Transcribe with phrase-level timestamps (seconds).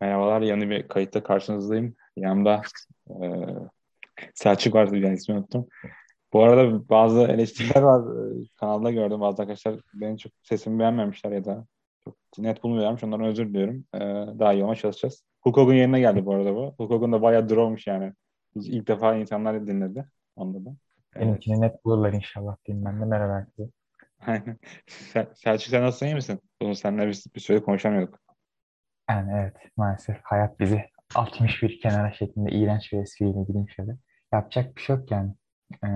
[0.00, 1.94] Merhabalar, yeni bir kayıtta karşınızdayım.
[2.16, 2.62] Yanımda
[3.10, 3.14] e,
[4.34, 5.68] Selçuk var, yani ismini unuttum.
[6.32, 8.00] Bu arada bazı eleştiriler var.
[8.00, 11.66] E, kanalda gördüm bazı arkadaşlar benim çok sesimi beğenmemişler ya da
[12.04, 13.04] çok net bulmuyorlarmış.
[13.04, 13.84] Ondan özür diliyorum.
[13.94, 13.98] E,
[14.38, 15.24] daha iyi olmaya çalışacağız.
[15.40, 16.74] Hulk Hogan yerine geldi bu arada bu.
[16.78, 18.12] Hulk Hogan da bayağı drawmuş yani.
[18.54, 20.08] İlk defa insanlar dinledi.
[20.36, 20.76] Onda da.
[21.16, 21.72] Benimkini evet.
[21.72, 23.70] net bulurlar inşallah diyeyim ben de merhaba herkese.
[24.26, 24.58] Aynen.
[25.34, 26.40] Selçuk sen nasılsın iyi misin?
[26.62, 28.20] Bunu seninle bir, bir süre konuşamıyorduk.
[29.08, 30.84] Yani evet maalesef hayat bizi
[31.14, 33.96] 61 kenara şeklinde iğrenç bir espriyle gideyim şöyle.
[34.32, 35.32] Yapacak bir şey yok yani.
[35.84, 35.88] Ee,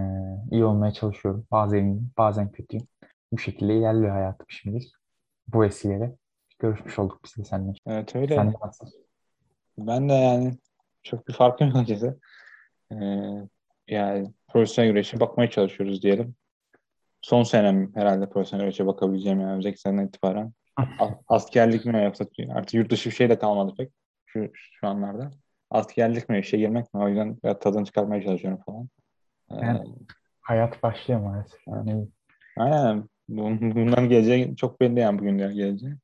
[0.51, 1.47] iyi olmaya çalışıyorum.
[1.51, 2.87] Bazen bazen kötüyüm.
[3.33, 4.93] Bu şekilde ilerliyor hayatım şimdilik.
[5.48, 6.15] Bu vesileyle
[6.59, 7.73] görüşmüş olduk biz de seninle.
[7.87, 8.34] Evet öyle.
[8.34, 8.55] Sen
[9.79, 10.59] Ben de yani
[11.03, 12.20] çok bir farkım yok açıkçası.
[12.92, 12.97] Ee,
[13.89, 16.34] yani profesyonel güreşe bakmaya çalışıyoruz diyelim.
[17.23, 20.53] Son senem herhalde profesyonel güreşe bakabileceğim yani özellikle seneden itibaren
[21.29, 23.93] askerlik mi yoksa artık yurt dışı bir şey de kalmadı pek
[24.27, 25.31] şu, şu anlarda.
[25.71, 27.03] Askerlik mi işe girmek mi?
[27.03, 28.89] O yüzden biraz tadını çıkarmaya çalışıyorum falan.
[29.50, 29.93] Yani, ee,
[30.41, 31.61] hayat başlıyor maalesef.
[31.67, 32.09] Yani...
[32.56, 33.09] Aynen.
[33.28, 35.95] Bundan geleceği çok belli yani bugün geleceği.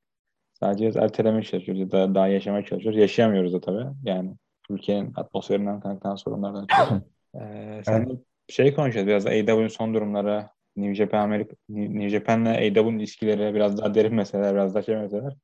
[0.52, 1.92] Sadece ertelemeye çalışıyoruz.
[1.92, 3.00] Daha, daha yaşamaya çalışıyoruz.
[3.00, 3.86] Yaşayamıyoruz da tabii.
[4.04, 4.34] Yani
[4.70, 6.66] ülkenin atmosferinden kaynaklanan sorunlardan
[7.34, 8.20] ee, sen evet.
[8.48, 10.46] şey konuşacağız biraz da AEW'nin son durumları,
[10.78, 15.36] New Japan Amerika, New Japan'le AEW'nin ilişkileri biraz daha derin meseleler, biraz daha şey meseleler.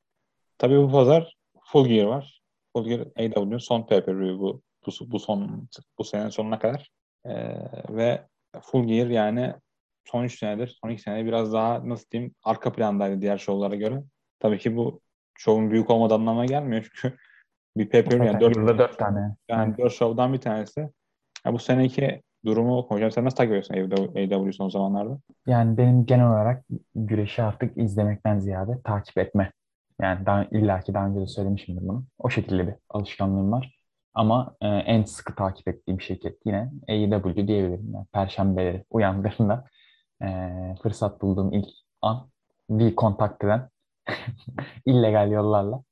[0.59, 2.41] Tabii bu pazar Full Gear var.
[2.73, 5.69] Full Gear AEW'nin son pay per bu, bu, bu son
[5.99, 6.91] bu senenin sonuna kadar.
[7.27, 7.57] Ee,
[7.89, 8.27] ve
[8.63, 9.55] Full Gear yani
[10.05, 14.03] son 3 senedir, son 2 senedir biraz daha nasıl diyeyim arka plandaydı diğer şovlara göre.
[14.39, 15.01] Tabii ki bu
[15.39, 17.17] şovun büyük olmadan anlamına gelmiyor çünkü
[17.77, 19.37] bir pay per yani 4, 4 tane.
[19.49, 20.89] Yani 4 şovdan bir tanesi.
[21.47, 23.75] Ya bu seneki durumu hocam sen nasıl takip ediyorsun
[24.17, 25.19] AW son zamanlarda?
[25.47, 26.65] Yani benim genel olarak
[26.95, 29.53] güreşi artık izlemekten ziyade takip etme.
[30.01, 32.05] Yani daha, illaki daha önce de söylemişimdir bunu.
[32.19, 33.79] O şekilde bir alışkanlığım var.
[34.15, 37.91] Ama e, en sıkı takip ettiğim şirket yine AEW diyebilirim.
[37.95, 39.65] Yani Perşembeleri uyandığımda
[40.23, 40.29] e,
[40.83, 41.69] fırsat bulduğum ilk
[42.03, 42.31] an
[42.71, 43.69] bir kontak eden
[44.87, 45.83] illegal yollarla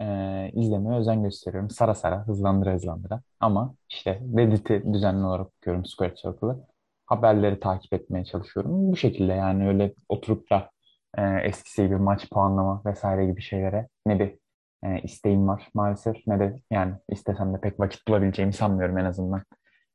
[0.00, 1.70] e, izlemeye özen gösteriyorum.
[1.70, 3.22] Sara sara, hızlandıra hızlandıra.
[3.40, 6.66] Ama işte Reddit'i düzenli olarak okuyorum Square Circle'ı.
[7.06, 8.92] Haberleri takip etmeye çalışıyorum.
[8.92, 10.70] Bu şekilde yani öyle oturup da
[11.18, 14.38] e, eskisi gibi maç puanlama vesaire gibi şeylere ne bir
[14.84, 19.42] e, isteğim var maalesef ne de yani istesem de pek vakit bulabileceğimi sanmıyorum en azından.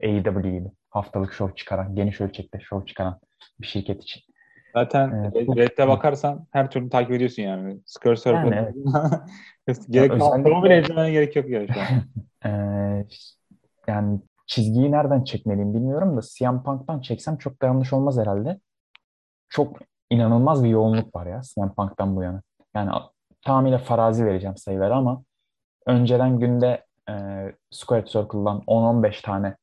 [0.04, 3.20] AEW gibi haftalık show çıkaran, geniş ölçekte show çıkaran
[3.60, 4.22] bir şirket için.
[4.74, 7.80] Zaten evet, Reddit'e bakarsan her türlü takip ediyorsun yani.
[7.86, 8.56] Square Circle.
[8.56, 8.74] Yani,
[9.90, 10.64] gerek özellikle...
[10.64, 11.88] bile izlemene gerek yok yani şu an.
[12.46, 13.06] ee,
[13.88, 18.60] yani çizgiyi nereden çekmeliyim bilmiyorum da CM Punk'tan çeksem çok da yanlış olmaz herhalde.
[19.50, 19.78] Çok
[20.10, 22.42] inanılmaz bir yoğunluk var ya CM Punk'tan bu yana.
[22.76, 22.92] Yani
[23.42, 25.24] tamamıyla farazi vereceğim sayıları ama
[25.86, 27.14] önceden günde e,
[27.72, 29.56] Square Circle'dan 10-15 tane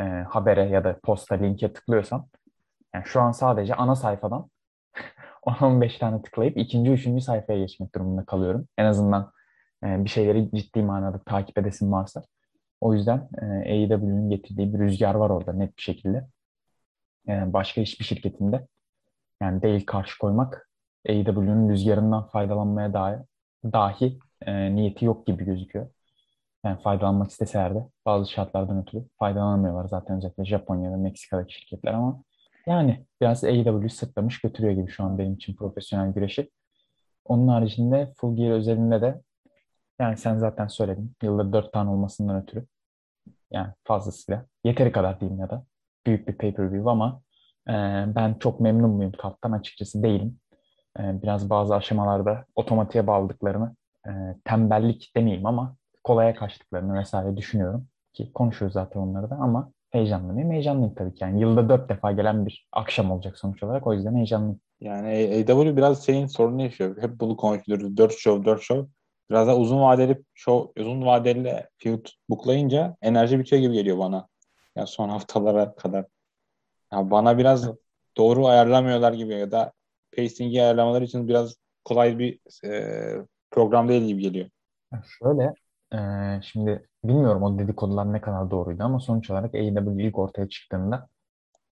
[0.00, 2.28] e, habere ya da posta linke tıklıyorsam
[2.94, 4.48] yani şu an sadece ana sayfadan
[5.46, 8.68] 10-15 tane tıklayıp ikinci, üçüncü sayfaya geçmek durumunda kalıyorum.
[8.78, 9.32] En azından
[9.84, 12.22] e, bir şeyleri ciddi manada takip edesim varsa.
[12.80, 16.26] O yüzden e, AEW'nin getirdiği bir rüzgar var orada net bir şekilde.
[17.28, 18.66] E, başka hiçbir şirketinde
[19.42, 20.70] yani değil karşı koymak
[21.08, 23.18] AEW'nin rüzgarından faydalanmaya dahi,
[23.64, 25.88] dahi e, niyeti yok gibi gözüküyor.
[26.64, 32.22] Yani faydalanmak isteseler de bazı şartlardan ötürü faydalanamıyorlar zaten özellikle Japonya ve Meksika'daki şirketler ama
[32.66, 36.50] yani biraz AEW sırtlamış götürüyor gibi şu an benim için profesyonel güreşi.
[37.24, 39.22] Onun haricinde Full Gear özelinde de
[40.00, 41.16] yani sen zaten söyledin.
[41.22, 42.66] Yılda dört tane olmasından ötürü.
[43.50, 44.46] Yani fazlasıyla.
[44.64, 45.64] Yeteri kadar diyeyim ya da.
[46.06, 47.22] Büyük bir pay-per-view ama
[47.68, 47.72] e,
[48.14, 50.38] ben çok memnun muyum karttan açıkçası değilim.
[50.98, 54.10] E, biraz bazı aşamalarda otomatiğe bağladıklarını e,
[54.44, 57.86] tembellik demeyeyim ama kolaya kaçtıklarını vesaire düşünüyorum.
[58.12, 60.50] Ki konuşuyoruz zaten onları da ama heyecanlı mıyım?
[60.52, 61.24] Heyecanlıyım tabii ki.
[61.24, 63.86] Yani yılda dört defa gelen bir akşam olacak sonuç olarak.
[63.86, 64.60] O yüzden heyecanlıyım.
[64.80, 67.02] Yani AW biraz şeyin sorunu yaşıyor.
[67.02, 67.96] Hep bunu konuşuyoruz.
[67.96, 68.90] Dört show, dört show.
[69.30, 74.28] Biraz da uzun vadeli show, uzun vadeli feud buklayınca enerji bitiyor gibi geliyor bana.
[74.76, 76.04] Yani son haftalara kadar.
[76.92, 77.68] Yani bana biraz
[78.16, 79.72] doğru ayarlamıyorlar gibi ya da
[80.16, 84.50] pacing'i ayarlamaları için biraz kolay bir e, program değil gibi geliyor.
[85.18, 85.54] Şöyle,
[85.94, 85.98] e,
[86.42, 91.08] şimdi bilmiyorum o dedikodular ne kadar doğruydu ama sonuç olarak AEW ilk ortaya çıktığında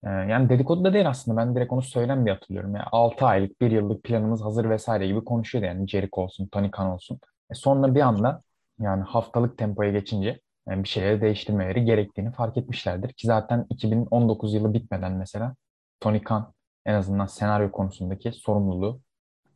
[0.04, 2.74] e, yani dedikodu da değil aslında ben direkt onu söylen bir hatırlıyorum.
[2.74, 6.86] Yani 6 aylık, 1 yıllık planımız hazır vesaire gibi konuşuyordu yani Jericho olsun, Tony Khan
[6.86, 7.20] olsun.
[7.50, 8.42] E sonra bir anda
[8.80, 13.12] yani haftalık tempoya geçince yani bir şeyleri değiştirmeleri gerektiğini fark etmişlerdir.
[13.12, 15.54] Ki zaten 2019 yılı bitmeden mesela
[16.00, 16.52] Tony Khan
[16.86, 19.00] en azından senaryo konusundaki sorumluluğu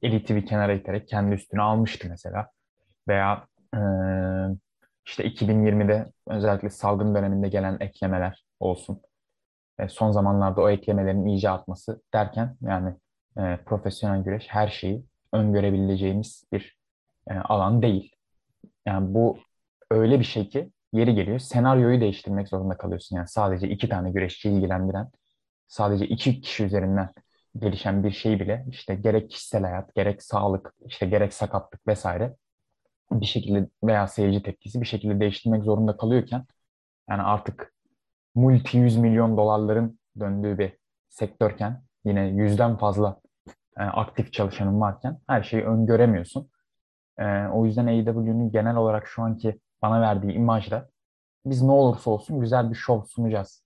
[0.03, 2.51] Elite bir kenara iterek kendi üstüne almıştı mesela.
[3.09, 3.79] Veya e,
[5.07, 9.01] işte 2020'de özellikle salgın döneminde gelen eklemeler olsun.
[9.79, 12.95] E, son zamanlarda o eklemelerin iyice artması derken yani
[13.39, 16.79] e, profesyonel güreş her şeyi öngörebileceğimiz bir
[17.31, 18.13] e, alan değil.
[18.87, 19.39] Yani bu
[19.91, 23.17] öyle bir şey ki yeri geliyor senaryoyu değiştirmek zorunda kalıyorsun.
[23.17, 25.11] Yani sadece iki tane güreşçi ilgilendiren,
[25.69, 27.11] sadece iki kişi üzerinden
[27.59, 32.37] gelişen bir şey bile işte gerek kişisel hayat, gerek sağlık, işte gerek sakatlık vesaire
[33.21, 36.45] bir şekilde veya seyirci tepkisi bir şekilde değiştirmek zorunda kalıyorken
[37.11, 37.75] yani artık
[38.35, 40.73] multi yüz milyon dolarların döndüğü bir
[41.09, 43.21] sektörken yine yüzden fazla
[43.79, 46.51] e, aktif çalışanın varken her şeyi öngöremiyorsun.
[47.19, 50.89] E, o yüzden AEW'nin genel olarak şu anki bana verdiği imajda
[51.47, 53.65] biz ne olursa olsun güzel bir şov sunacağız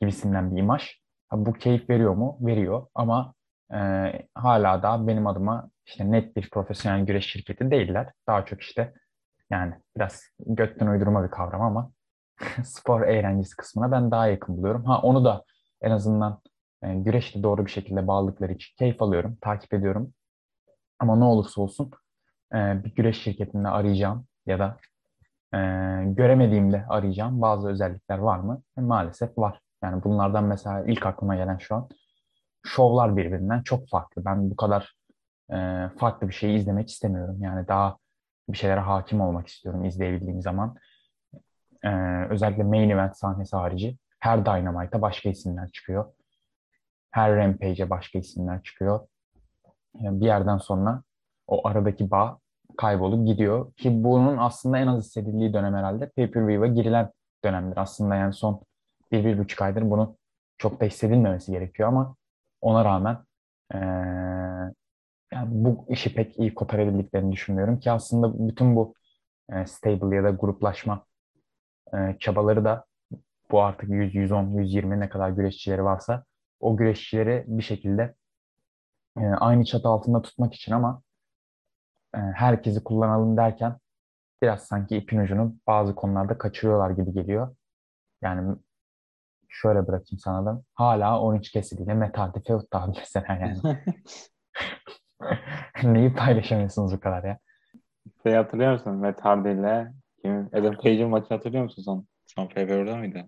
[0.00, 1.00] gibisinden bir imaj.
[1.28, 2.38] Ha, bu keyif veriyor mu?
[2.40, 3.34] Veriyor ama
[3.74, 3.78] e,
[4.34, 8.12] hala da benim adıma işte net bir profesyonel güreş şirketi değiller.
[8.26, 8.92] Daha çok işte
[9.50, 11.90] yani biraz götten uydurma bir kavram ama
[12.64, 14.84] spor eğlencesi kısmına ben daha yakın buluyorum.
[14.84, 15.44] Ha onu da
[15.82, 16.40] en azından
[16.82, 20.12] e, güreşle doğru bir şekilde bağladıkları için keyif alıyorum, takip ediyorum.
[20.98, 21.90] Ama ne olursa olsun
[22.54, 24.76] e, bir güreş şirketinde arayacağım ya da
[25.54, 25.58] e,
[26.04, 28.62] göremediğimde arayacağım bazı özellikler var mı?
[28.78, 29.60] E, maalesef var.
[29.84, 31.88] Yani bunlardan mesela ilk aklıma gelen şu an
[32.64, 34.24] şovlar birbirinden çok farklı.
[34.24, 34.98] Ben bu kadar
[35.52, 37.36] e, farklı bir şeyi izlemek istemiyorum.
[37.40, 37.96] Yani daha
[38.48, 40.76] bir şeylere hakim olmak istiyorum izleyebildiğim zaman.
[41.84, 41.90] E,
[42.30, 46.12] özellikle main event sahnesi harici her Dynamite'a başka isimler çıkıyor.
[47.10, 49.00] Her Rampage'e başka isimler çıkıyor.
[50.00, 51.02] Yani bir yerden sonra
[51.46, 52.38] o aradaki bağ
[52.78, 53.72] kaybolup gidiyor.
[53.72, 57.12] Ki bunun aslında en az hissedildiği dönem herhalde pay-per-view'a girilen
[57.44, 57.76] dönemdir.
[57.76, 58.60] Aslında yani son
[59.12, 60.16] bir, bir buçuk aydır bunu
[60.58, 62.16] çok da hissedilmemesi gerekiyor ama
[62.60, 63.18] ona rağmen
[63.74, 63.78] ee,
[65.32, 68.94] yani bu işi pek iyi kotarabildiklerini düşünmüyorum ki aslında bütün bu
[69.52, 71.06] e, stable ya da gruplaşma
[71.94, 72.84] e, çabaları da
[73.50, 76.24] bu artık 100, 110, 120 ne kadar güreşçileri varsa
[76.60, 78.14] o güreşçileri bir şekilde
[79.18, 81.02] e, aynı çatı altında tutmak için ama
[82.14, 83.76] e, herkesi kullanalım derken
[84.42, 87.56] biraz sanki ipin ucunu bazı konularda kaçırıyorlar gibi geliyor.
[88.22, 88.56] Yani
[89.48, 90.62] şöyle bırakayım sana da.
[90.74, 92.12] Hala 13 kesiliyle
[92.72, 93.58] daha mesela yani.
[95.82, 97.38] Neyi paylaşamıyorsunuz bu kadar ya?
[98.22, 98.94] Şey hatırlıyor musun?
[98.94, 99.92] Matt Hardy ile
[100.52, 102.06] Adam Page'in maçını hatırlıyor musun son?
[102.26, 103.24] Son Februar'da mıydı?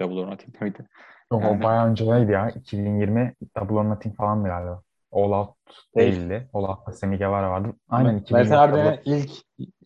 [0.00, 0.88] Double or Nothing'de miydi?
[1.32, 1.58] Yok yani...
[1.58, 2.50] o bayağı önceydi ya.
[2.50, 4.82] 2020 Double or Nothing falandı galiba.
[5.12, 5.54] All Out
[5.96, 6.48] değildi.
[6.52, 7.68] All Out'ta Sammy Guevara vardı.
[7.88, 8.48] Aynen 2020.
[8.48, 9.30] Matt Hardy'nin ilk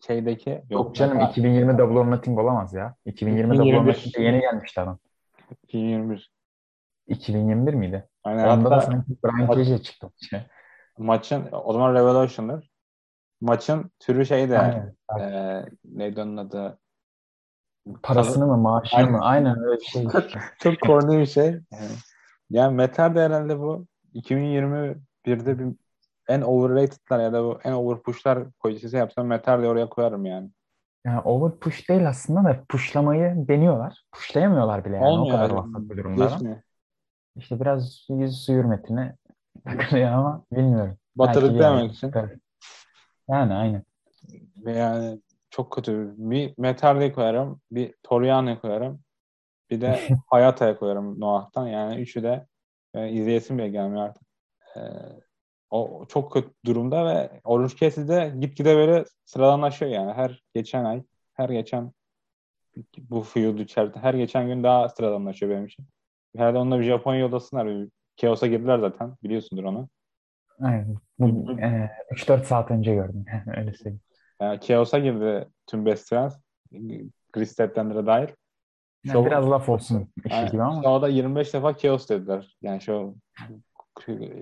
[0.07, 0.49] şeydeki...
[0.49, 2.95] Yok, yok canım 2020 Double or Nothing olamaz ya.
[3.05, 4.99] 2020 Double or Nothing'de yeni gelmişti adam.
[5.63, 6.31] 2021.
[7.07, 8.07] 2021 miydi?
[8.23, 8.47] Aynen.
[8.47, 10.09] Onda da sanki Brian Cage çıktı.
[10.99, 12.69] Maçın o zaman Revolution'dır.
[13.41, 16.79] Maçın türü şey de e, neydi onun adı?
[18.03, 19.11] Parasını mı maaşını Aynen.
[19.11, 19.19] mı?
[19.21, 20.07] Aynen öyle bir şey.
[20.59, 21.45] Çok korni bir şey.
[21.45, 21.91] Yani,
[22.49, 25.75] yani Metal de herhalde bu 2021'de bir
[26.27, 30.49] en overrated'lar ya da bu en overpush'lar koyucusu yapsam Metal de oraya koyarım yani.
[31.05, 34.03] Yani over push değil aslında da pushlamayı deniyorlar.
[34.11, 36.37] Pushlayamıyorlar bile yani Olmuyor o kadar vasat bir durumda.
[37.35, 39.15] İşte biraz yüz su hürmetine
[39.65, 40.97] takılıyor ama bilmiyorum.
[41.15, 42.13] Batırık demek için.
[43.29, 43.83] Yani aynen.
[44.65, 46.13] Yani çok kötü.
[46.17, 49.01] Bir Metal'e koyarım, bir Toriano'ya koyarım.
[49.69, 51.67] Bir de Hayata'ya koyarım Noah'tan.
[51.67, 52.47] Yani üçü de
[52.93, 54.23] e, izleyesim bile gelmiyor artık.
[54.75, 54.79] E,
[55.69, 60.13] o çok kötü durumda ve Orange Cassidy de gitgide böyle sıradanlaşıyor yani.
[60.13, 61.03] Her geçen ay,
[61.33, 61.91] her geçen
[62.97, 65.85] bu feud içerisinde her geçen gün daha sıradanlaşıyor benim için.
[66.37, 67.87] Herhalde onunla bir Japonya yodasınlar.
[68.21, 69.15] Chaos'a girdiler zaten.
[69.23, 69.89] Biliyorsundur onu.
[70.61, 70.95] Aynen.
[71.19, 73.25] Bu, e, 3-4 saat önce gördüm.
[73.57, 74.01] Öyle söyleyeyim.
[74.41, 76.37] Yani Chaos'a girdi tüm Best Friends.
[77.33, 78.29] Chris Steplender'a dair.
[79.03, 80.83] Yani biraz laf olsun yani, gibi ama.
[80.83, 82.57] Show'da 25 defa Chaos dediler.
[82.61, 83.15] Yani şu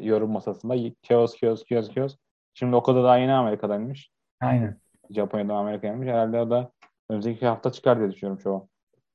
[0.02, 2.16] yorum masasında Chaos, Chaos, Chaos, Chaos.
[2.54, 4.12] Şimdi o kadar daha yeni Amerika'daymış.
[4.42, 4.80] Aynen.
[5.10, 6.08] Japonya'da Amerika'ymış.
[6.08, 6.72] Herhalde o da
[7.10, 8.70] önümüzdeki hafta çıkar diye düşünüyorum çoğu.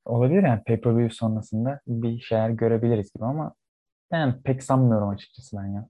[0.05, 3.53] Olabilir yani pay-per-view sonrasında bir şeyler görebiliriz gibi ama
[4.13, 5.87] ben pek sanmıyorum açıkçası ben ya.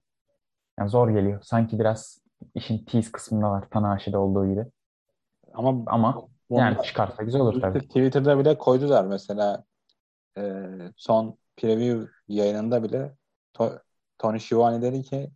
[0.80, 1.42] Yani zor geliyor.
[1.44, 2.22] Sanki biraz
[2.56, 4.66] işin tease kısmında var Tanahashi'de olduğu gibi.
[5.54, 7.80] Ama ama yani çıkarsa güzel olur tabii.
[7.80, 9.64] Twitter'da bile koydular mesela
[10.38, 10.64] e,
[10.98, 13.16] son preview yayınında bile
[13.54, 13.72] to,
[14.18, 15.30] Tony Schiavone dedi ki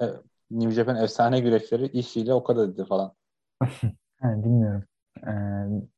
[0.00, 0.06] e,
[0.50, 3.12] New Japan efsane güreşleri işiyle o kadar dedi falan.
[4.22, 4.84] yani bilmiyorum.
[5.26, 5.30] Ee,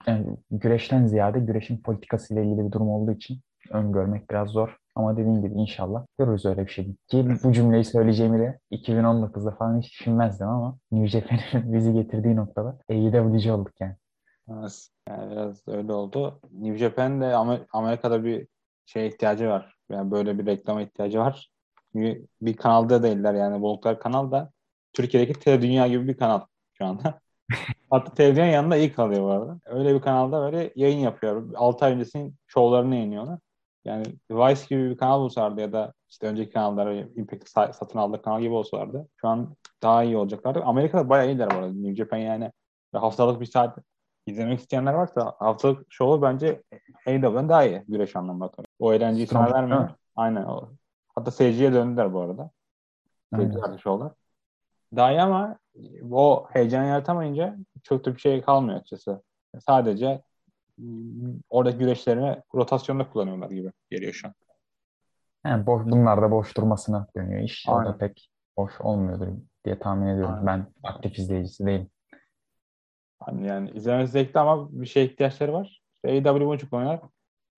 [0.07, 4.82] yani güreşten ziyade güreşin politikasıyla ilgili bir durum olduğu için öngörmek biraz zor.
[4.95, 6.97] Ama dediğim gibi inşallah görürüz öyle bir şey.
[7.09, 12.79] Ki bu cümleyi söyleyeceğimi de 2019'da falan hiç düşünmezdim ama New Japan'in bizi getirdiği noktada
[12.91, 13.97] AEW'ci olduk yani.
[14.51, 14.89] Evet.
[15.09, 16.41] Yani biraz öyle oldu.
[16.53, 18.49] New Japan de Amer- Amerika'da bir
[18.87, 19.77] şeye ihtiyacı var.
[19.91, 21.51] Yani böyle bir reklama ihtiyacı var.
[21.93, 24.51] Çünkü bir kanalda değiller yani bulundukları kanal da
[24.93, 26.41] Türkiye'deki Tele Dünya gibi bir kanal
[26.73, 27.21] şu anda.
[27.91, 29.61] Hatta televizyon yanında iyi kalıyor bu arada.
[29.67, 31.51] Öyle bir kanalda böyle yayın yapıyor.
[31.57, 33.39] 6 ay öncesinin şovlarını yayınlıyorlar.
[33.85, 38.41] Yani Vice gibi bir kanal olsaydı ya da işte önceki kanalları Impact satın aldığı kanal
[38.41, 40.63] gibi olsalardı şu an daha iyi olacaklardı.
[40.65, 41.73] Amerika'da bayağı iyiler bu arada.
[41.73, 42.53] New Japan yani
[42.93, 43.79] haftalık bir saat
[44.27, 46.63] izlemek isteyenler varsa haftalık şovu bence
[47.07, 48.51] AEW'den daha iyi güreş anlamında.
[48.79, 49.91] O eğlenceyi sana vermiyor.
[50.17, 50.45] Aynen.
[50.45, 50.69] O.
[51.15, 52.51] Hatta seyirciye döndüler bu arada.
[53.35, 54.13] Seyirciler şovlar.
[54.97, 55.59] Daha iyi ama
[56.11, 59.23] o heyecan yaratamayınca çok da bir şey kalmıyor açıkçası.
[59.67, 60.23] Sadece
[61.51, 64.35] oradaki güreşlerini rotasyonda kullanıyorlar gibi geliyor şu an.
[65.47, 67.65] Yani boş, bunlar da boş durmasına dönüyor iş.
[67.69, 67.91] Aynen.
[67.91, 69.27] O da pek boş olmuyordur
[69.65, 70.35] diye tahmin ediyorum.
[70.35, 70.47] Aynen.
[70.47, 71.91] Ben aktif izleyicisi değilim.
[73.27, 75.83] Yani, yani izlemesi zevkli ama bir şeye ihtiyaçları var.
[75.95, 77.01] İşte AEW bunu çok oynar.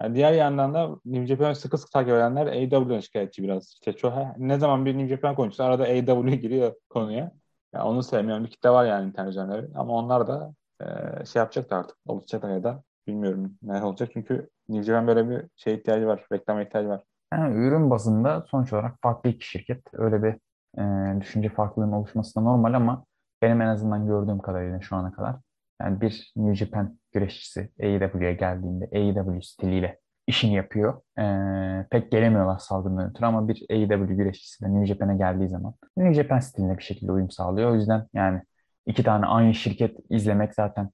[0.03, 3.73] Yani diğer yandan da New Japan'ı sıkı sıkı takip edenler AEW'den şikayetçi biraz.
[3.73, 7.33] İşte çok, ne zaman bir New Japan konuşsa arada AEW giriyor konuya.
[7.75, 9.69] Yani onu sevmeyen bir kitle var yani internet üzerinde.
[9.75, 10.87] Ama onlar da e,
[11.25, 11.97] şey yapacak da artık.
[12.07, 14.11] Olacak ya da bilmiyorum ne olacak.
[14.13, 16.27] Çünkü Japan böyle bir şey ihtiyacı var.
[16.33, 17.03] Reklama ihtiyacı var.
[17.33, 19.83] Yani ürün bazında sonuç olarak farklı iki şirket.
[19.93, 20.35] Öyle bir
[20.79, 23.05] e, düşünce farklılığının oluşması da normal ama
[23.43, 25.37] benim en azından gördüğüm kadarıyla şu ana kadar
[25.83, 31.01] yani bir New Japan güreşçisi AEW'ye geldiğinde AEW stiliyle işini yapıyor.
[31.19, 36.15] Ee, pek gelemiyorlar salgından ötürü ama bir AEW güreşçisi de New Japan'e geldiği zaman New
[36.23, 37.71] Japan stiline bir şekilde uyum sağlıyor.
[37.71, 38.43] O yüzden yani
[38.87, 40.91] iki tane aynı şirket izlemek zaten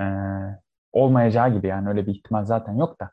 [0.00, 0.04] e,
[0.92, 3.10] olmayacağı gibi yani öyle bir ihtimal zaten yok da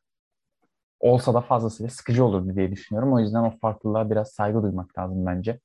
[0.99, 3.13] olsa da fazlasıyla sıkıcı olurdu diye düşünüyorum.
[3.13, 5.59] O yüzden o farklılığa biraz saygı duymak lazım bence.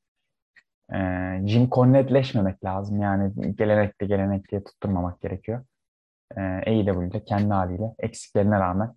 [0.95, 3.01] Ee, Jim Cornette'leşmemek lazım.
[3.01, 5.65] Yani gelenekli gelenek diye tutturmamak gerekiyor.
[6.37, 8.95] Ee, AEW'de kendi haliyle eksiklerine rağmen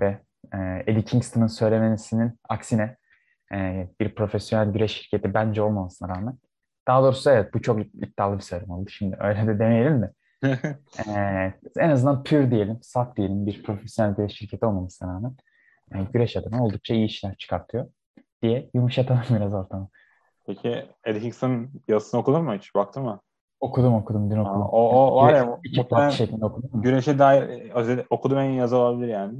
[0.00, 0.20] ve
[0.54, 2.96] e, Eddie Kingston'ın söylemesinin aksine
[3.52, 6.38] e, bir profesyonel güreş şirketi bence olmamasına rağmen
[6.88, 8.90] daha doğrusu evet bu çok iddialı bir söylem oldu.
[8.90, 10.12] Şimdi öyle de demeyelim de
[10.44, 15.36] e, en azından pür diyelim, saf diyelim bir profesyonel güreş şirketi olmamasına rağmen
[15.94, 17.86] e, güreş adına oldukça iyi işler çıkartıyor
[18.42, 19.88] diye yumuşatalım biraz ortamı.
[20.46, 22.74] Peki Eddie Kingston yazısını okudun mu hiç?
[22.74, 23.20] Baktın mı?
[23.60, 24.62] Okudum okudum dün okudum.
[24.62, 26.82] Aa, o, o var ya muhtemelen şeklinde okudum.
[26.82, 29.38] Güneşe dair özel, okudum en yazı olabilir yani.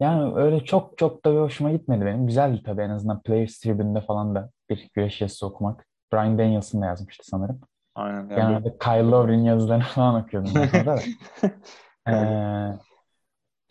[0.00, 2.26] Yani öyle çok çok da bir hoşuma gitmedi benim.
[2.26, 5.86] Güzeldi tabii en azından Players Tribune'de falan da bir güreş yazısı okumak.
[6.12, 7.60] Brian Danielson da yazmıştı sanırım.
[7.96, 8.16] Aynen.
[8.16, 8.78] Yani Genelde.
[8.78, 10.52] Kyle Lowry'nin yazılarını falan okuyordum.
[12.08, 12.78] ee,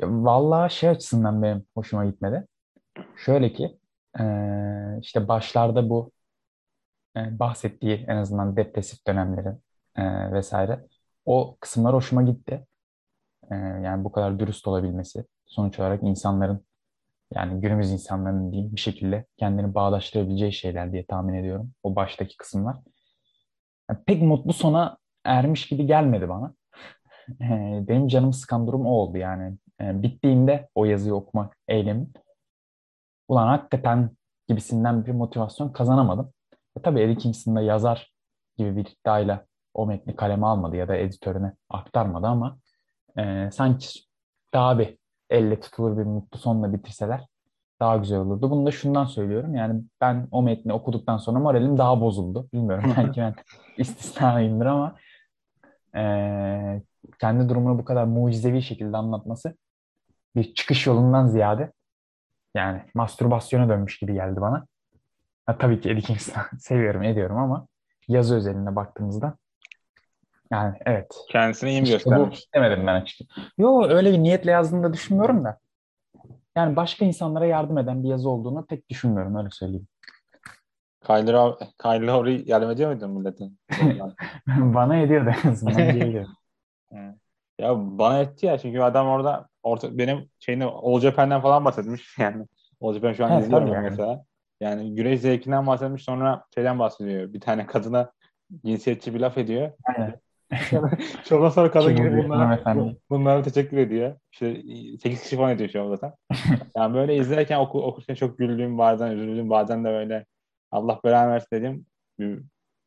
[0.01, 2.47] vallahi şey açısından benim hoşuma gitmedi.
[3.15, 3.79] Şöyle ki
[4.19, 6.11] ee, işte başlarda bu
[7.17, 9.55] e, bahsettiği en azından depresif dönemleri
[9.95, 10.87] e, vesaire
[11.25, 12.67] o kısımlar hoşuma gitti.
[13.51, 16.65] E, yani bu kadar dürüst olabilmesi sonuç olarak insanların
[17.33, 21.71] yani günümüz insanların diyeyim bir şekilde kendini bağdaştırabileceği şeyler diye tahmin ediyorum.
[21.83, 22.75] O baştaki kısımlar.
[23.89, 26.53] Yani pek mutlu sona ermiş gibi gelmedi bana.
[27.87, 29.57] Benim canım sıkan durum o oldu yani.
[29.79, 32.07] Bittiğinde o yazıyı okumak eylemi.
[33.27, 34.09] Ulan hakikaten
[34.47, 36.33] gibisinden bir motivasyon kazanamadım.
[36.77, 38.13] E tabii Kingston da yazar
[38.57, 42.57] gibi bir iddiayla o metni kaleme almadı ya da editörüne aktarmadı ama
[43.17, 43.99] e, sanki
[44.53, 44.97] daha bir
[45.29, 47.25] elle tutulur bir mutlu sonla bitirseler
[47.79, 48.51] daha güzel olurdu.
[48.51, 49.55] Bunu da şundan söylüyorum.
[49.55, 52.49] Yani ben o metni okuduktan sonra moralim daha bozuldu.
[52.53, 53.35] Bilmiyorum belki ben
[53.77, 54.95] istisnayımdır ama
[55.95, 56.81] e,
[57.19, 59.55] kendi durumunu bu kadar mucizevi şekilde anlatması
[60.35, 61.71] bir çıkış yolundan ziyade
[62.55, 64.65] yani mastürbasyona dönmüş gibi geldi bana.
[65.45, 66.15] Ha, tabii ki Eddie
[66.59, 67.67] seviyorum, ediyorum ama
[68.07, 69.37] yazı özelinde baktığımızda
[70.51, 71.15] yani evet.
[71.29, 72.47] Kendisini iyi mi işte göstermiş?
[72.53, 73.41] Bu demedim ben açıkçası.
[73.57, 75.59] Yo öyle bir niyetle yazdığını da düşünmüyorum da.
[76.55, 79.87] Yani başka insanlara yardım eden bir yazı olduğunu pek düşünmüyorum öyle söyleyeyim.
[81.05, 83.59] Kyle, Kyle Lowry yardım ediyor muydun milletin?
[84.47, 85.79] bana ediyor en azından
[87.59, 92.45] ya bana etti ya çünkü adam orada orta, benim şeyini Olcapen'den falan bahsetmiş yani.
[92.79, 93.89] Olcapen şu an evet, izliyorum yani.
[93.89, 94.23] mesela.
[94.59, 97.33] Yani güreş zevkinden bahsetmiş sonra şeyden bahsediyor.
[97.33, 98.11] Bir tane kadına
[98.65, 99.71] cinsiyetçi bir laf ediyor.
[99.83, 100.19] Aynen.
[101.25, 102.63] Çok sonra kadın gibi bunlara,
[103.09, 104.15] bunlara teşekkür ediyor.
[104.31, 104.61] İşte
[105.03, 106.13] 8 kişi falan ediyor şu an zaten.
[106.77, 110.25] Yani böyle izlerken oku, okurken çok güldüğüm bazen üzüldüğüm bazen de böyle
[110.71, 111.85] Allah belanı versin dediğim
[112.19, 112.43] bir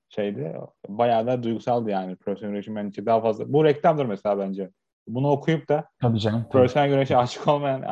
[0.08, 0.56] şeydi.
[0.88, 3.52] Bayağı da duygusaldı yani profesyonel güreşin ben için daha fazla.
[3.52, 4.70] Bu reklamdır mesela bence.
[5.08, 6.52] Bunu okuyup da tabii canım, tabii.
[6.52, 7.82] profesyonel güreşe aşık olmayan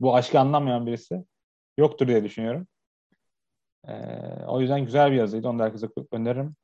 [0.00, 1.24] bu aşkı anlamayan birisi
[1.78, 2.66] yoktur diye düşünüyorum.
[3.88, 3.92] Ee,
[4.46, 5.48] o yüzden güzel bir yazıydı.
[5.48, 6.56] Onu da herkese öneririm.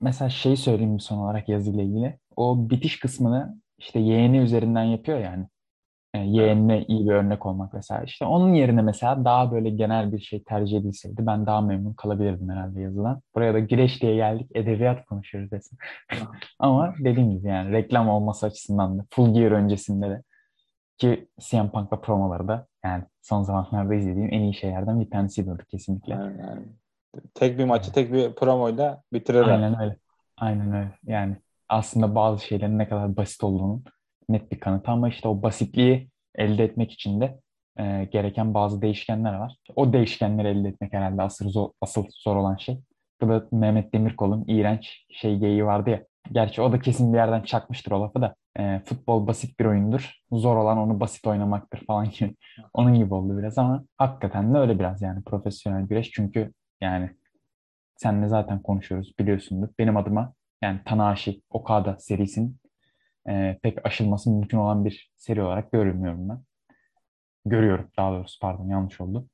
[0.00, 2.18] Mesela şey söyleyeyim son olarak yazıyla ilgili.
[2.36, 5.46] O bitiş kısmını işte yeğeni üzerinden yapıyor yani.
[6.14, 8.04] E, yeğenine iyi bir örnek olmak vesaire.
[8.06, 12.48] İşte onun yerine mesela daha böyle genel bir şey tercih edilseydi ben daha memnun kalabilirdim
[12.50, 13.22] herhalde yazılan.
[13.34, 15.78] Buraya da güreş diye geldik edebiyat konuşuyoruz desin.
[16.58, 20.22] Ama dediğim gibi yani reklam olması açısından da Full Gear öncesinde de
[20.98, 26.14] ki CM Punk'la promoları da yani son zamanlarda izlediğim en iyi şeylerden bir tanesiydi kesinlikle.
[26.14, 26.62] Yani, yani.
[27.34, 29.48] Tek bir maçı tek bir promoyla bitirirler.
[29.48, 29.96] Aynen öyle.
[30.36, 30.90] Aynen öyle.
[31.06, 31.36] Yani
[31.68, 33.82] aslında bazı şeylerin ne kadar basit olduğunu
[34.28, 37.40] net bir kanıt ama işte o basitliği elde etmek için de
[37.78, 39.56] e, gereken bazı değişkenler var.
[39.76, 42.80] O değişkenleri elde etmek herhalde asıl zor, asıl zor olan şey.
[43.20, 46.04] Bu da Mehmet Demirkol'un iğrenç şey geyiği vardı ya.
[46.32, 48.34] Gerçi o da kesin bir yerden çakmıştır o lafı da.
[48.58, 50.14] E, futbol basit bir oyundur.
[50.32, 52.36] Zor olan onu basit oynamaktır falan gibi.
[52.74, 56.10] Onun gibi oldu biraz ama hakikaten de öyle biraz yani profesyonel güreş.
[56.10, 57.10] Çünkü yani
[57.96, 59.68] senle zaten konuşuyoruz biliyorsundur.
[59.78, 62.56] Benim adıma yani Tanahashi Okada serisinin
[63.28, 66.42] e, pek aşılması mümkün olan bir seri olarak görmüyorum ben.
[67.46, 69.28] Görüyorum daha doğrusu pardon yanlış oldu.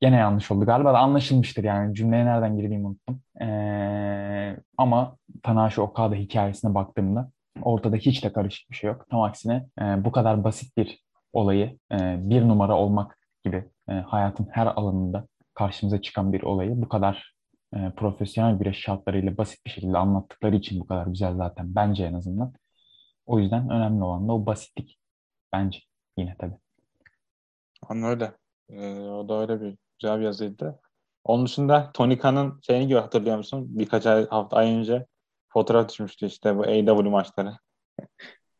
[0.00, 3.22] Gene yanlış oldu galiba da anlaşılmıştır yani cümleye nereden girdiğimi unuttum.
[3.40, 7.30] Ee, ama Tanahashi Okada hikayesine baktığımda
[7.62, 9.06] ortada hiç de karışık bir şey yok.
[9.10, 14.48] Tam aksine e, bu kadar basit bir olayı e, bir numara olmak gibi e, hayatın
[14.50, 15.26] her alanında
[15.62, 17.34] karşımıza çıkan bir olayı bu kadar
[17.74, 22.14] e, profesyonel bir şartlarıyla basit bir şekilde anlattıkları için bu kadar güzel zaten bence en
[22.14, 22.52] azından.
[23.26, 24.98] O yüzden önemli olan da o basitlik
[25.52, 25.78] bence
[26.18, 26.56] yine tabii.
[27.82, 28.32] Anladım öyle.
[28.68, 30.80] Ee, o da öyle bir güzel bir yazıydı.
[31.24, 33.66] Onun dışında Tony Khan'ın şeyini gibi hatırlıyor musun?
[33.68, 35.06] Birkaç ay, hafta ay önce
[35.48, 37.56] fotoğraf düşmüştü işte bu AW maçları.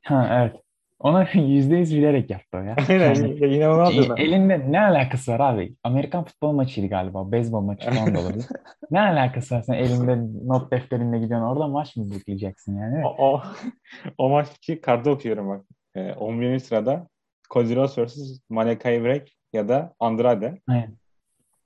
[0.04, 0.62] Ha evet.
[1.02, 2.76] Ona yüzde yüz bilerek yaptı ya.
[2.88, 4.16] Aynen Yani yine onu hatırladım.
[4.18, 5.74] elinde ne alakası var abi?
[5.84, 7.32] Amerikan futbol maçıydı galiba.
[7.32, 8.46] Beyzbol maçı falan da olabilir.
[8.90, 11.46] Ne alakası var sen elinde not defterinle gidiyorsun.
[11.46, 13.06] Orada maç mı bekleyeceksin yani?
[13.06, 13.42] O, o,
[14.18, 15.64] o maçtaki kartı okuyorum bak.
[15.94, 16.58] Ee, 11.
[16.58, 17.08] sırada
[17.56, 18.40] Rhodes vs.
[18.50, 20.60] Malakai Black ya da Andrade.
[20.68, 20.96] Aynen.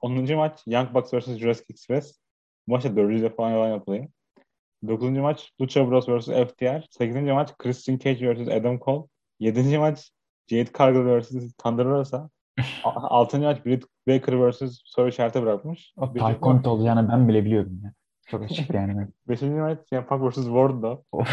[0.01, 0.37] 10.
[0.37, 1.39] maç Young Bucks vs.
[1.39, 2.21] Jurassic Express.
[2.69, 4.07] Bu maçta 400 falan yalan yapılıyor.
[4.89, 5.11] 9.
[5.11, 6.27] maç Lucha Bros vs.
[6.27, 6.87] FTR.
[6.91, 7.17] 8.
[7.17, 8.49] maç Christian Cage vs.
[8.49, 9.07] Adam Cole.
[9.41, 9.79] 7.
[9.79, 10.11] maç
[10.51, 11.53] Jade Cargill vs.
[11.59, 12.31] Thunder Rosa.
[12.85, 13.39] 6.
[13.41, 14.81] maç Britt Baker vs.
[14.85, 15.93] soru işareti bırakmış.
[15.97, 17.93] O Taekwondo olacağını ben bile biliyordum ya.
[18.27, 19.07] Çok açık yani.
[19.29, 19.43] 5.
[19.43, 20.35] maç CM Punk vs.
[20.45, 21.25] Wardlow.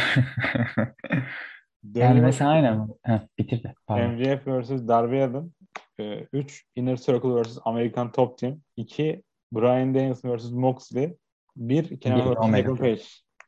[1.95, 2.87] yani mesela aynen.
[3.03, 3.73] Heh, bitir de.
[3.87, 4.11] Pardon.
[4.11, 4.87] MJF vs.
[4.87, 5.53] Darby Allin.
[6.33, 6.65] 3.
[6.75, 7.57] Inner Circle vs.
[7.65, 8.61] American Top Team.
[8.77, 9.23] 2.
[9.53, 10.51] Brian Danielson vs.
[10.51, 11.17] Moxley.
[11.55, 11.99] 1.
[11.99, 12.79] Kenan vs.
[12.79, 13.01] Page.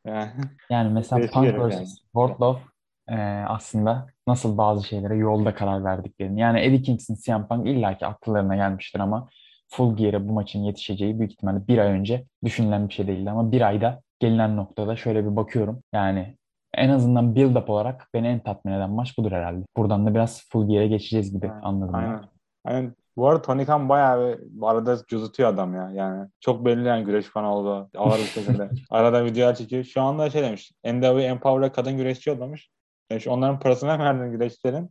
[0.06, 0.30] Yani,
[0.70, 1.74] Yani mesela Punk vs.
[1.74, 1.86] yani.
[1.86, 2.62] Wardlow
[3.08, 3.16] e,
[3.48, 6.40] aslında nasıl bazı şeylere yolda karar verdiklerini.
[6.40, 9.28] Yani Eddie Kingston, CM Punk illaki akıllarına gelmiştir ama
[9.68, 13.30] Full Gear'e bu maçın yetişeceği büyük ihtimalle bir ay önce düşünülen bir şey değildi.
[13.30, 15.82] Ama bir ayda gelinen noktada şöyle bir bakıyorum.
[15.92, 16.36] Yani
[16.74, 19.64] en azından build-up olarak beni en tatmin eden maç budur herhalde.
[19.76, 21.94] Buradan da biraz Full Gear'e geçeceğiz gibi anladım.
[21.94, 21.98] ben.
[21.98, 22.24] Aynen.
[22.64, 22.94] Aynen.
[23.16, 25.90] Bu arada Tony Khan bayağı bir arada cızıtıyor adam ya.
[25.90, 27.90] Yani çok belli yani güreş falan oldu.
[27.96, 28.70] Ağır bir şekilde.
[28.90, 29.84] arada videolar çekiyor.
[29.84, 30.72] Şu anda şey demiş.
[30.84, 32.70] NWA Empower'a kadın güreşçi yollamış.
[33.10, 34.90] Demiş onların parasını verdin güreşçilerin.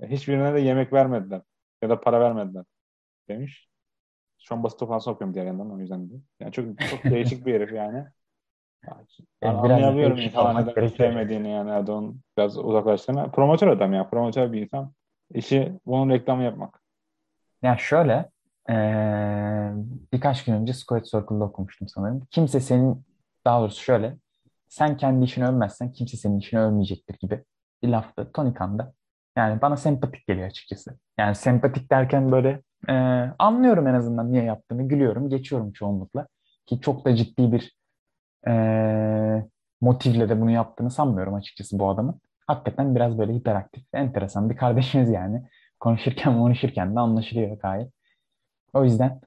[0.00, 1.42] E, Hiçbirine de yemek vermediler.
[1.82, 2.64] Ya da para vermediler.
[3.28, 3.68] Demiş.
[4.42, 6.14] Şu an basit falan okuyorum diğer yandan o yüzden de.
[6.40, 8.04] Yani çok çok değişik bir herif yani.
[8.88, 9.06] Yani
[9.42, 13.30] E, biraz anlayabiliyorum değişik insanlar olmak neden sevmediğini yani Erdoğan biraz uzaklaştığını.
[13.30, 14.08] Promotör adam ya.
[14.10, 14.92] Promotör bir insan.
[15.34, 16.82] İşi bunun reklamı yapmak.
[17.62, 18.30] Ya şöyle
[18.68, 19.72] eee,
[20.12, 22.26] birkaç gün önce Squared Circle'da okumuştum sanırım.
[22.30, 23.04] Kimse senin
[23.44, 24.16] daha doğrusu şöyle
[24.68, 27.44] sen kendi işini övmezsen kimse senin işini övmeyecektir gibi
[27.82, 28.94] bir laftı Tony Khan'da.
[29.36, 30.98] Yani bana sempatik geliyor açıkçası.
[31.18, 36.28] Yani sempatik derken böyle eee, anlıyorum en azından niye yaptığını gülüyorum geçiyorum çoğunlukla.
[36.66, 37.76] Ki çok da ciddi bir
[38.46, 39.48] eee,
[39.80, 42.20] motivle de bunu yaptığını sanmıyorum açıkçası bu adamın.
[42.46, 45.42] Hakikaten biraz böyle hiperaktif, enteresan bir kardeşimiz yani
[45.80, 47.92] konuşurken konuşurken de anlaşılıyor gayet.
[48.74, 49.20] O yüzden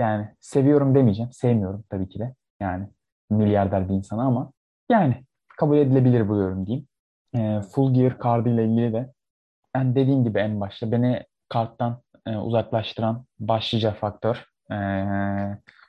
[0.00, 1.32] yani seviyorum demeyeceğim.
[1.32, 2.34] Sevmiyorum tabii ki de.
[2.60, 2.88] Yani
[3.30, 4.52] milyarder bir insana ama
[4.90, 5.24] yani
[5.58, 6.88] kabul edilebilir buluyorum diyeyim.
[7.34, 9.12] Ee, Full Gear kartıyla ilgili de
[9.74, 14.76] ben dediğim gibi en başta beni karttan e, uzaklaştıran başlıca faktör e,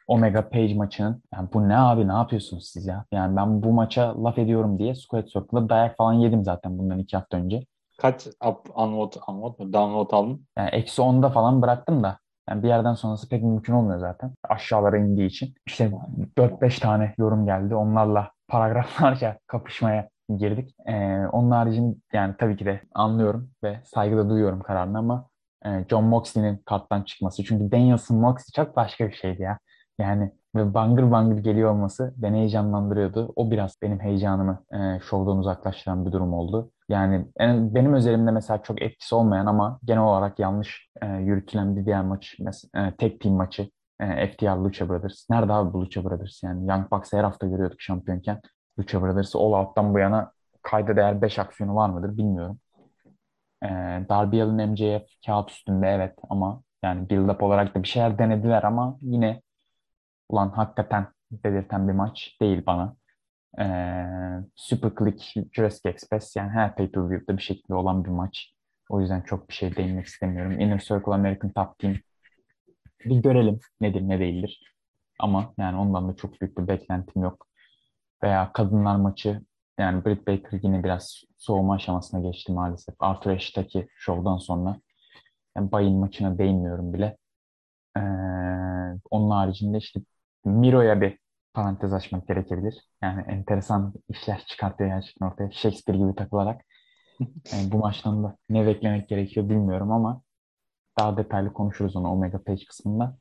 [0.08, 1.24] Omega Page maçının.
[1.34, 3.06] Yani bu ne abi ne yapıyorsunuz siz ya?
[3.12, 7.18] Yani ben bu maça laf ediyorum diye Squared Circle'da dayak falan yedim zaten bundan iki
[7.18, 7.66] hafta önce.
[7.98, 9.74] Kaç up, unload, unload mu?
[9.74, 10.48] Download aldın?
[10.58, 14.32] Yani eksi 10'da falan bıraktım da yani bir yerden sonrası pek mümkün olmuyor zaten.
[14.50, 15.56] Aşağılara indiği için.
[15.68, 15.92] İşte
[16.38, 17.76] 4-5 tane yorum geldi.
[17.76, 20.76] Onlarla paragraflarca kapışmaya girdik.
[20.88, 25.30] Ee, onun haricinde yani tabii ki de anlıyorum ve saygıda duyuyorum kararını ama
[25.66, 27.44] e, John Moxley'nin karttan çıkması.
[27.44, 29.60] Çünkü Danielson Moxley çok başka bir şeydi ya.
[30.00, 33.34] Yani ve bangır bangır geliyor olması beni heyecanlandırıyordu.
[33.36, 36.72] O biraz benim heyecanımı e, şovdan uzaklaştıran bir durum oldu.
[36.90, 41.86] Yani en, benim özelimde mesela çok etkisi olmayan ama genel olarak yanlış e, yürütülen bir
[41.86, 45.30] diğer maç, mesela, e, tek team maçı e, FTR Lucha Brothers.
[45.30, 46.70] Nerede abi bu Lucha Brothers yani?
[46.70, 48.42] Young Bucks'ı her hafta görüyorduk şampiyonken.
[48.80, 50.32] Lucha Brothers'ı All Out'tan bu yana
[50.62, 52.60] kayda değer 5 aksiyonu var mıdır bilmiyorum.
[53.64, 53.68] E,
[54.10, 58.98] Darby Allin MJF kağıt üstünde evet ama yani build-up olarak da bir şeyler denediler ama
[59.02, 59.42] yine
[60.30, 62.96] ulan hakikaten belirten bir maç değil bana.
[63.60, 64.06] Ee,
[64.56, 68.54] Super Click Jurassic Express yani her pay-per-view'da bir şekilde olan bir maç.
[68.90, 70.60] O yüzden çok bir şey değinmek istemiyorum.
[70.62, 71.96] Inner Circle American Top Team
[73.06, 74.76] bir görelim nedir ne değildir.
[75.20, 77.48] Ama yani ondan da çok büyük bir beklentim yok.
[78.24, 79.42] Veya kadınlar maçı
[79.80, 82.96] yani Britt Baker yine biraz soğuma aşamasına geçti maalesef.
[83.00, 84.78] Arthur Ashe'daki şovdan sonra.
[85.58, 87.18] Yani Bay'in maçına değinmiyorum bile.
[87.98, 88.02] Ee,
[89.12, 90.02] onun haricinde işte
[90.46, 91.20] Miro'ya bir
[91.54, 92.88] parantez açmak gerekebilir.
[93.02, 95.52] Yani enteresan işler çıkartıyor gerçekten ortaya.
[95.52, 96.62] Shakespeare gibi takılarak.
[97.54, 100.22] Yani bu maçtan da ne beklemek gerekiyor bilmiyorum ama
[101.00, 103.18] daha detaylı konuşuruz onu Omega Page kısmında.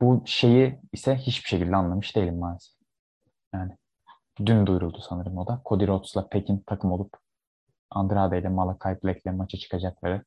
[0.00, 2.74] Bu şeyi ise hiçbir şekilde anlamış değilim maalesef.
[3.54, 3.72] Yani
[4.38, 5.62] dün duyuruldu sanırım o da.
[5.64, 7.16] Cody Rhodes'la Pekin takım olup
[7.90, 10.24] Andrade ile Malakai Black ile maça çıkacakları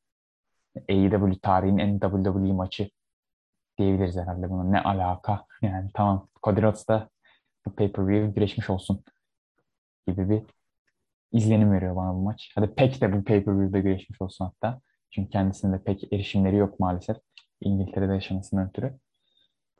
[0.89, 2.89] AEW tarihin en WWE maçı
[3.77, 4.63] diyebiliriz herhalde buna.
[4.63, 5.45] Ne alaka?
[5.61, 7.09] Yani tamam Cody Rhodes da
[7.65, 9.03] bu pay-per-view güreşmiş olsun
[10.07, 10.43] gibi bir
[11.31, 12.51] izlenim veriyor bana bu maç.
[12.55, 14.81] Hadi pek de bu pay-per-view'da güreşmiş olsun hatta.
[15.11, 17.17] Çünkü kendisinde pek erişimleri yok maalesef.
[17.61, 18.99] İngiltere'de yaşamasından ötürü.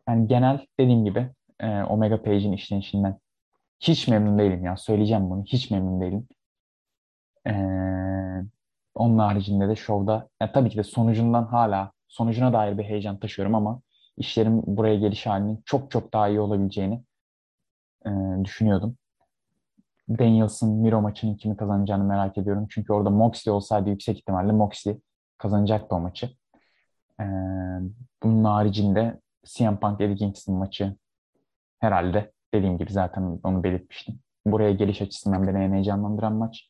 [0.07, 3.19] Yani genel dediğim gibi e, Omega Page'in işlenişinden
[3.79, 4.77] hiç memnun değilim ya.
[4.77, 5.43] Söyleyeceğim bunu.
[5.43, 6.27] Hiç memnun değilim.
[7.47, 7.53] E,
[8.95, 13.55] onun haricinde de şovda yani tabii ki de sonucundan hala sonucuna dair bir heyecan taşıyorum
[13.55, 13.81] ama
[14.17, 17.03] işlerin buraya geliş halinin çok çok daha iyi olabileceğini
[18.05, 18.09] e,
[18.43, 18.97] düşünüyordum.
[20.09, 22.67] Danielson Miro maçının kimi kazanacağını merak ediyorum.
[22.69, 25.01] Çünkü orada Moxley olsaydı yüksek ihtimalle Moxley
[25.37, 26.29] kazanacaktı o maçı.
[27.19, 27.25] E,
[28.23, 30.95] bunun haricinde CM Punk Eddie Kingston maçı
[31.79, 34.19] herhalde dediğim gibi zaten onu belirtmiştim.
[34.45, 36.69] Buraya geliş açısından beni en heyecanlandıran maç.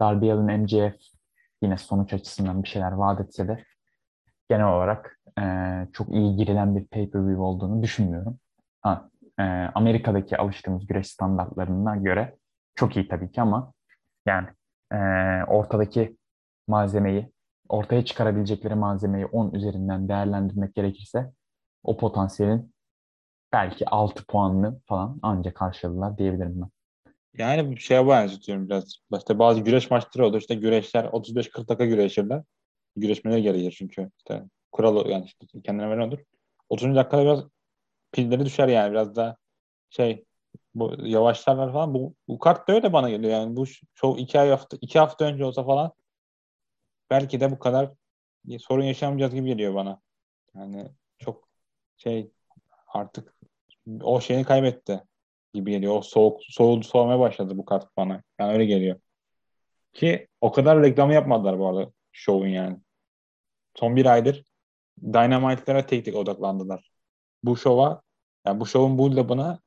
[0.00, 0.96] Darby Allin MJF
[1.62, 3.64] yine sonuç açısından bir şeyler vaat etse de
[4.48, 5.42] genel olarak e,
[5.92, 8.38] çok iyi girilen bir pay-per-view olduğunu düşünmüyorum.
[8.80, 9.42] Ha, e,
[9.74, 12.36] Amerika'daki alıştığımız güreş standartlarına göre
[12.74, 13.72] çok iyi tabii ki ama
[14.26, 14.48] yani
[14.92, 14.96] e,
[15.44, 16.16] ortadaki
[16.68, 17.32] malzemeyi,
[17.68, 21.32] ortaya çıkarabilecekleri malzemeyi 10 üzerinden değerlendirmek gerekirse
[21.82, 22.74] o potansiyelin
[23.52, 26.70] belki 6 puanını falan ancak karşıladılar diyebilirim ben.
[27.38, 28.94] Yani bir şeye benziyorum biraz.
[29.18, 30.40] İşte bazı güreş maçları olur.
[30.40, 32.42] İşte güreşler 35-40 dakika güreşirler.
[32.96, 34.10] Güreşmeleri gerekir çünkü.
[34.18, 36.18] işte kural yani işte kendine veren olur.
[36.68, 36.96] 30.
[36.96, 37.44] dakikada biraz
[38.12, 39.36] pilleri düşer yani biraz da
[39.90, 40.24] şey
[40.74, 41.94] bu yavaşlarlar falan.
[41.94, 43.56] Bu, bu kart da öyle bana geliyor yani.
[43.56, 45.92] Bu show iki ay hafta iki hafta önce olsa falan
[47.10, 47.90] belki de bu kadar
[48.58, 50.00] sorun yaşamayacağız gibi geliyor bana.
[50.54, 51.48] Yani çok
[51.96, 52.30] şey
[52.88, 53.34] artık
[54.02, 55.02] o şeyini kaybetti
[55.54, 55.94] gibi geliyor.
[55.96, 58.22] O soğuk soğudu soğumaya başladı bu kart bana.
[58.40, 59.00] Yani öyle geliyor.
[59.92, 62.78] Ki o kadar reklamı yapmadılar bu arada show'un yani.
[63.76, 64.44] Son bir aydır
[65.02, 66.90] Dynamite'lara tek tek odaklandılar.
[67.44, 68.02] Bu şova
[68.46, 69.60] yani bu şovun bu labına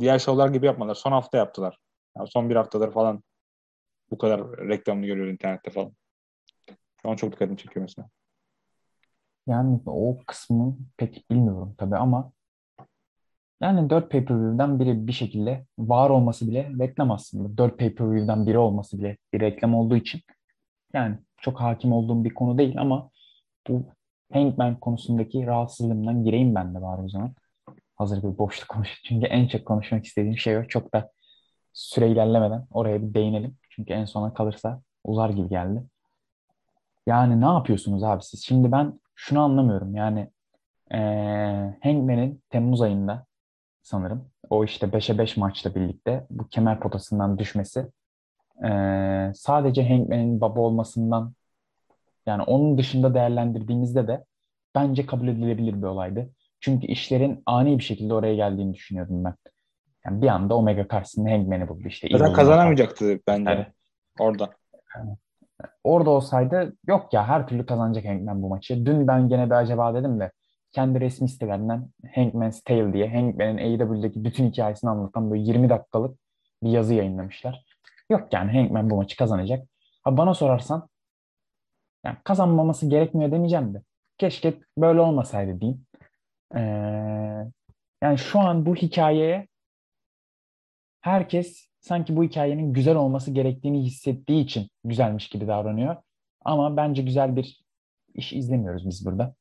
[0.00, 0.94] diğer şovlar gibi yapmadılar.
[0.94, 1.78] Son hafta yaptılar.
[2.16, 3.22] Yani son bir haftadır falan
[4.10, 5.92] bu kadar reklamını görüyoruz internette falan.
[7.02, 8.08] Şu an çok dikkatimi çekiyor mesela.
[9.50, 12.32] Yani o kısmı pek bilmiyorum tabii ama
[13.60, 17.56] yani 4 pay-per-view'den biri bir şekilde var olması bile reklam aslında.
[17.58, 20.20] 4 pay-per-view'den biri olması bile bir reklam olduğu için
[20.94, 23.10] yani çok hakim olduğum bir konu değil ama
[23.68, 23.84] bu
[24.32, 27.34] Hangman konusundaki rahatsızlığımdan gireyim ben de bari o zaman.
[27.96, 29.02] Hazır bir boşluk konuş.
[29.04, 30.64] Çünkü en çok konuşmak istediğim şey o.
[30.64, 31.10] Çok da
[31.72, 33.56] süre ilerlemeden oraya bir değinelim.
[33.70, 35.82] Çünkü en sona kalırsa uzar gibi geldi.
[37.06, 38.44] Yani ne yapıyorsunuz abi siz?
[38.44, 39.94] Şimdi ben şunu anlamıyorum.
[39.94, 40.30] Yani
[40.92, 40.98] ee,
[41.82, 43.26] Hangman'in Temmuz ayında
[43.82, 47.86] sanırım o işte 5'e 5 maçla birlikte bu kemer potasından düşmesi
[48.64, 51.34] ee, sadece Hangman'in baba olmasından
[52.26, 54.24] yani onun dışında değerlendirdiğimizde de
[54.74, 56.30] bence kabul edilebilir bir olaydı.
[56.60, 59.34] Çünkü işlerin ani bir şekilde oraya geldiğini düşünüyordum ben.
[60.04, 62.08] Yani bir anda Omega karşısında Hangman'i buldu işte.
[62.12, 63.66] Zaten kazanamayacaktı bence evet.
[64.18, 64.50] orada.
[65.84, 68.86] Orada olsaydı yok ya her türlü kazanacak Hangman bu maçı.
[68.86, 70.32] Dün ben gene bir acaba dedim de
[70.72, 76.18] kendi resmi sitelerinden Hangman's Tale diye Hangman'in AEW'deki bütün hikayesini anlatan böyle 20 dakikalık
[76.62, 77.64] bir yazı yayınlamışlar.
[78.10, 79.68] Yok yani Hangman bu maçı kazanacak.
[80.02, 80.88] Ha bana sorarsan
[82.04, 83.82] yani kazanmaması gerekmiyor demeyeceğim de.
[84.18, 85.86] Keşke böyle olmasaydı diyeyim.
[86.54, 86.60] Ee,
[88.02, 89.48] yani şu an bu hikayeye
[91.00, 95.96] herkes sanki bu hikayenin güzel olması gerektiğini hissettiği için güzelmiş gibi davranıyor.
[96.44, 97.60] Ama bence güzel bir
[98.14, 99.34] iş izlemiyoruz biz burada.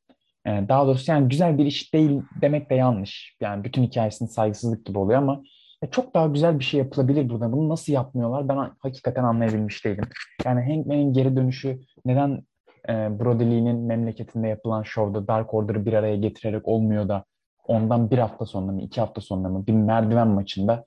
[0.45, 3.37] Ee, daha doğrusu yani güzel bir iş değil demek de yanlış.
[3.41, 5.43] Yani bütün hikayesinin saygısızlık gibi oluyor ama
[5.91, 7.51] çok daha güzel bir şey yapılabilir burada.
[7.51, 10.05] Bunu nasıl yapmıyorlar ben hakikaten anlayabilmiş değilim.
[10.45, 12.43] Yani Hankman'in geri dönüşü neden
[12.89, 17.25] e, Brody Lee'nin memleketinde yapılan şovda Dark Order'ı bir araya getirerek olmuyor da
[17.67, 20.85] ondan bir hafta sonra mı iki hafta sonra mı bir merdiven maçında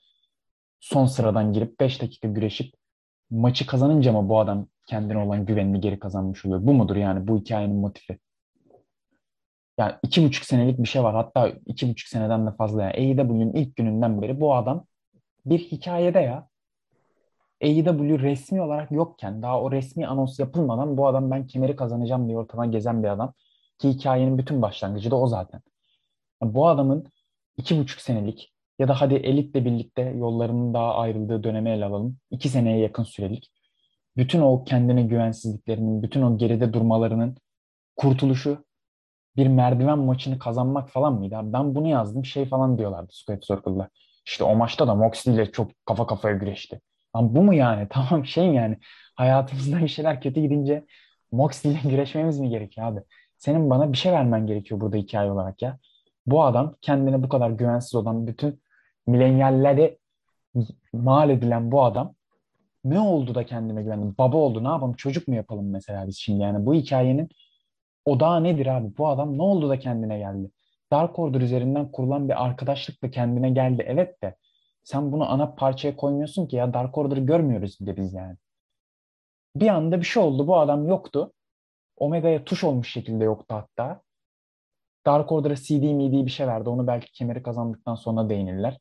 [0.83, 2.75] son sıradan girip 5 dakika güreşip
[3.31, 6.67] maçı kazanınca mı bu adam kendine olan güvenini geri kazanmış oluyor?
[6.67, 8.19] Bu mudur yani bu hikayenin motifi?
[9.79, 11.15] Yani iki buçuk senelik bir şey var.
[11.15, 12.83] Hatta iki buçuk seneden de fazla.
[12.83, 14.87] Yani AEW'nin ilk gününden beri bu adam
[15.47, 16.49] bir hikayede ya.
[17.63, 22.39] AEW resmi olarak yokken daha o resmi anons yapılmadan bu adam ben kemeri kazanacağım diye
[22.39, 23.35] ortadan gezen bir adam.
[23.79, 25.61] Ki hikayenin bütün başlangıcı da o zaten.
[26.43, 27.07] Bu adamın
[27.57, 28.52] iki buçuk senelik
[28.83, 32.19] ya da hadi elitle birlikte yollarının daha ayrıldığı dönemi ele alalım.
[32.31, 33.53] iki seneye yakın sürelik.
[34.17, 37.37] Bütün o kendine güvensizliklerinin, bütün o geride durmalarının
[37.97, 38.65] kurtuluşu
[39.37, 41.41] bir merdiven maçını kazanmak falan mıydı?
[41.43, 43.89] Ben bunu yazdım şey falan diyorlardı Square Circle'da.
[44.27, 46.81] İşte o maçta da Moxley ile çok kafa kafaya güreşti.
[47.17, 47.87] Lan bu mu yani?
[47.91, 48.79] Tamam şey yani?
[49.15, 50.85] Hayatımızda bir şeyler kötü gidince
[51.33, 53.01] Moxley ile güreşmemiz mi gerekiyor abi?
[53.39, 55.79] Senin bana bir şey vermen gerekiyor burada hikaye olarak ya.
[56.27, 58.63] Bu adam kendine bu kadar güvensiz olan bütün
[59.07, 59.99] milenyallere
[60.93, 62.15] mal edilen bu adam
[62.85, 64.15] ne oldu da kendime güvendim?
[64.19, 64.95] Baba oldu ne yapalım?
[64.95, 66.67] Çocuk mu yapalım mesela biz şimdi yani?
[66.67, 67.29] Bu hikayenin
[68.05, 68.97] odağı nedir abi?
[68.99, 70.51] Bu adam ne oldu da kendine geldi?
[70.93, 73.85] Dark Order üzerinden kurulan bir arkadaşlıkla kendine geldi.
[73.87, 74.37] Evet de
[74.85, 78.37] sen bunu ana parçaya koymuyorsun ki ya Dark Order'ı görmüyoruz bile biz yani.
[79.57, 80.47] Bir anda bir şey oldu.
[80.47, 81.33] Bu adam yoktu.
[81.97, 84.03] Omega'ya tuş olmuş şekilde yoktu hatta.
[85.07, 86.69] Dark Order'a CD midi bir şey verdi.
[86.69, 88.79] Onu belki kemeri kazandıktan sonra değinirler.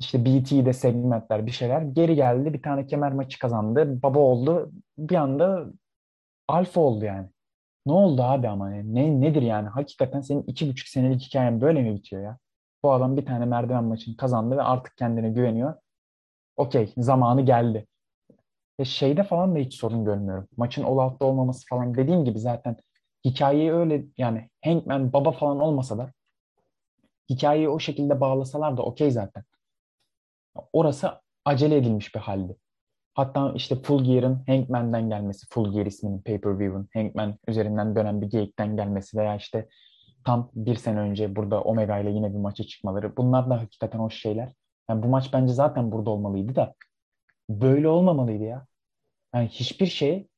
[0.00, 1.82] İşte BT'de segmentler bir şeyler.
[1.82, 2.52] Geri geldi.
[2.52, 4.02] Bir tane kemer maçı kazandı.
[4.02, 4.72] Baba oldu.
[4.98, 5.66] Bir anda
[6.48, 7.28] alfa oldu yani.
[7.86, 8.70] Ne oldu abi ama?
[8.70, 9.68] Ne, nedir yani?
[9.68, 12.38] Hakikaten senin iki buçuk senelik hikayen böyle mi bitiyor ya?
[12.84, 15.74] Bu adam bir tane merdiven maçını kazandı ve artık kendine güveniyor.
[16.56, 17.86] Okey, zamanı geldi.
[18.80, 20.48] Ve şeyde falan da hiç sorun görmüyorum.
[20.56, 22.76] Maçın all out'ta olmaması falan dediğim gibi zaten
[23.24, 26.12] hikayeyi öyle yani Hankman baba falan olmasa da
[27.30, 29.44] hikayeyi o şekilde bağlasalar da okey zaten.
[30.72, 32.56] Orası acele edilmiş bir haldi.
[33.14, 38.76] Hatta işte Full Gear'ın Hankman'den gelmesi, Full Gear isminin pay-per-view'un Hankman üzerinden dönen bir geyikten
[38.76, 39.68] gelmesi veya işte
[40.24, 43.16] tam bir sene önce burada Omega ile yine bir maça çıkmaları.
[43.16, 44.52] Bunlar da hakikaten hoş şeyler.
[44.90, 46.74] Yani bu maç bence zaten burada olmalıydı da
[47.50, 48.66] böyle olmamalıydı ya.
[49.34, 50.28] Yani hiçbir şey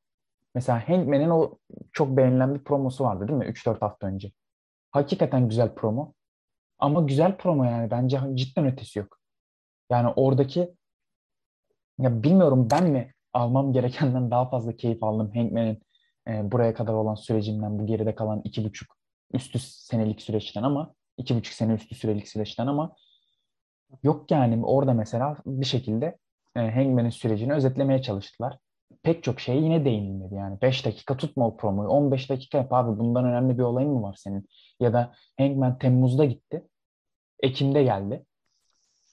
[0.54, 1.58] mesela Hankman'in o
[1.92, 3.44] çok beğenilen bir promosu vardı değil mi?
[3.44, 4.32] 3-4 hafta önce.
[4.90, 6.12] Hakikaten güzel promo.
[6.78, 9.21] Ama güzel promo yani bence cidden ötesi yok.
[9.92, 10.74] Yani oradaki
[11.98, 15.82] ya bilmiyorum ben mi almam gerekenden daha fazla keyif aldım Hankman'in
[16.28, 18.96] e, buraya kadar olan sürecimden bu geride kalan iki buçuk
[19.32, 22.96] üstü senelik süreçten ama iki buçuk sene üstü sürelik süreçten ama
[24.02, 26.18] yok yani orada mesela bir şekilde
[26.56, 28.58] e, Hangman'in sürecini özetlemeye çalıştılar.
[29.02, 30.60] Pek çok şeye yine değinilmedi yani.
[30.62, 31.88] 5 dakika tutma o promoyu.
[31.88, 32.98] 15 dakika yap abi.
[32.98, 34.48] Bundan önemli bir olayın mı var senin?
[34.80, 36.68] Ya da Hangman Temmuz'da gitti.
[37.42, 38.24] Ekim'de geldi.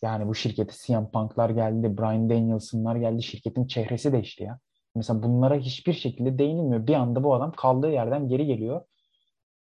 [0.02, 3.24] Yani bu şirketi CM Punk'lar geldi, Brian Danielson'lar geldi.
[3.24, 4.60] Şirketin çehresi değişti ya.
[4.96, 6.88] Mesela bunlara hiçbir şekilde değinilmiyor.
[6.88, 8.82] Bir anda bu adam kaldığı yerden geri geliyor.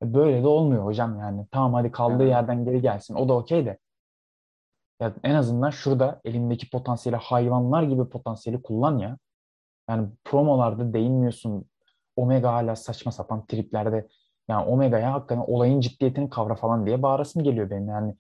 [0.02, 1.46] E, böyle de olmuyor hocam yani.
[1.50, 2.32] Tamam hadi kaldığı evet.
[2.32, 3.14] yerden geri gelsin.
[3.14, 3.78] O da okey de.
[5.00, 9.18] Ya en azından şurada elindeki potansiyeli hayvanlar gibi potansiyeli kullan ya.
[9.90, 11.64] Yani promolarda değinmiyorsun.
[12.16, 14.08] Omega hala saçma sapan triplerde.
[14.48, 17.88] Yani Omega'ya hakikaten olayın ciddiyetini kavra falan diye bağırasım geliyor benim.
[17.88, 18.14] Yani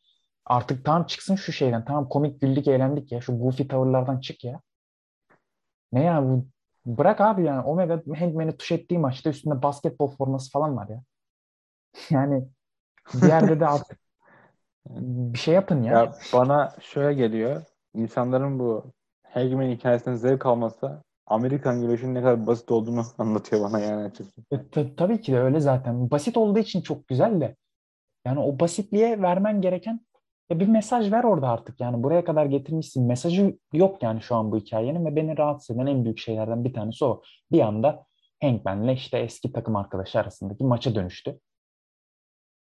[0.46, 1.84] Artık tam çıksın şu şeyden.
[1.84, 3.20] Tamam komik güldük eğlendik ya.
[3.20, 4.60] Şu goofy tavırlardan çık ya.
[5.92, 6.46] Ne ya bu?
[6.86, 7.62] Bırak abi yani.
[7.62, 11.02] Omega Hangman'i tuş ettiği maçta üstünde basketbol forması falan var ya.
[12.10, 12.48] yani
[13.14, 13.98] bir yerde de artık
[14.86, 15.92] bir şey yapın ya.
[15.92, 16.12] ya.
[16.32, 17.62] Bana şöyle geliyor.
[17.94, 24.04] İnsanların bu Hangman hikayesinden zevk alması Amerikan güreşinin ne kadar basit olduğunu anlatıyor bana yani
[24.04, 24.42] açıkçası.
[24.50, 26.10] E, t- tabii ki de öyle zaten.
[26.10, 27.56] Basit olduğu için çok güzel de.
[28.26, 30.00] Yani o basitliğe vermen gereken
[30.50, 33.06] ya bir mesaj ver orada artık yani buraya kadar getirmişsin.
[33.06, 36.74] Mesajı yok yani şu an bu hikayenin ve beni rahatsız eden en büyük şeylerden bir
[36.74, 37.22] tanesi o.
[37.52, 38.06] Bir anda
[38.42, 41.40] Hangman'le işte eski takım arkadaşı arasındaki maça dönüştü.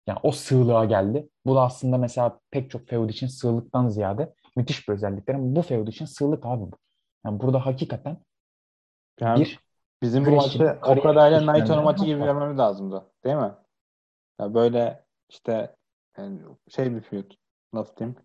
[0.07, 1.29] Yani o sığlığa geldi.
[1.47, 5.63] Bu da aslında mesela pek çok feud için sığlıktan ziyade müthiş bir özellikler ama bu
[5.63, 6.77] feud için sığlık abi bu.
[7.25, 8.17] Yani burada hakikaten
[9.21, 9.61] yani bir
[10.03, 13.13] bizim bu maçı Okada ile Naito maçı gibi görmemiz lazımdı.
[13.25, 13.53] Değil mi?
[14.41, 15.77] Ya böyle işte
[16.19, 17.40] yani şey bir feud
[17.73, 18.17] nasıl diyeyim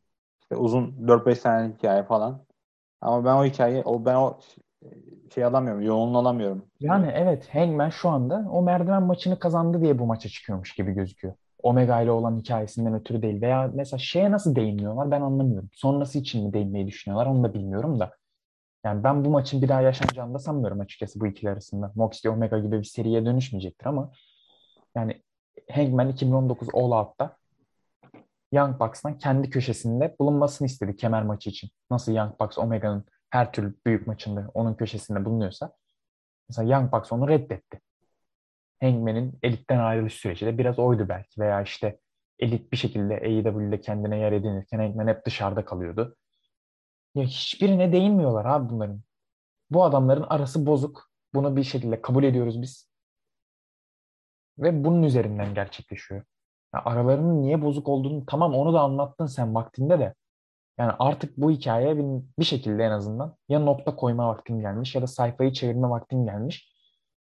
[0.41, 2.45] işte uzun 4-5 senelik hikaye falan.
[3.01, 4.39] Ama ben o hikayeyi, o ben o
[5.33, 6.65] şey alamıyorum, yoğunluğunu alamıyorum.
[6.79, 11.33] Yani evet Hangman şu anda o merdiven maçını kazandı diye bu maça çıkıyormuş gibi gözüküyor.
[11.63, 13.41] Omega ile olan hikayesinden ötürü değil.
[13.41, 15.69] Veya mesela şeye nasıl değinmiyorlar ben anlamıyorum.
[15.73, 18.11] Sonrası için mi değinmeyi düşünüyorlar onu da bilmiyorum da.
[18.85, 21.91] Yani ben bu maçın bir daha yaşanacağını da sanmıyorum açıkçası bu ikili arasında.
[21.95, 24.11] Moxley Omega gibi bir seriye dönüşmeyecektir ama
[24.95, 25.21] yani
[25.71, 27.37] Hangman 2019 All Out'ta
[28.55, 31.69] Young Bucks'tan kendi köşesinde bulunmasını istedi kemer maçı için.
[31.91, 35.73] Nasıl Young Bucks Omega'nın her türlü büyük maçında onun köşesinde bulunuyorsa
[36.49, 37.81] mesela Young Bucks onu reddetti.
[38.81, 41.99] Hangman'in elitten ayrılış süreci de biraz oydu belki veya işte
[42.39, 46.15] elit bir şekilde AEW'de kendine yer edinirken Hangman hep dışarıda kalıyordu.
[47.15, 49.01] Ya hiçbirine değinmiyorlar abi bunların.
[49.69, 51.09] Bu adamların arası bozuk.
[51.33, 52.89] Bunu bir şekilde kabul ediyoruz biz.
[54.57, 56.23] Ve bunun üzerinden gerçekleşiyor.
[56.75, 60.13] Ya aralarının niye bozuk olduğunu tamam onu da anlattın sen vaktinde de.
[60.77, 62.03] Yani artık bu hikayeye bir,
[62.39, 66.73] bir şekilde en azından ya nokta koyma vaktin gelmiş ya da sayfayı çevirme vaktin gelmiş.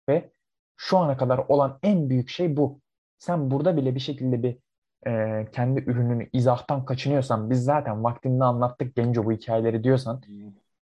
[0.08, 0.32] Ve
[0.76, 2.80] şu ana kadar olan en büyük şey bu.
[3.18, 4.58] Sen burada bile bir şekilde bir
[5.06, 10.22] e, kendi ürününü izahtan kaçınıyorsan biz zaten vaktinde anlattık Genco bu hikayeleri diyorsan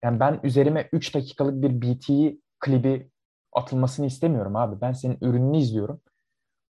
[0.04, 3.12] yani ben üzerime 3 dakikalık bir BT klibi
[3.54, 4.82] atılmasını istemiyorum abi.
[4.82, 6.02] Ben senin ürününü izliyorum.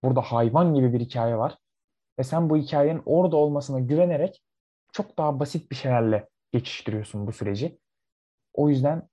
[0.04, 1.58] Burada hayvan gibi bir hikaye var.
[2.18, 4.42] Ve sen bu hikayenin orada olmasına güvenerek
[4.92, 7.78] çok daha basit bir şeylerle geçiştiriyorsun bu süreci.
[8.54, 9.08] O yüzden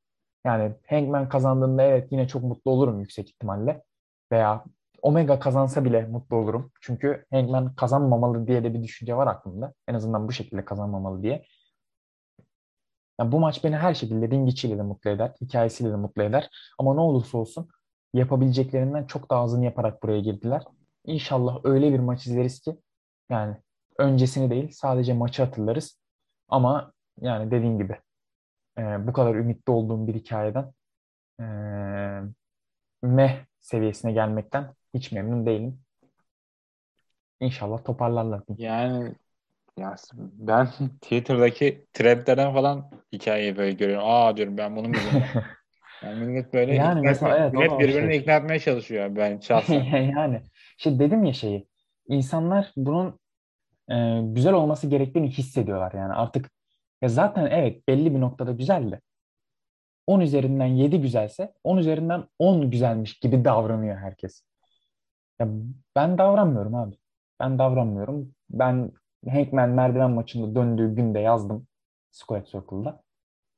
[0.46, 3.84] yani Hangman kazandığında evet yine çok mutlu olurum yüksek ihtimalle.
[4.32, 4.66] Veya
[5.02, 6.72] Omega kazansa bile mutlu olurum.
[6.82, 9.74] Çünkü Hangman kazanmamalı diye de bir düşünce var aklımda.
[9.88, 11.46] En azından bu şekilde kazanmamalı diye.
[13.20, 16.50] Yani bu maç beni her şekilde ring içiyle de mutlu eder, hikayesiyle de mutlu eder.
[16.80, 17.68] Ama ne olursa olsun
[18.14, 20.64] yapabileceklerinden çok daha azını yaparak buraya girdiler.
[21.06, 22.78] İnşallah öyle bir maç izleriz ki
[23.32, 23.56] yani
[23.98, 26.00] öncesini değil sadece maçı hatırlarız.
[26.50, 27.98] Ama yani dediğim gibi
[28.78, 30.74] e, bu kadar ümitli olduğum bir hikayeden
[31.40, 31.46] e,
[33.02, 35.80] meh seviyesine gelmekten hiç memnun değilim.
[37.40, 38.42] İnşallah toparlarlar.
[38.58, 39.16] Yani
[39.78, 40.68] ya ben
[41.02, 44.06] Twitter'daki threadlerden falan hikayeyi böyle görüyorum.
[44.08, 44.96] Aa diyorum ben bunu mu
[46.04, 48.22] Yani millet böyle yani mesela evet, millet birbirini şey.
[48.22, 49.84] ikna etmeye çalışıyor ben şahsen.
[49.84, 50.42] yani
[50.78, 51.68] şey dedim ya şeyi
[52.08, 53.20] insanlar bunun
[53.92, 56.52] e, güzel olması gerektiğini hissediyorlar yani artık
[57.02, 59.02] ya zaten evet belli bir noktada güzeldi.
[60.08, 64.44] 10 üzerinden 7 güzelse 10 üzerinden 10 güzelmiş gibi davranıyor herkes.
[65.40, 65.48] Ya
[65.96, 66.96] ben davranmıyorum abi.
[67.40, 68.36] Ben davranmıyorum.
[68.50, 68.92] Ben
[69.30, 71.68] Hankman merdiven maçında döndüğü günde yazdım
[72.12, 73.04] Square Circle'da.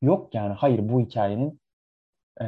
[0.01, 1.61] Yok yani hayır bu hikayenin
[2.41, 2.45] e,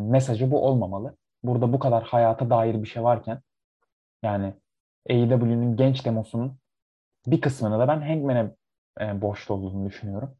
[0.00, 1.16] mesajı bu olmamalı.
[1.42, 3.40] Burada bu kadar hayata dair bir şey varken
[4.22, 4.54] yani
[5.10, 6.58] AEW'nin genç demosunun
[7.26, 8.50] bir kısmını da ben Hangman'e
[9.00, 10.36] e, borçlu olduğunu düşünüyorum.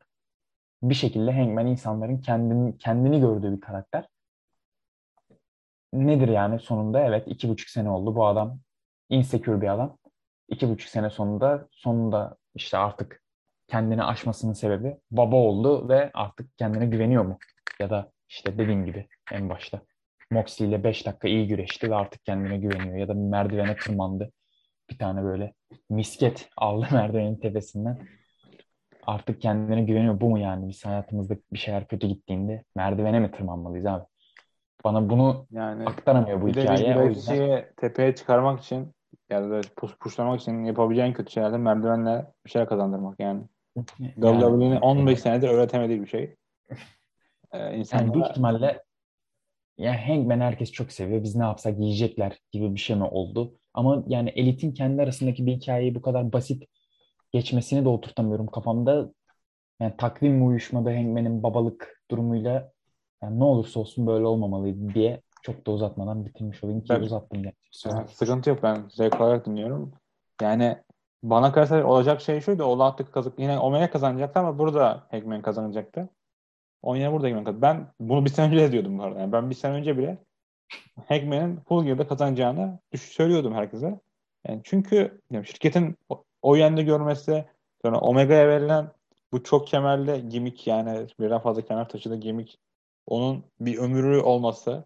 [0.83, 4.09] Bir şekilde Hangman insanların kendini, kendini gördüğü bir karakter.
[5.93, 7.01] Nedir yani sonunda?
[7.01, 8.61] Evet iki buçuk sene oldu bu adam.
[9.09, 9.99] Insecure bir adam.
[10.49, 13.23] İki buçuk sene sonunda sonunda işte artık
[13.69, 17.39] kendini aşmasının sebebi baba oldu ve artık kendine güveniyor mu?
[17.81, 19.81] Ya da işte dediğim gibi en başta
[20.31, 22.97] Moxley ile 5 dakika iyi güreşti ve artık kendine güveniyor.
[22.97, 24.33] Ya da merdivene tırmandı.
[24.93, 25.53] Bir tane böyle
[25.91, 27.99] misket aldı merdivenin tepesinden.
[29.07, 30.21] Artık kendine güveniyor.
[30.21, 30.69] Bu mu yani?
[30.69, 34.05] Biz hayatımızda bir şeyler kötü gittiğinde merdivene mi tırmanmalıyız abi?
[34.85, 36.95] Bana bunu yani aktaramıyor bu bir hikaye.
[36.95, 38.93] de o yüzden tepeye çıkarmak için
[39.31, 43.43] ya da push pushlamak için yapabileceğin kötü şeylerden merdivenle bir şeyler kazandırmak yani.
[43.99, 46.37] yani, WWE'nin 15 senedir öğretemediği bir şey.
[47.53, 48.83] Ee, yani insanlara büyük ihtimalle
[49.79, 51.23] ya Hangman herkes çok seviyor.
[51.23, 53.55] Biz ne yapsak yiyecekler gibi bir şey mi oldu?
[53.75, 56.65] Ama yani elitin kendi arasındaki bir hikayeyi bu kadar basit
[57.33, 59.13] geçmesini de oturtamıyorum kafamda.
[59.81, 62.73] Yani takvim uyuşmadı Hangman'in babalık durumuyla
[63.23, 67.05] yani ne olursa olsun böyle olmamalıydı diye çok da uzatmadan bitirmiş olayım ki Tabii.
[67.05, 67.55] uzattım yani.
[67.85, 69.93] Yani sıkıntı yok ben zevk olarak dinliyorum.
[70.43, 70.79] Yani
[71.23, 72.65] bana kalırsa olacak şey şuydu.
[72.65, 76.09] O attık kazık yine Omega kazanacaktı ama burada Hangman kazanacaktı.
[76.83, 77.63] O yine burada Hangman kazanacaktı.
[77.63, 79.21] Ben bunu bir sene önce de diyordum bu arada.
[79.21, 80.19] Yani ben bir sene önce bile
[81.09, 84.01] Hangman'in Full Gear'da kazanacağını söylüyordum herkese.
[84.49, 87.45] Yani çünkü yani şirketin o, o yönde görmesi
[87.83, 88.91] sonra Omega'ya verilen
[89.33, 92.59] bu çok kemerli gimmick yani birden fazla kemer taşıdığı gimmick
[93.07, 94.85] onun bir ömrü olması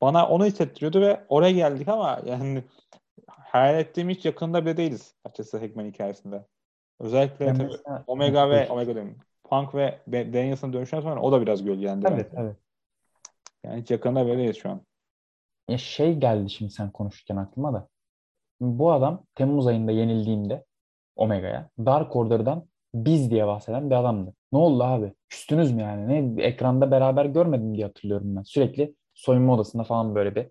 [0.00, 2.64] bana onu hissettiriyordu ve oraya geldik ama yani
[3.26, 6.44] hayal ettiğim hiç yakında bile değiliz açıkçası Hekman hikayesinde.
[7.00, 8.68] Özellikle Ben tabii mesela- Omega ve.
[8.68, 9.18] Omega dedim.
[9.50, 12.06] Punk ve Daniels'ın dönüşünden sonra o da biraz gölgelendi.
[12.10, 12.42] Evet, bence.
[12.42, 12.56] evet.
[13.64, 14.80] Yani hiç yakında değiliz şu an.
[15.68, 17.88] Ya şey geldi şimdi sen konuşurken aklıma da.
[18.60, 20.64] Bu adam Temmuz ayında yenildiğinde
[21.16, 24.34] Omega'ya Dark Order'dan biz diye bahseden bir adamdı.
[24.52, 25.12] Ne oldu abi?
[25.28, 26.36] Küstünüz mü yani?
[26.36, 28.42] Ne ekranda beraber görmedim diye hatırlıyorum ben.
[28.42, 30.46] Sürekli soyunma odasında falan böyle bir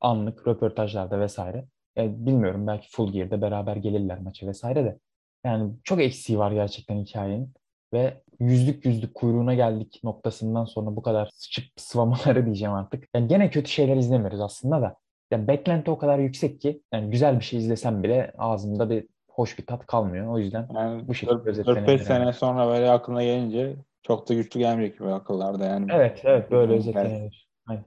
[0.00, 1.66] anlık röportajlarda vesaire.
[1.96, 4.98] Ya bilmiyorum belki Full Gear'da beraber gelirler maça vesaire de.
[5.44, 7.52] Yani çok eksiği var gerçekten hikayenin.
[7.92, 13.08] Ve yüzlük yüzlük kuyruğuna geldik noktasından sonra bu kadar sıçıp sıvamaları diyeceğim artık.
[13.14, 14.96] Yani gene kötü şeyler izlemiyoruz aslında da.
[15.30, 19.58] Yani beklenti o kadar yüksek ki yani güzel bir şey izlesem bile ağzımda bir hoş
[19.58, 20.26] bir tat kalmıyor.
[20.32, 21.98] O yüzden Yani bu şekilde 4-5 özetlenebilir.
[21.98, 25.86] sene sonra böyle aklına gelince çok da güçlü gelmeyecek gibi akıllarda yani.
[25.92, 27.48] Evet, evet böyle Yani, özetlenebilir.
[27.66, 27.84] Aynen.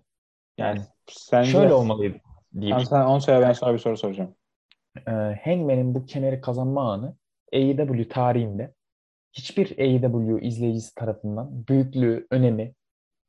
[0.58, 0.82] yani Yani
[1.12, 2.18] sence şöyle olmalıydı
[2.54, 2.72] diyeyim.
[2.78, 4.36] Tamam, sen onu söyle ben sana bir soru soracağım.
[5.08, 5.12] Ee,
[5.45, 7.16] Hangman'in bu kemeri kazanma anı
[7.54, 8.74] AEW tarihinde
[9.34, 12.73] hiçbir AEW izleyicisi tarafından büyüklüğü, önemi,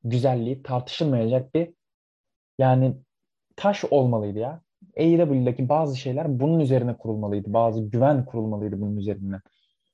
[0.05, 1.75] güzelliği tartışılmayacak bir
[2.59, 2.97] yani
[3.57, 4.63] taş olmalıydı ya.
[4.99, 7.53] AEW'deki bazı şeyler bunun üzerine kurulmalıydı.
[7.53, 9.41] Bazı güven kurulmalıydı bunun üzerinden.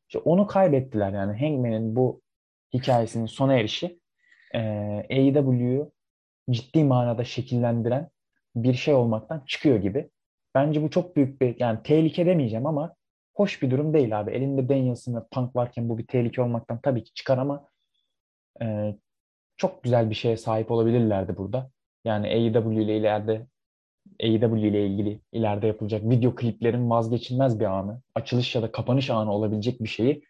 [0.09, 1.41] İşte onu kaybettiler yani.
[1.41, 2.21] Hangman'in bu
[2.75, 4.01] hikayesinin sona erişi
[4.55, 4.59] e,
[5.11, 5.93] AEW'yu
[6.51, 8.09] ciddi manada şekillendiren
[8.57, 10.11] bir şey olmaktan çıkıyor gibi.
[10.55, 12.95] Bence bu çok büyük bir yani tehlike demeyeceğim ama
[13.41, 14.31] hoş bir durum değil abi.
[14.31, 17.69] Elinde Danielson ve Punk varken bu bir tehlike olmaktan tabii ki çıkar ama
[18.63, 18.97] e,
[19.57, 21.71] çok güzel bir şeye sahip olabilirlerdi burada.
[22.05, 23.47] Yani AEW ile ileride
[24.23, 29.33] AEW ile ilgili ileride yapılacak video kliplerin vazgeçilmez bir anı, açılış ya da kapanış anı
[29.33, 30.23] olabilecek bir şeyi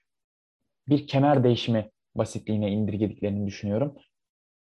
[0.89, 3.95] bir kemer değişimi basitliğine indirgediklerini düşünüyorum.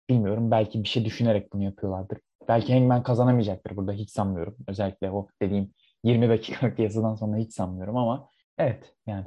[0.10, 2.18] Bilmiyorum belki bir şey düşünerek bunu yapıyorlardır.
[2.48, 4.58] Belki Hangman kazanamayacaktır burada hiç sanmıyorum.
[4.68, 5.74] Özellikle o dediğim
[6.04, 9.26] 20 dakikalık yazıdan sonra hiç sanmıyorum ama evet yani.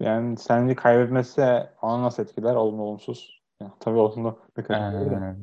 [0.00, 1.42] Yani sence kaybetmesi
[1.82, 2.54] onu nasıl etkiler?
[2.54, 3.42] Olumlu olumsuz.
[3.60, 5.36] Yani, tabii olumlu Ee,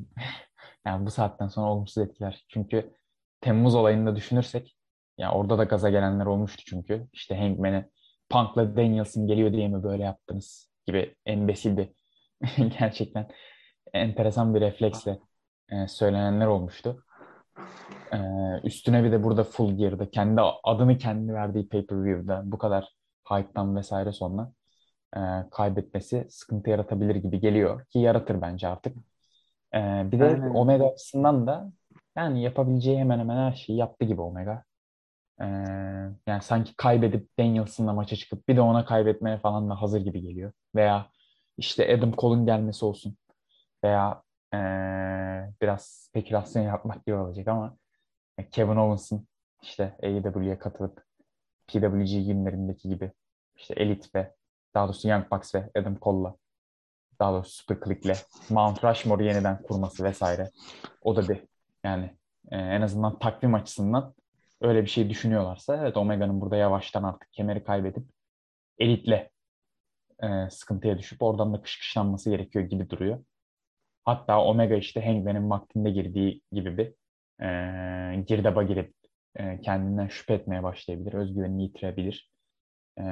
[0.85, 2.45] yani bu saatten sonra olumsuz etkiler.
[2.49, 2.93] Çünkü
[3.41, 4.77] Temmuz olayını da düşünürsek
[5.17, 7.07] ya orada da gaza gelenler olmuştu çünkü.
[7.13, 7.89] İşte Hangman'e
[8.29, 11.89] Punk'la Danielson geliyor diye mi böyle yaptınız gibi embesil bir
[12.79, 13.27] gerçekten
[13.93, 15.19] enteresan bir refleksle
[15.69, 17.05] e, söylenenler olmuştu.
[18.13, 18.17] E,
[18.63, 22.89] üstüne bir de burada Full Gear'da kendi adını kendi verdiği pay-per-view'da bu kadar
[23.29, 24.51] hype'tan vesaire sonra
[25.15, 25.19] e,
[25.51, 28.97] kaybetmesi sıkıntı yaratabilir gibi geliyor ki yaratır bence artık.
[29.75, 31.71] E, bir de Yani Omega açısından da
[32.17, 34.63] yani yapabileceği hemen hemen her şeyi yaptı gibi Omega.
[35.41, 35.45] E,
[36.27, 40.51] yani sanki kaybedip Danielson'la maça çıkıp bir de ona kaybetmeye falan da hazır gibi geliyor.
[40.75, 41.07] Veya
[41.57, 43.17] işte Adam Cole'un gelmesi olsun
[43.83, 44.22] veya
[44.53, 47.77] eee, biraz spekülasyon yapmak gibi olacak ama
[48.51, 49.27] Kevin Owens'ın
[49.61, 51.03] işte AEW'ye katılıp
[51.67, 53.11] PWG günlerindeki gibi
[53.57, 54.33] işte Elite ve
[54.73, 56.35] daha doğrusu Young Bucks ve Adam Cole'la
[57.19, 58.15] daha doğrusu Super Click'le
[58.49, 60.49] Mount Rushmore'u yeniden kurması vesaire.
[61.01, 61.43] O da bir
[61.83, 62.17] yani
[62.51, 64.13] e, en azından takvim açısından
[64.61, 68.03] öyle bir şey düşünüyorlarsa evet Omega'nın burada yavaştan artık kemeri kaybedip
[68.79, 69.29] Elite'le
[70.23, 73.23] e, sıkıntıya düşüp oradan da kışkışlanması gerekiyor gibi duruyor.
[74.05, 76.93] Hatta Omega işte Hangman'in vaktinde girdiği gibi bir
[77.45, 78.93] e, girdaba girip
[79.35, 81.13] e, kendinden şüphe etmeye başlayabilir.
[81.13, 82.31] Özgüvenini yitirebilir.
[82.99, 83.03] E,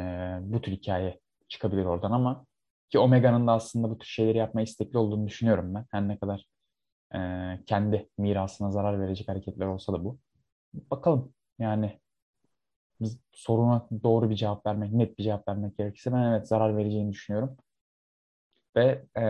[0.42, 2.46] bu tür hikaye çıkabilir oradan ama
[2.90, 5.86] ki Omega'nın da aslında bu tür şeyleri yapmaya istekli olduğunu düşünüyorum ben.
[5.92, 6.46] Her ne kadar
[7.16, 7.20] e,
[7.66, 10.20] kendi mirasına zarar verecek hareketler olsa da bu.
[10.74, 12.00] Bakalım yani
[13.02, 17.12] biz soruna doğru bir cevap vermek, net bir cevap vermek gerekirse ben evet zarar vereceğini
[17.12, 17.58] düşünüyorum
[18.76, 19.22] ve e,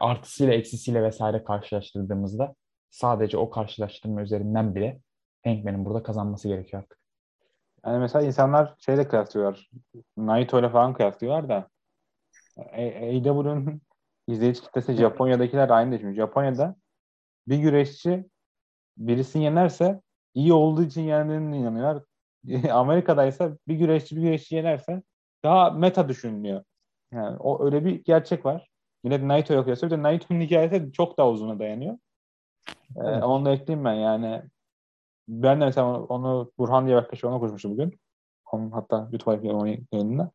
[0.00, 2.54] artısıyla eksisiyle vesaire karşılaştırdığımızda
[2.90, 5.00] sadece o karşılaştırma üzerinden bile
[5.44, 6.98] Hangman'in burada kazanması gerekiyor artık.
[7.86, 9.70] Yani mesela insanlar şeyle kıyaslıyorlar.
[10.16, 11.68] Naito ile falan kıyaslıyorlar da
[12.72, 13.80] AEW'nun
[14.28, 16.14] izleyici kitlesi Japonya'dakiler aynı değil.
[16.14, 16.76] Japonya'da
[17.48, 18.24] bir güreşçi
[18.96, 20.00] birisini yenerse
[20.34, 22.04] iyi olduğu için yendiğine inanıyorlar.
[22.72, 25.02] Amerika'da ise bir güreşçi bir güreşçi yenerse
[25.44, 26.64] daha meta düşünülüyor.
[27.12, 28.68] Yani o öyle bir gerçek var.
[29.04, 29.86] Yine Naito'ya kıyasla.
[29.86, 31.94] Bir de Naito'nun hikayesi çok daha uzuna dayanıyor.
[32.96, 33.24] Ee, Evet.
[33.24, 34.42] onu da ekleyeyim ben yani.
[35.28, 38.00] Ben de mesela onu, Burhan diye bir arkadaşım ona konuşmuştum bugün.
[38.52, 39.48] Onun hatta YouTube
[39.92, 40.30] yayınında.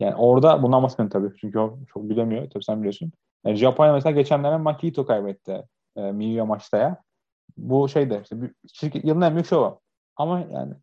[0.00, 1.38] Yani orada bundan bahsetmiyorum tabii.
[1.40, 2.50] Çünkü o çok bilemiyor.
[2.50, 3.12] Tabii sen biliyorsun.
[3.44, 5.64] Yani Japonya mesela geçenlerde Makito kaybetti.
[5.96, 7.02] E, Miyu maçta ya.
[7.56, 9.80] Bu şeyde işte bir, şirket, yılın en büyük şovu.
[10.16, 10.74] Ama yani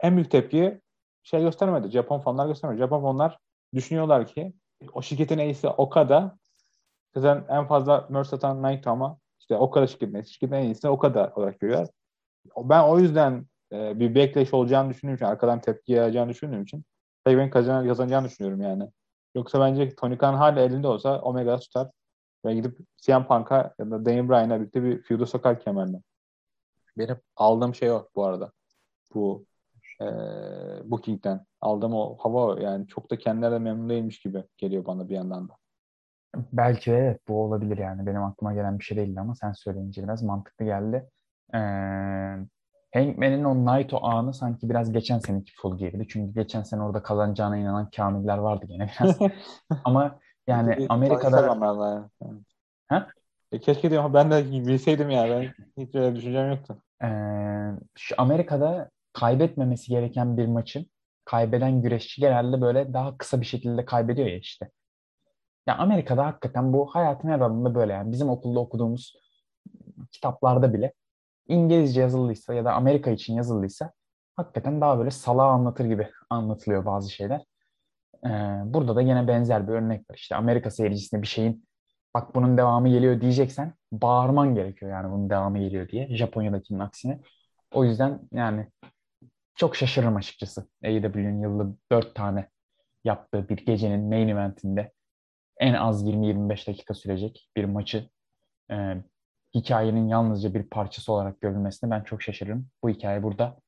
[0.00, 0.80] en büyük tepkiyi
[1.22, 1.88] şey göstermedi.
[1.88, 2.78] Japon fanlar göstermedi.
[2.78, 3.38] Japon fanlar
[3.74, 4.52] düşünüyorlar ki
[4.92, 6.37] o şirketin iyisi Okada
[7.18, 11.60] zaten en fazla merch satan Naito ama işte Okada şirketin şirketin en iyisi Okada olarak
[11.60, 11.88] görüyorlar.
[12.56, 16.84] Ben o yüzden e, bir backlash olacağını düşündüğüm için, arkadan tepki yağacağını düşündüğüm için
[17.24, 18.90] Heyman'in kazan, kazanacağını düşünüyorum yani.
[19.34, 21.90] Yoksa bence Tony Khan hala elinde olsa Omega tutar
[22.44, 26.02] ve gidip CM Punk'a ya da Daniel Bryan'a birlikte bir feud'a sokar kemerle.
[26.98, 28.52] Benim aldığım şey o bu arada.
[29.14, 29.46] Bu
[30.00, 30.04] e,
[30.90, 32.58] Booking'den aldığım o hava o.
[32.60, 35.56] yani çok da kendilerine memnun değilmiş gibi geliyor bana bir yandan da.
[36.52, 38.06] Belki evet bu olabilir yani.
[38.06, 41.08] Benim aklıma gelen bir şey değildi ama sen söyleyince biraz mantıklı geldi.
[41.54, 41.58] Ee,
[42.94, 46.06] Hangman'in o Naito anı sanki biraz geçen seneki full geriydi.
[46.08, 49.18] Çünkü geçen sene orada kazanacağına inanan kamiller vardı gene biraz.
[49.84, 51.58] Ama yani Amerika'da
[52.88, 53.08] ha?
[53.52, 56.82] E, keşke diyorum ben de bilseydim ya ben hiç öyle düşüncem yoktu.
[57.02, 57.06] Ee,
[57.98, 60.86] şu Amerika'da kaybetmemesi gereken bir maçın
[61.24, 64.70] kaybeden güreşçi genelde böyle daha kısa bir şekilde kaybediyor ya işte.
[65.68, 68.12] Ya Amerika'da hakikaten bu hayatın her alanında böyle yani.
[68.12, 69.16] Bizim okulda okuduğumuz
[70.12, 70.92] kitaplarda bile
[71.48, 73.92] İngilizce yazıldıysa ya da Amerika için yazıldıysa
[74.36, 77.44] hakikaten daha böyle salağı anlatır gibi anlatılıyor bazı şeyler.
[78.26, 78.28] Ee,
[78.64, 80.16] burada da yine benzer bir örnek var.
[80.16, 81.68] İşte Amerika seyircisine bir şeyin
[82.14, 86.16] bak bunun devamı geliyor diyeceksen bağırman gerekiyor yani bunun devamı geliyor diye.
[86.16, 87.20] Japonya'dakinin aksine.
[87.74, 88.66] O yüzden yani
[89.54, 90.68] çok şaşırırım açıkçası.
[90.84, 92.48] AEW'nin yılda 4 tane
[93.04, 94.92] yaptığı bir gecenin main eventinde
[95.58, 98.08] en az 20-25 dakika sürecek bir maçı
[98.70, 98.96] e,
[99.54, 102.68] hikayenin yalnızca bir parçası olarak görülmesine ben çok şaşırırım.
[102.82, 103.58] Bu hikaye burada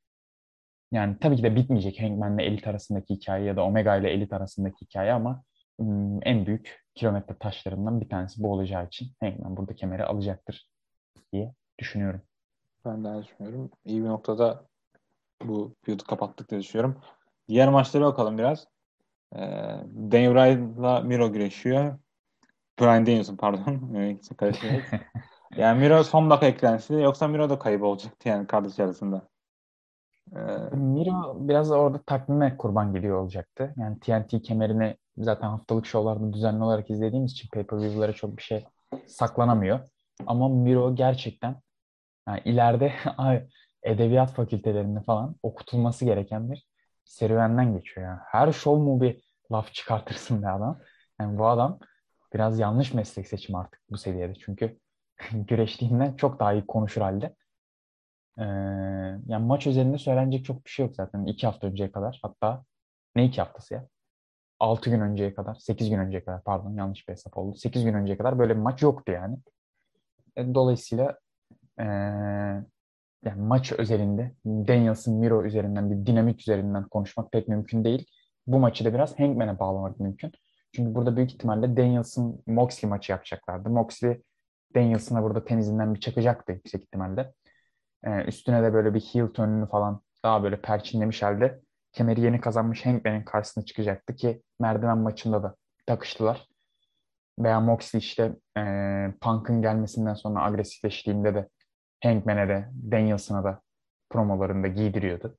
[0.92, 4.32] yani tabii ki de bitmeyecek Hangman ile Elit arasındaki hikaye ya da Omega ile Elit
[4.32, 5.42] arasındaki hikaye ama
[5.80, 10.68] ım, en büyük kilometre taşlarından bir tanesi bu olacağı için Hangman burada kemeri alacaktır
[11.32, 12.22] diye düşünüyorum.
[12.84, 13.70] Ben de düşünüyorum.
[13.84, 14.64] İyi bir noktada
[15.42, 17.00] bu feud'u kapattık diye düşünüyorum.
[17.48, 18.66] Diğer maçlara bakalım biraz.
[19.36, 19.40] Ee,
[20.12, 21.98] Daniel Bryan'la Miro güreşiyor.
[22.80, 23.92] Brian Danielson pardon.
[24.36, 24.82] Karışıyor.
[25.56, 29.28] yani Miro son dakika eklensi yoksa Miro da kayıp olacaktı yani kardeş arasında.
[30.36, 33.74] Ee, Miro biraz orada takvime kurban gidiyor olacaktı.
[33.76, 38.64] Yani TNT kemerini zaten haftalık şovlarda düzenli olarak izlediğimiz için pay-per-view'lara çok bir şey
[39.06, 39.80] saklanamıyor.
[40.26, 41.56] Ama Miro gerçekten
[42.28, 42.92] yani ileride
[43.82, 46.69] edebiyat fakültelerinde falan okutulması gereken bir
[47.10, 48.06] serüvenden geçiyor.
[48.06, 48.20] Yani.
[48.24, 50.80] Her şov mu bir laf çıkartırsın be adam.
[51.20, 51.78] Yani bu adam
[52.34, 54.34] biraz yanlış meslek seçimi artık bu seviyede.
[54.34, 54.78] Çünkü
[55.32, 57.34] güreştiğinden çok daha iyi konuşur halde.
[58.38, 58.42] Ee,
[59.26, 61.24] yani maç üzerinde söylenecek çok bir şey yok zaten.
[61.26, 62.18] iki hafta önceye kadar.
[62.22, 62.64] Hatta
[63.16, 63.88] ne iki haftası ya?
[64.60, 67.56] Altı gün önceye kadar, sekiz gün önceye kadar pardon yanlış bir hesap oldu.
[67.56, 69.38] Sekiz gün önceye kadar böyle bir maç yoktu yani.
[70.36, 71.18] E, dolayısıyla
[71.80, 71.84] e,
[73.24, 78.06] yani maç özelinde Danielson Miro üzerinden bir dinamik üzerinden konuşmak pek mümkün değil.
[78.46, 80.32] Bu maçı da biraz Hangman'e bağlamak mümkün.
[80.74, 83.70] Çünkü burada büyük ihtimalle Danielson Moxley maçı yapacaklardı.
[83.70, 84.22] Moxley
[84.74, 87.32] Danielson'a burada tenizinden bir çakacaktı yüksek ihtimalle.
[88.04, 91.60] Ee, üstüne de böyle bir heel turnunu falan daha böyle perçinlemiş halde
[91.92, 95.56] kemeri yeni kazanmış Hangman'in karşısına çıkacaktı ki merdiven maçında da
[95.86, 96.46] takıştılar.
[97.38, 98.62] Veya Moxley işte e,
[99.20, 101.48] Punk'ın gelmesinden sonra agresifleştiğinde de
[102.02, 103.62] Hangman'e de Danielson'a da
[104.10, 105.38] promolarında giydiriyordu.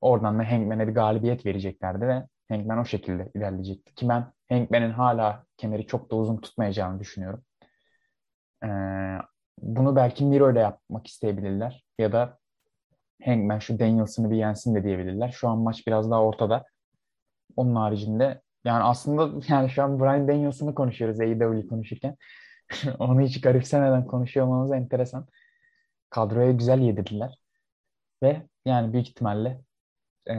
[0.00, 3.94] Oradan da Hangman'e bir galibiyet vereceklerdi ve Hangman o şekilde ilerleyecekti.
[3.94, 7.44] Ki ben Hangman'in hala kemeri çok da uzun tutmayacağını düşünüyorum.
[8.64, 8.68] Ee,
[9.58, 11.84] bunu belki Miro ile yapmak isteyebilirler.
[11.98, 12.38] Ya da
[13.24, 15.28] Hangman şu Danielson'ı bir yensin de diyebilirler.
[15.28, 16.64] Şu an maç biraz daha ortada.
[17.56, 22.16] Onun haricinde yani aslında yani şu an Brian Danielson'ı konuşuyoruz AEW konuşurken.
[22.98, 25.26] Onu hiç garipsemeden konuşuyor olmamız enteresan.
[26.10, 27.38] Kadroya güzel yedirdiler.
[28.22, 29.60] Ve yani büyük ihtimalle
[30.30, 30.34] e,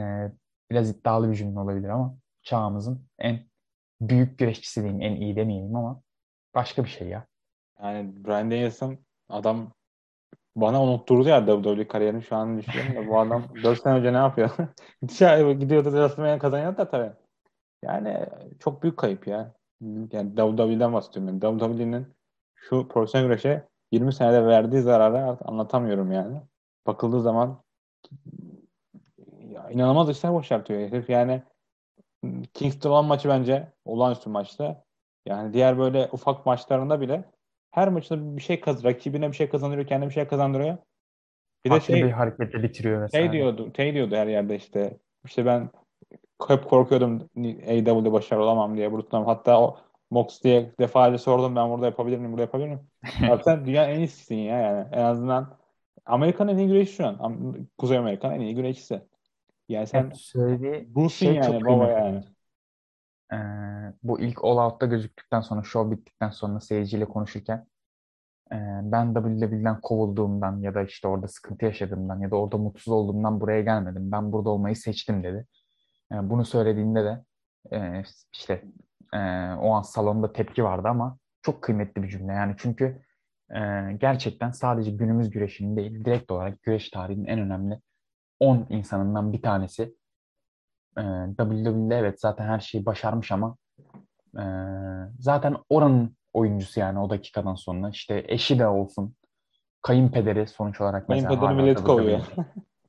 [0.70, 3.46] biraz iddialı bir cümle olabilir ama çağımızın en
[4.00, 6.02] büyük güreşçisi diyeyim, en iyi demeyelim ama
[6.54, 7.26] başka bir şey ya.
[7.82, 8.98] Yani Brian Danielson
[9.28, 9.72] adam
[10.56, 14.16] bana unutturdu ya WWE kariyerini şu an düşünüyorum da bu adam 4 sene önce ne
[14.16, 14.50] yapıyor?
[15.60, 17.12] Gidiyordu WrestleMania kazanıyor da tabii.
[17.82, 18.26] Yani
[18.60, 19.54] çok büyük kayıp ya.
[20.12, 21.40] Yani WWE'den bahsediyorum.
[21.42, 22.06] Yani WWE'nin
[22.54, 26.36] şu profesyonel güreşe 20 senede verdiği zararı anlatamıyorum yani.
[26.86, 27.62] Bakıldığı zaman
[29.38, 31.10] ya, inanılmaz işler başartıyor herif.
[31.10, 31.42] Yani
[32.54, 34.76] Kingston olan maçı bence olağanüstü maçtı.
[35.26, 37.24] Yani diğer böyle ufak maçlarında bile
[37.70, 40.76] her maçında bir şey kaz rakibine bir şey kazandırıyor, kendine bir şey kazandırıyor.
[41.64, 43.24] Bir Farklı de şey bir hareketle bitiriyor mesela.
[43.24, 44.98] Şey diyordu, şey diyordu her yerde işte.
[45.24, 45.70] İşte ben
[46.48, 49.24] hep korkuyordum AEW'de başarılı olamam diye Brutus'tan.
[49.24, 49.76] Hatta o
[50.10, 52.91] Mox diye defalarca sordum ben burada yapabilir miyim, burada yapabilir miyim?
[53.30, 54.88] Abi sen dünyanın en iyisisin ya yani.
[54.92, 55.58] En azından
[56.06, 57.66] Amerika'nın en iyi güreşçisi şu an.
[57.78, 59.02] Kuzey Amerika'nın en iyi güreşçisi.
[59.68, 62.24] Yani sen söylediği busun şey yani baba yani.
[63.32, 63.36] Ee,
[64.02, 67.66] bu ilk All Out'ta gözüktükten sonra, show bittikten sonra seyirciyle konuşurken
[68.52, 73.40] e, ben WWE'den kovulduğumdan ya da işte orada sıkıntı yaşadığımdan ya da orada mutsuz olduğumdan
[73.40, 74.12] buraya gelmedim.
[74.12, 75.46] Ben burada olmayı seçtim dedi.
[76.12, 77.24] Yani bunu söylediğinde de
[77.76, 78.64] e, işte
[79.14, 79.18] e,
[79.60, 82.32] o an salonda tepki vardı ama çok kıymetli bir cümle.
[82.32, 83.02] Yani çünkü
[83.54, 83.60] e,
[84.00, 87.80] gerçekten sadece günümüz güreşinin değil, direkt olarak güreş tarihinin en önemli
[88.40, 89.94] 10 insanından bir tanesi.
[90.98, 91.02] E,
[91.38, 93.56] WWE'de evet zaten her şeyi başarmış ama
[94.38, 94.44] e,
[95.18, 97.90] zaten oranın oyuncusu yani o dakikadan sonra.
[97.90, 99.14] İşte eşi de olsun.
[99.82, 102.02] Kayınpederi sonuç olarak mesela Kayınpederi millet WWE'de.
[102.02, 102.26] kovuyor.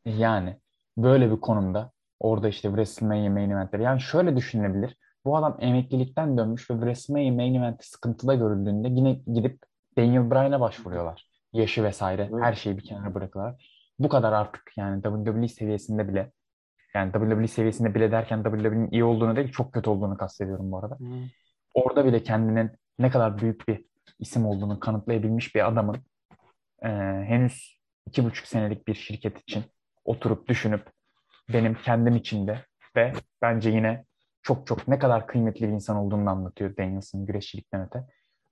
[0.05, 0.57] Yani
[0.97, 3.83] böyle bir konumda orada işte WrestleMania main eventleri.
[3.83, 4.97] Yani şöyle düşünülebilir.
[5.25, 9.59] Bu adam emeklilikten dönmüş ve WrestleMania main eventi sıkıntıda görüldüğünde yine gidip
[9.97, 11.27] Daniel Bryan'a başvuruyorlar.
[11.53, 12.43] Yaşı vesaire Evet.
[12.43, 13.69] her şeyi bir kenara bırakıyorlar.
[13.99, 16.31] Bu kadar artık yani WWE seviyesinde bile
[16.95, 20.97] yani WWE seviyesinde bile derken WWE'nin iyi olduğunu değil çok kötü olduğunu kastediyorum bu arada.
[21.73, 23.85] Orada bile kendinin ne kadar büyük bir
[24.19, 25.95] isim olduğunu kanıtlayabilmiş bir adamın
[26.83, 26.89] e,
[27.27, 29.63] henüz iki buçuk senelik bir şirket için
[30.05, 30.91] oturup düşünüp
[31.53, 32.65] benim kendim için de
[32.95, 34.05] ve bence yine
[34.43, 38.03] çok çok ne kadar kıymetli bir insan olduğunu anlatıyor Danielson güreşçilikten öte.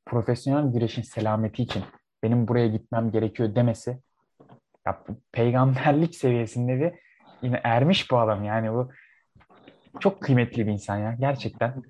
[0.05, 1.83] Profesyonel güreşin selameti için
[2.23, 3.99] benim buraya gitmem gerekiyor demesi
[4.87, 6.93] ya peygamberlik seviyesinde bir
[7.41, 8.91] yine ermiş bu adam yani bu
[9.99, 11.83] çok kıymetli bir insan ya gerçekten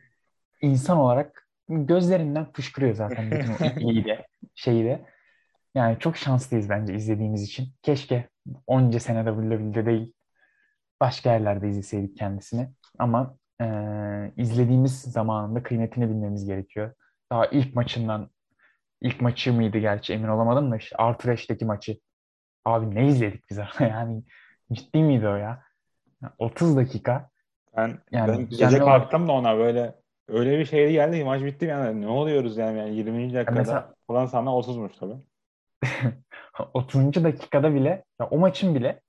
[0.62, 5.06] insan olarak gözlerinden fışkırıyor zaten bütün o iyi de şeyi de.
[5.76, 7.74] Yani çok şanslıyız bence izlediğimiz için.
[7.82, 8.30] Keşke
[8.68, 10.14] onca sene WWE'de değil
[11.00, 12.70] başka yerlerde izleseydik kendisini.
[13.00, 16.94] Ama eee, izlediğimiz zamanında kıymetini bilmemiz gerekiyor.
[17.32, 18.30] Daha ilk maçından
[19.02, 21.98] ilk maçı mıydı gerçi emin olamadım da işte Arthur Ashe'deki maçı.
[22.66, 24.24] Abi ne izledik biz orada yani
[24.72, 25.64] ciddi miydi o ya?
[26.38, 27.30] 30 dakika
[27.78, 29.96] Ben, Yani ben olarak- kalktım da ona böyle
[30.28, 33.34] öyle bir şeydi geldi ki maç bitti yani ne oluyoruz yani, yani 20.
[33.34, 35.16] dakikada mesela- falan sana 30'muş tabii.
[36.74, 37.24] 30.
[37.24, 39.02] dakikada bile ya o maçın bile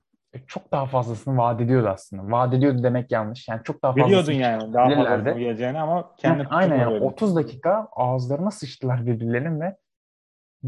[0.46, 2.30] çok daha fazlasını vaat ediyordu aslında.
[2.32, 3.48] Vaat ediyordu demek yanlış.
[3.48, 7.12] Yani çok daha Biliyordun fazlasını yani daha fazla geleceğini ama kendi aynen yani tutturmadın.
[7.12, 9.76] 30 dakika ağızlarına sıçtılar birbirlerinin ve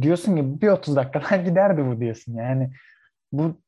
[0.01, 2.35] diyorsun ki bir 30 dakikadan giderdi bu diyorsun.
[2.35, 2.71] Yani
[3.33, 3.61] bu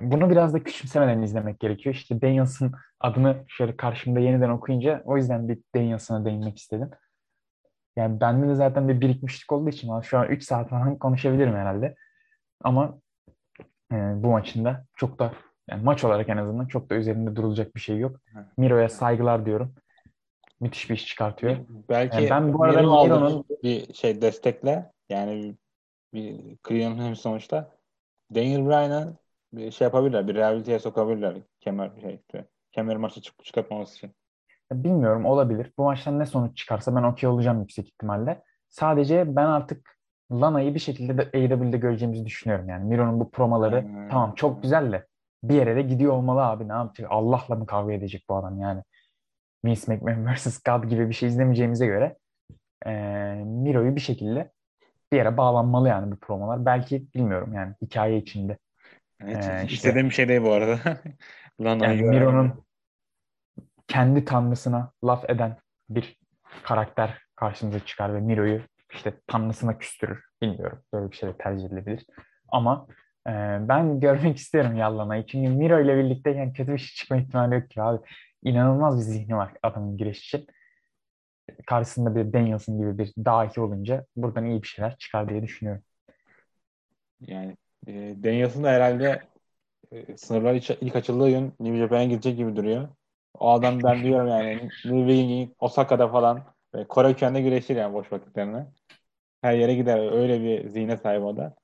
[0.00, 1.94] bunu biraz da küçümsemeden izlemek gerekiyor.
[1.94, 6.90] İşte Danielson adını şöyle karşımda yeniden okuyunca o yüzden bir Danielson'a değinmek istedim.
[7.96, 11.94] Yani bende de zaten bir birikmişlik olduğu için şu an 3 saat falan konuşabilirim herhalde.
[12.64, 12.98] Ama
[13.94, 15.32] e, bu maçında çok da
[15.70, 18.20] yani maç olarak en azından çok da üzerinde durulacak bir şey yok.
[18.56, 19.74] Miro'ya saygılar diyorum.
[20.60, 21.56] Müthiş bir iş çıkartıyor.
[21.88, 25.56] Belki Yani ben bu arada Miro'nun- bir şey destekle yani
[26.14, 27.70] bir Cleveland'ın sonuçta
[28.34, 29.14] Daniel Bryan'a
[29.52, 30.28] bir şey yapabilirler.
[30.28, 31.36] Bir rehabiliteye sokabilirler.
[31.60, 32.20] Kemer şey
[32.72, 34.10] kemer maçı çık çıkartmaması için.
[34.72, 35.72] Bilmiyorum olabilir.
[35.78, 38.42] Bu maçtan ne sonuç çıkarsa ben okey olacağım yüksek ihtimalle.
[38.68, 39.93] Sadece ben artık
[40.40, 42.68] Lana'yı bir şekilde de AEW'de göreceğimizi düşünüyorum.
[42.68, 44.08] Yani Miro'nun bu promoları Hmm.
[44.08, 45.06] tamam çok güzel de
[45.42, 46.68] bir yere de gidiyor olmalı abi.
[46.68, 47.06] Ne yapacak?
[47.12, 48.82] Allah'la mı kavga edecek bu adam yani?
[49.64, 50.62] Vince McMahon vs.
[50.62, 52.16] God gibi bir şey izlemeyeceğimize göre
[52.86, 54.52] eee Miro'yu bir şekilde
[55.12, 56.66] bir yere bağlanmalı yani bu promolar.
[56.66, 58.58] Belki bilmiyorum yani hikaye içinde.
[59.20, 60.78] Evet, Ee, işte- istediğim şey değil bu arada.
[61.60, 62.64] Lan Yani Miro'nun
[63.88, 65.56] kendi tanrısına laf eden
[65.90, 66.18] bir
[66.62, 68.60] karakter karşımıza çıkar ve Miro'yu
[68.94, 70.24] işte tanrısına küstürür.
[70.42, 70.82] Bilmiyorum.
[70.92, 72.06] Böyle bir şey de tercih edilebilir.
[72.48, 72.86] Ama
[73.28, 73.30] e,
[73.68, 75.26] ben görmek isterim Yallana'yı.
[75.26, 78.06] Çünkü Miro ile birlikte yani kötü bir şey çıkma ihtimali yok ki abi.
[78.42, 80.46] İnanılmaz bir zihni var adamın giriş için.
[81.66, 85.82] Karşısında bir Danielson gibi bir dahi olunca buradan iyi bir şeyler çıkar diye düşünüyorum.
[87.20, 87.92] Yani e,
[88.24, 89.22] Danielson da herhalde
[89.92, 92.88] e, sınırlar ilk, ilk açıldığı gün New Japan'a gidecek gibi duruyor.
[93.34, 96.54] O adam ben diyorum yani New Osaka'da falan
[96.88, 98.66] Kore kökeninde güreşir yani boş vakitlerine.
[99.44, 100.12] Her yere gider.
[100.12, 101.54] Öyle bir zihne sahip o da.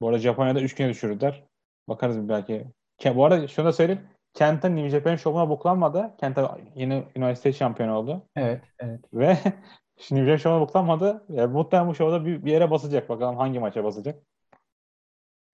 [0.00, 1.44] Bu arada Japonya'da 3 güne düşürdüler.
[1.88, 2.66] Bakarız belki.
[3.14, 4.02] Bu arada şunu da söyleyeyim.
[4.34, 6.14] Kenta New Japan şovuna buklanmadı.
[6.20, 8.22] Kenta yeni üniversite şampiyonu oldu.
[8.36, 9.00] Evet, evet.
[9.12, 9.28] Ve
[10.10, 11.24] New Japan şovuna buklanmadı.
[11.28, 13.08] Yani muhtemelen bu şovda bir, bir yere basacak.
[13.08, 14.22] Bakalım hangi maça basacak.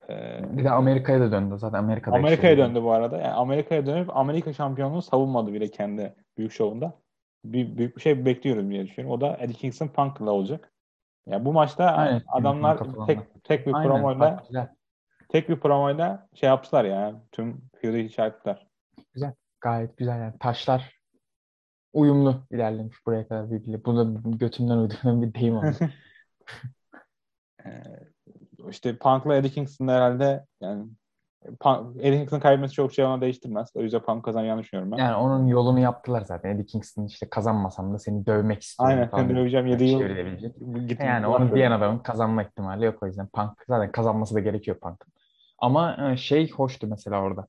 [0.08, 1.54] Ee, Bir de Amerika'ya da döndü.
[1.58, 3.16] Zaten Amerika'da Amerika'ya işte- döndü bu arada.
[3.16, 6.92] Yani Amerika'ya dönüp Amerika şampiyonluğunu savunmadı bile kendi büyük şovunda.
[7.44, 9.18] Bir, büyük bir şey bekliyoruz diye düşünüyorum.
[9.18, 10.73] O da Eddie Kingston Punk'la olacak.
[11.26, 14.68] Yani bu maçta Aynen, adamlar Punk tek tek bir promoyla güzel.
[15.28, 17.22] tek bir promoyla şey yaptılar ya.
[17.32, 18.66] Tüm feud'u içerttiler.
[19.60, 20.38] Gayet güzel yani.
[20.38, 21.00] Taşlar
[21.92, 23.84] uyumlu ilerlemiş buraya kadar birbiriyle.
[23.84, 25.76] Bu da götümden uydurduğum bir deyim oldu.
[27.66, 27.82] Ee,
[28.70, 30.86] işte Punk'la Eddie Kingston herhalde yani
[31.60, 33.68] Punk, Eddie Kingston kaybetmesi çok şey ona değiştirmez.
[33.74, 34.96] O yüzden Punk kazanacağını düşünüyorum ben.
[34.96, 36.50] Yani onun yolunu yaptılar zaten.
[36.50, 39.26] Eddie Kingston işte kazanmasam da seni dövmek istiyorum Aynen.
[39.26, 40.00] Seni döveceğim 7 yıl.
[40.88, 43.26] Gittim, Yani onu diyen adamın kazanma ihtimali yok o yüzden.
[43.26, 45.12] Punk zaten kazanması da gerekiyor Punk'ın.
[45.58, 47.46] Ama e, şey hoştu mesela orada.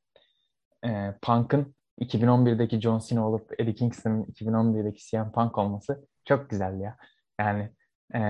[0.85, 6.97] E, Punk'ın 2011'deki John Cena olup Eddie Kingston'ın 2011'deki CM Punk olması çok güzeldi ya.
[7.39, 7.69] Yani
[8.15, 8.21] e,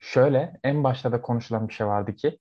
[0.00, 2.38] şöyle en başta da konuşulan bir şey vardı ki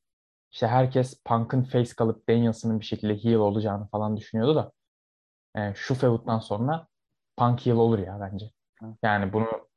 [0.51, 4.71] işte herkes Punk'ın face kalıp Danielson'ın bir şekilde heel olacağını falan düşünüyordu da
[5.55, 6.87] e, şu feud'dan sonra
[7.37, 8.51] Punk heel olur ya bence.
[9.03, 9.67] Yani bunu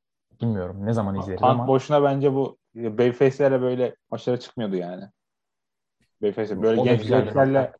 [0.41, 5.03] bilmiyorum ne zaman izleriz Punk ama boşuna bence bu Babyface'lere böyle maçlara çıkmıyordu yani.
[6.21, 7.73] Babyface böyle gençlerle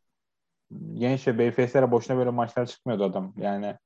[0.94, 3.34] genç ve Babyface'lere boşuna böyle maçlara çıkmıyordu adam.
[3.36, 3.76] Yani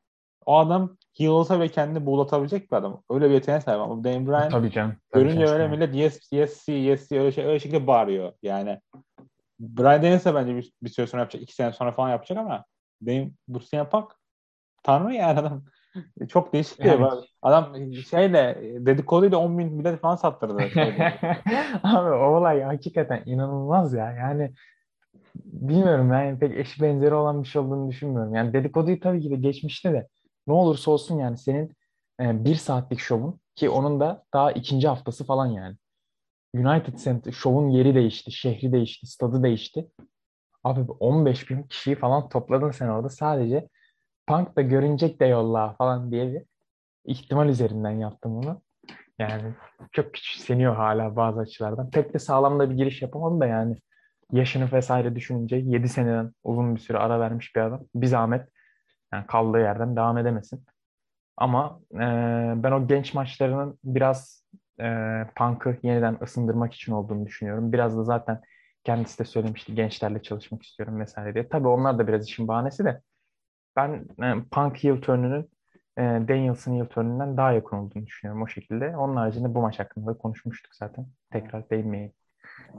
[0.47, 3.03] o adam heel olsa ve kendini buğulatabilecek bir adam.
[3.11, 4.97] Öyle bir yeteneğe sahip ama Daniel Bryan tabii canım.
[5.13, 5.53] Tabii görünce canım.
[5.61, 8.33] öyle millet yes yes yes öyle şey öyle şekilde bağırıyor.
[8.43, 8.81] Yani
[9.61, 11.43] Bryan Daniels'a bence bir, bir süre sonra yapacak.
[11.43, 12.65] iki sene sonra falan yapacak ama
[13.01, 14.11] benim bu CM Punk
[14.83, 15.65] tanrı yani adam.
[16.29, 17.25] Çok değişik bir Yani- adam.
[17.43, 20.57] Adam şeyle dedikoduyla 10 bin bilet falan sattırdı.
[21.83, 24.13] Abi o olay hakikaten inanılmaz ya.
[24.13, 24.55] Yani
[25.45, 28.35] bilmiyorum yani pek eşi benzeri olan bir şey olduğunu düşünmüyorum.
[28.35, 30.09] Yani dedikoduyu tabii ki de geçmişte de
[30.47, 31.73] ne olursa olsun yani senin
[32.21, 35.77] e, bir saatlik şovun ki onun da daha ikinci haftası falan yani.
[36.55, 39.89] United Center şovun yeri değişti, şehri değişti, stadı değişti.
[40.65, 43.69] Abi 15 bin kişiyi falan topladın sen orada sadece
[44.27, 46.43] Punk da görünecek de yolla falan diye bir
[47.05, 48.63] ihtimal üzerinden yaptım bunu.
[49.19, 49.55] Yani
[49.93, 51.91] çok küçümseniyor hala bazı açılardan.
[51.91, 53.77] Pek de sağlam da bir giriş yapamadı da yani
[54.33, 57.81] yaşını vesaire düşününce 7 seneden uzun bir süre ara vermiş bir adam.
[57.95, 58.49] Bir zahmet
[59.13, 60.65] yani kaldığı yerden devam edemesin.
[61.37, 61.99] Ama e,
[62.63, 64.45] ben o genç maçlarının biraz
[64.81, 64.87] e,
[65.37, 67.73] Punk'ı yeniden ısındırmak için olduğunu düşünüyorum.
[67.73, 68.41] Biraz da zaten
[68.85, 71.49] kendisi de söylemişti gençlerle çalışmak istiyorum vesaire diye.
[71.49, 73.01] Tabii onlar da biraz işin bahanesi de
[73.77, 75.51] ben e, Punk heel turn'ünün
[75.99, 78.97] e, Danielson heel turn'ünden daha yakın olduğunu düşünüyorum o şekilde.
[78.97, 81.07] Onun haricinde bu maç hakkında da konuşmuştuk zaten.
[81.33, 82.13] Tekrar değinmeyeyim.
[82.75, 82.79] Ee,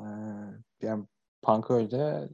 [0.81, 1.05] yani
[1.41, 2.29] Punk öyle.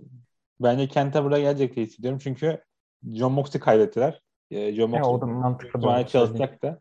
[0.59, 2.19] Bence Kenta buraya gelecek diye hissediyorum.
[2.23, 2.63] Çünkü
[3.09, 4.21] John Moxley kaybettiler.
[4.51, 6.79] Ee, John E, Moxley o da mantıklı çalışacak da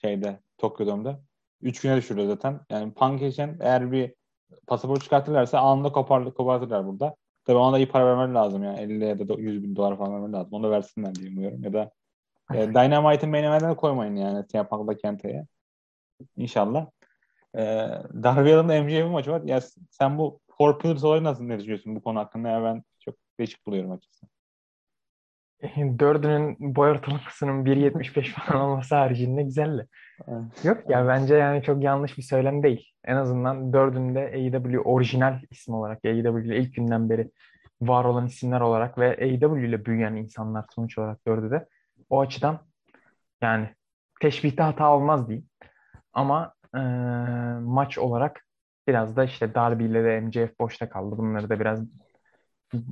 [0.00, 1.20] şeyde Tokyo Dome'da.
[1.62, 2.60] Üç güne düşürdü zaten.
[2.70, 4.14] Yani Punk için eğer bir
[4.66, 7.16] pasaport çıkartırlarsa anında kopar, kopartırlar burada.
[7.44, 8.80] Tabii ona da iyi para vermeleri lazım yani.
[8.80, 10.52] 50 ya da 100 bin dolar falan vermeleri lazım.
[10.52, 11.64] Onu da versinler diye umuyorum.
[11.64, 11.90] Ya da
[12.54, 14.44] e, Dynamite'ın main koymayın yani.
[14.48, 15.46] CM Punk'la Kenta'ya.
[16.36, 16.86] İnşallah.
[17.54, 17.60] E,
[18.22, 19.42] Darby Allin'la MJF maçı var.
[19.44, 19.60] Ya
[19.90, 22.48] sen bu Four Pillars olayı nasıl ne düşünüyorsun bu konu hakkında?
[22.48, 24.33] Ya ben çok değişik buluyorum açıkçası.
[25.98, 29.88] Dördünün boy ortalamasının 1.75 falan olması haricinde güzeldi.
[30.28, 30.64] Evet.
[30.64, 32.90] Yok ya bence yani çok yanlış bir söylem değil.
[33.04, 37.30] En azından dördünde AEW orijinal isim olarak AEW ile ilk günden beri
[37.80, 41.66] var olan isimler olarak ve AEW ile büyüyen insanlar sonuç olarak dördü de
[42.10, 42.58] o açıdan
[43.42, 43.68] yani
[44.20, 45.48] teşbihte hata olmaz diyeyim.
[46.12, 46.80] Ama eee,
[47.60, 48.46] maç olarak
[48.88, 51.18] biraz da işte Darby ile de MJF boşta kaldı.
[51.18, 51.80] Bunları da biraz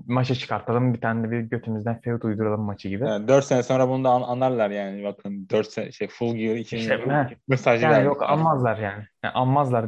[0.06, 0.94] maça çıkartalım.
[0.94, 3.04] Bir tane de bir götümüzden feud uyduralım maçı gibi.
[3.04, 5.04] Yani 4 sene sonra bunu da an- anlarlar yani.
[5.04, 9.04] Bakın 4 sene şey Full Gear 2000 İşte, mesajı Yani yok anmazlar yani.
[9.24, 9.32] yani.
[9.34, 9.86] Anmazlar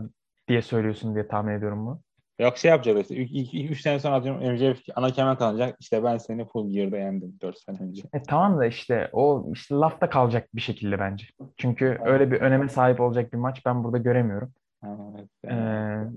[0.49, 2.01] diye söylüyorsun diye tahmin ediyorum bunu.
[2.39, 3.17] Yok şey yapacaklar işte.
[3.65, 5.77] 3 sene sonra atıyorum MJF ana kemer kalacak.
[5.81, 8.03] İşte ben seni Full Gear'da yendim 4 sene önce.
[8.15, 11.27] E tamam da işte o işte lafta kalacak bir şekilde bence.
[11.57, 14.53] Çünkü öyle bir öneme sahip olacak bir maç ben burada göremiyorum.
[14.87, 15.29] Evet.
[15.45, 15.55] Ee,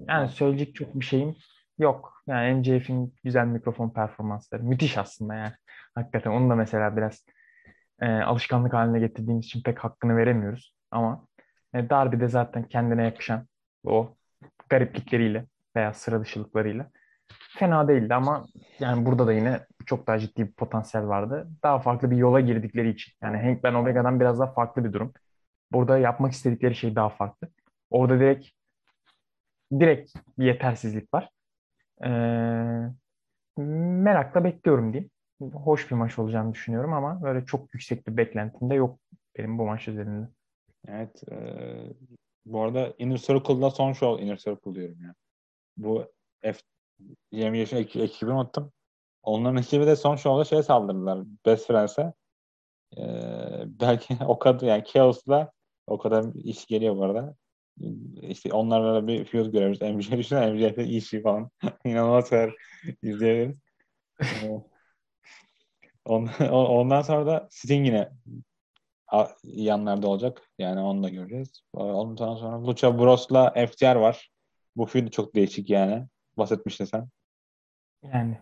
[0.07, 1.35] yani söyleyecek çok bir şeyim
[1.79, 2.23] yok.
[2.27, 5.53] Yani MJF'in güzel mikrofon performansları müthiş aslında yani.
[5.95, 7.25] Hakikaten onu da mesela biraz
[8.01, 10.73] e, alışkanlık haline getirdiğimiz için pek hakkını veremiyoruz.
[10.91, 11.27] Ama
[11.73, 13.47] e, Darby de zaten kendine yakışan
[13.83, 14.15] o
[14.69, 16.91] gariplikleriyle veya sıra dışılıklarıyla
[17.57, 18.45] fena değildi ama
[18.79, 21.47] yani burada da yine çok daha ciddi bir potansiyel vardı.
[21.63, 23.13] Daha farklı bir yola girdikleri için.
[23.21, 25.13] Yani Hank Ben Omega'dan biraz daha farklı bir durum.
[25.71, 27.49] Burada yapmak istedikleri şey daha farklı.
[27.89, 28.47] Orada direkt
[29.79, 31.29] direkt bir yetersizlik var.
[32.03, 32.91] Ee,
[33.57, 35.11] merakla bekliyorum diyeyim.
[35.53, 38.99] Hoş bir maç olacağını düşünüyorum ama böyle çok yüksek bir beklentim de yok
[39.37, 40.27] benim bu maç üzerinde.
[40.87, 41.23] Evet.
[41.31, 41.35] E,
[42.45, 45.15] bu arada Inner Circle'da son show Inner Circle diyorum ya.
[45.77, 46.05] Bu
[46.41, 46.59] F
[47.31, 48.71] 20 yaşın ek- ekibi unuttum.
[49.23, 51.23] Onların ekibi de son show'da şey saldırdılar.
[51.45, 52.13] Best Friends'e.
[52.97, 53.03] E,
[53.65, 55.51] belki o kadar yani Chaos'la
[55.87, 57.35] o kadar iş geliyor bu arada.
[58.21, 59.81] İşte onlarla bir feud görüyoruz.
[59.81, 61.49] MJ düşünsene MJ'de işi falan.
[61.85, 62.55] İnanılmaz kadar
[63.01, 63.57] izleyebiliriz.
[64.21, 64.61] Ee,
[66.05, 68.09] on- o- Ondan sonra da Sting yine
[69.43, 70.41] yanlarda olacak.
[70.59, 71.61] Yani onu da göreceğiz.
[71.73, 74.29] Ondan sonra Lucha Bros'la FTR var.
[74.75, 76.07] Bu feud çok değişik yani.
[76.37, 77.07] Bahsetmiştin sen.
[78.03, 78.37] Yani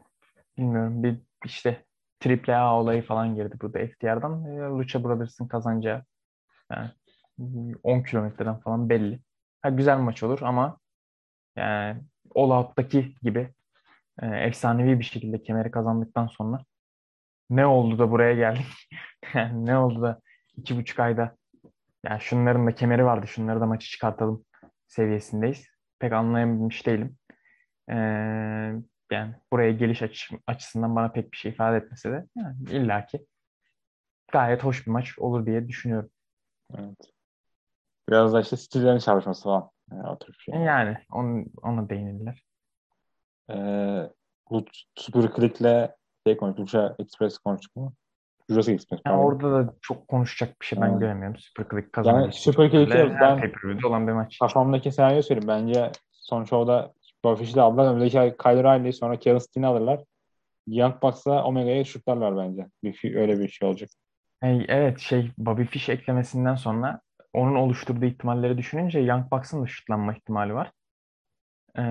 [0.58, 1.86] bilmiyorum bir işte
[2.20, 4.46] Triple A olayı falan girdi burada FTR'dan.
[4.46, 6.04] E, Lucha Brothers'ın kazanacağı
[6.72, 6.92] yani
[7.84, 9.20] 10 kilometreden falan belli.
[9.66, 10.78] Ha, güzel maç olur ama
[11.56, 12.02] yani
[12.36, 13.54] All Out'taki gibi
[14.22, 16.66] e, efsanevi bir şekilde kemeri kazandıktan sonra
[17.50, 18.66] ne oldu da buraya geldik?
[19.54, 20.22] Ne oldu da
[20.58, 21.38] iki buçuk ayda
[22.06, 24.46] yani şunların da kemeri vardı şunları da maçı çıkartalım
[24.88, 25.68] seviyesindeyiz.
[26.00, 27.18] Pek anlayabilmiş değilim.
[27.90, 27.96] Ee,
[29.12, 33.26] yani buraya geliş açı- açısından bana pek bir şey ifade etmese de yani illaki
[34.32, 36.10] gayet hoş bir maç olur diye düşünüyorum.
[36.78, 37.15] Evet.
[38.10, 39.70] Biraz da işte stillerin çalışması falan.
[39.92, 40.56] Yani o tür bir şey.
[40.56, 42.44] Yani onu, ona değinirler.
[43.50, 44.10] Ee,
[44.50, 45.90] bu Super Click'le
[46.28, 46.60] şey konuştuk.
[46.60, 47.94] Lucha Express konuştuk mu?
[48.50, 49.02] Jurassic Express.
[49.06, 49.28] Yani pardon.
[49.28, 51.00] orada da çok konuşacak bir şey ben Evet.
[51.00, 51.38] göremiyorum.
[51.38, 52.22] Super Click kazandı.
[52.22, 54.40] Yani Super Click'e Her ben olan bir maç.
[54.40, 55.48] kafamdaki senaryo söyleyeyim.
[55.48, 56.94] Bence son show'da
[57.24, 57.86] Bobby Fish'i aldılar.
[57.86, 60.04] Önümüzdeki Kyle Riley sonra Kevin Steen'i alırlar.
[60.68, 62.68] Young Bucks'la Omega'yı şutlarlar bence.
[62.84, 63.90] Bir, öyle bir şey olacak.
[64.42, 67.02] Hey, evet şey Bobby Fish eklemesinden sonra
[67.36, 70.72] onun oluşturduğu ihtimalleri düşününce Young Bucks'ın da şutlanma ihtimali var.
[71.78, 71.82] Ee,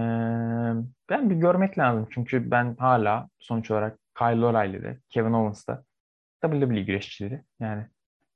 [1.11, 2.09] ben bir görmek lazım.
[2.11, 5.85] Çünkü ben hala sonuç olarak Kyle O'Reilly'de, Kevin Owens'da
[6.43, 7.43] WWE güreşçileri.
[7.61, 7.87] Yani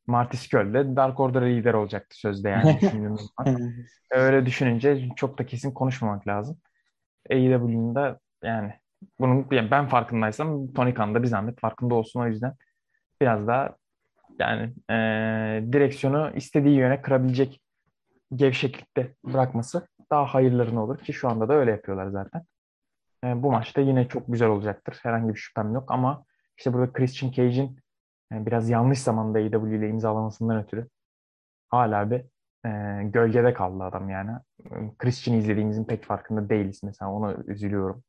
[0.06, 3.72] Marty Scurll'de Dark Order'a lider olacaktı sözde yani düşündüğümüz zaman.
[4.10, 6.58] Öyle düşününce çok da kesin konuşmamak lazım.
[7.30, 8.72] AEW'nin de yani
[9.20, 12.54] bunun yani ben farkındaysam Tony Khan da bir zahmet farkında olsun o yüzden
[13.20, 13.76] biraz daha
[14.38, 17.60] yani eee, direksiyonu istediği yöne kırabilecek
[18.34, 22.42] gevşeklikte bırakması daha hayırlarına olur ki şu anda da öyle yapıyorlar zaten.
[23.24, 24.98] E, bu maçta yine çok güzel olacaktır.
[25.02, 26.24] Herhangi bir şüphem yok ama
[26.58, 27.80] işte burada Christian Cage'in
[28.32, 30.88] e, biraz yanlış zamanda AEW ile imzalamasından ötürü
[31.68, 32.24] hala bir
[32.66, 34.30] e, gölgede kaldı adam yani.
[34.64, 38.04] E, Christian'ı izlediğimizin pek farkında değiliz mesela ona üzülüyorum.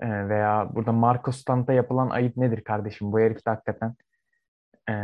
[0.00, 3.12] E, veya burada Marco Stunt'a yapılan ayıp nedir kardeşim?
[3.12, 3.94] Bu herif de hakikaten
[4.90, 4.94] e,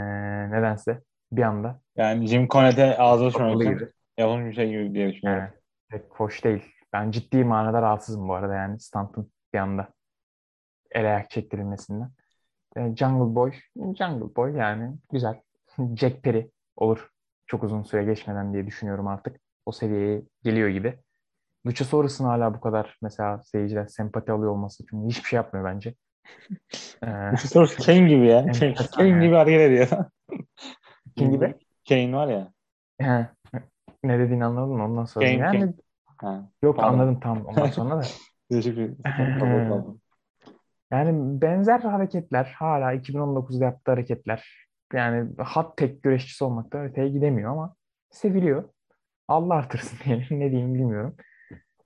[0.51, 2.97] nedense bir anda Yani Jim Cornette
[3.29, 3.91] için gibi.
[4.19, 5.43] yapılmış bir şey gibi diye düşünüyorum.
[5.43, 5.53] Yani
[5.89, 6.73] pek hoş değil.
[6.93, 9.89] Ben ciddi manada rahatsızım bu arada yani Stunt'ın bir anda
[10.91, 12.11] ele ayak çektirilmesinden.
[12.77, 15.41] E, Jungle Boy, Jungle Boy yani güzel.
[15.97, 17.11] Jack Perry olur
[17.47, 19.41] çok uzun süre geçmeden diye düşünüyorum artık.
[19.67, 20.99] O seviyeye geliyor gibi.
[21.67, 25.95] Luchasaurus'un hala bu kadar mesela seyirciler sempati alıyor olması çünkü hiçbir şey yapmıyor bence.
[27.03, 28.47] Ee, Luchasaurus Kane gibi ya.
[28.97, 29.89] Kane gibi hareket ediyor.
[31.17, 31.55] Kim gibi?
[31.89, 32.53] Kane var ya.
[34.05, 34.85] ne dediğini anladın mı?
[34.85, 35.27] Ondan sonra.
[35.27, 35.73] Kane, yani Kane.
[36.17, 36.51] Ha.
[36.63, 36.93] yok Pardon.
[36.93, 38.03] anladım tam ondan sonra da.
[40.91, 44.69] Yani benzer hareketler hala 2019'da yaptığı hareketler.
[44.93, 47.75] Yani hat tek güreşçisi olmaktan öteye gidemiyor ama
[48.11, 48.69] seviliyor.
[49.29, 50.27] Allah artırsın diyelim.
[50.41, 51.17] Ne diyeyim bilmiyorum.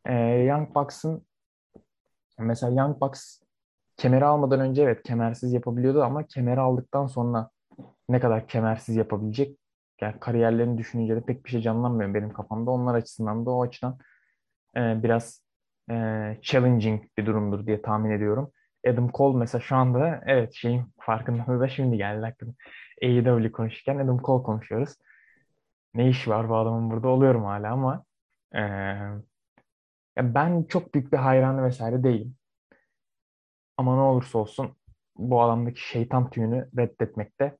[0.06, 1.26] Ee, Young Bucks'ın
[2.38, 3.40] mesela Young Bucks
[4.00, 7.50] kemeri almadan önce evet kemersiz yapabiliyordu ama kemeri aldıktan sonra
[8.08, 9.58] ne kadar kemersiz yapabilecek
[10.00, 12.70] yani kariyerlerini düşününce de pek bir şey canlanmıyor benim kafamda.
[12.70, 13.98] Onlar açısından da o açıdan
[14.76, 15.44] e, biraz
[15.90, 15.94] e,
[16.42, 18.52] challenging bir durumdur diye tahmin ediyorum.
[18.86, 22.52] Adam Cole mesela şu anda evet şeyin farkındalığı da şimdi geldi aklıma.
[23.02, 24.96] AEW konuşurken Adam Cole konuşuyoruz.
[25.94, 28.04] Ne iş var bu adamın burada oluyorum hala ama
[28.54, 28.60] e,
[30.18, 32.36] ben çok büyük bir hayranı vesaire değilim.
[33.80, 34.76] Ama ne olursa olsun
[35.16, 37.56] bu adamdaki şeytan tüyünü reddetmekte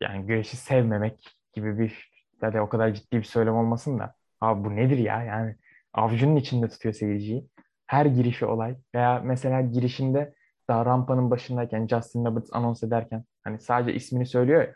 [0.00, 2.10] yani güreşi sevmemek gibi bir
[2.42, 5.56] yani o kadar ciddi bir söylem olmasın da abi bu nedir ya yani
[5.92, 7.48] avcunun içinde tutuyor seyirciyi.
[7.86, 10.34] Her girişi olay veya mesela girişinde
[10.68, 14.74] daha rampanın başındayken Justin Roberts anons ederken hani sadece ismini söylüyor ya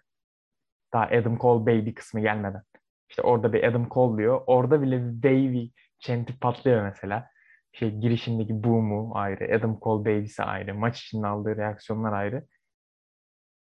[0.93, 2.63] daha Adam Cole Baby kısmı gelmeden.
[3.11, 4.43] İşte orada bir Adam Cole diyor.
[4.47, 5.67] Orada bile Baby
[5.99, 7.31] chant'i patlıyor mesela.
[7.79, 12.47] Şey girişindeki boom'u ayrı, Adam Cole Baby'si ayrı, maç içinde aldığı reaksiyonlar ayrı.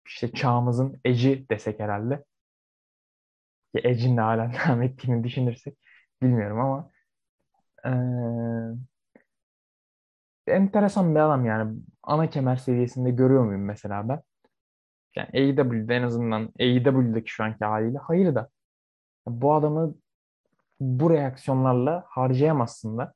[0.08, 2.24] İşte çağımızın Edge'i desek herhalde.
[3.76, 5.78] Ki Edge'in de hala devam ettiğini düşünürsek
[6.22, 6.92] bilmiyorum ama
[7.86, 7.92] eee,
[10.48, 11.80] enteresan bir adam yani.
[12.04, 14.22] Ana kemer seviyesinde görüyor muyum mesela ben?
[15.16, 18.50] Yani AEW'de en azından AEW'deki şu anki haliyle hayır da
[19.28, 19.96] bu adamı
[20.80, 23.14] bu reaksiyonlarla harcayamazsın da.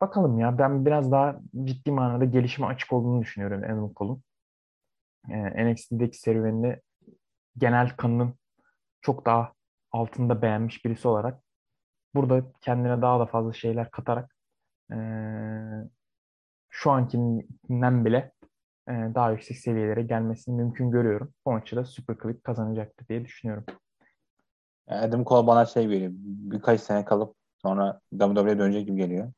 [0.00, 4.22] Bakalım ya ben biraz daha ciddi manada gelişime açık olduğunu düşünüyorum Adam Cole'un.
[5.30, 6.80] Ee, NXT'deki serüvenini
[7.58, 8.34] genel kanının
[9.00, 9.52] çok daha
[9.92, 11.42] altında beğenmiş birisi olarak
[12.14, 14.34] burada kendine daha da fazla şeyler katarak
[14.92, 14.96] ee,
[16.68, 18.32] şu ankinden bile
[18.88, 21.32] ee, daha yüksek seviyelere gelmesini mümkün görüyorum.
[21.46, 23.64] Bu maçı da Super Click kazanacaktır diye düşünüyorum.
[24.88, 26.12] Adam Cole bana şey geliyor.
[26.14, 29.32] Birkaç sene kalıp sonra WWE'ye dönecek gibi geliyor.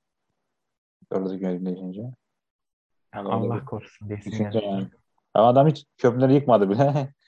[1.15, 2.03] Yönetim değişince.
[3.15, 4.89] Yani Allah korusun düşünce yani.
[5.35, 7.09] Ama adam hiç köprüleri yıkmadı bile.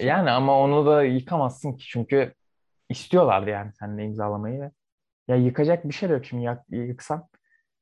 [0.00, 2.34] Ee, Yani ama onu da yıkamazsın ki çünkü
[2.88, 4.60] istiyorlardı yani seninle imzalamayı.
[4.60, 4.70] ve
[5.28, 7.28] Ya yıkacak bir şey de yok şimdi yak- yıksan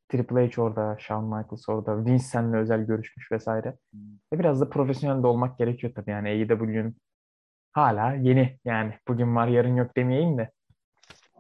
[0.09, 3.77] Triple H orada, Shawn Michaels orada, Vince seninle özel görüşmüş vesaire.
[4.33, 6.97] Ve biraz da profesyonel de olmak gerekiyor tabii yani AEW'nin
[7.73, 10.51] hala yeni yani bugün var yarın yok demeyeyim de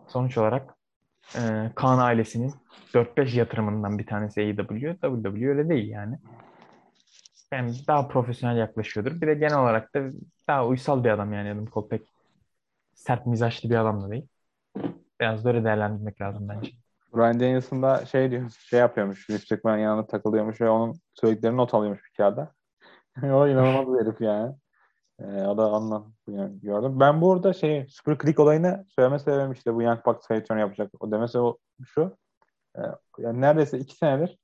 [0.08, 0.74] sonuç olarak
[1.36, 2.54] e, Khan ailesinin
[2.94, 4.96] 4-5 yatırımından bir tanesi AEW.
[5.00, 6.18] WWE öyle değil yani.
[7.52, 9.20] Yani daha profesyonel yaklaşıyordur.
[9.20, 10.10] Bir de genel olarak da
[10.48, 12.02] daha uysal bir adam yani Adam Cole pek
[12.94, 14.28] sert mizaçlı bir adam da değil.
[15.20, 16.72] Biraz da öyle değerlendirmek lazım bence.
[17.14, 19.30] Brian Danielson da şey diyor, şey yapıyormuş.
[19.30, 22.52] Vince McMahon'ın yanında takılıyormuş ve onun söylediklerini not alıyormuş bir kağıda.
[23.22, 24.54] o inanılmaz bir herif yani.
[25.20, 27.00] Ee, o da ondan yani gördüm.
[27.00, 30.90] Ben bu arada şey Super Click olayını söyleme sebebim işte bu Young Bucks return yapacak.
[31.00, 32.16] O demesi o şu.
[32.76, 32.80] E,
[33.18, 34.38] yani neredeyse iki senedir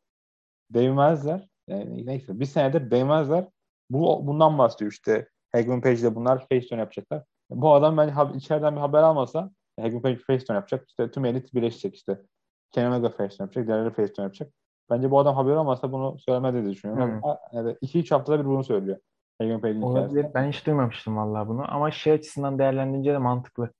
[0.70, 1.48] değmezler.
[1.68, 3.48] Yani neyse bir senedir değmezler.
[3.90, 5.28] Bu bundan bahsediyor işte.
[5.52, 7.24] Hagman Page ile bunlar face turn yapacaklar.
[7.50, 9.50] Bu adam bence içeriden bir haber almasa
[9.80, 10.88] Hagman Page face turn yapacak.
[10.88, 12.22] İşte tüm elit birleşecek işte.
[12.70, 13.66] Kenny Omega face turn yapacak.
[13.66, 14.52] Diğerleri face turn yapacak.
[14.90, 17.22] Bence bu adam haber almasa bunu söylemedi diye düşünüyorum.
[17.22, 17.30] Hmm.
[17.52, 18.98] Yani iki üç haftada bir bunu söylüyor.
[19.38, 20.26] Hagman Page'in Olabilir.
[20.34, 21.72] Ben hiç duymamıştım vallahi bunu.
[21.74, 23.72] Ama şey açısından değerlendirince de mantıklı.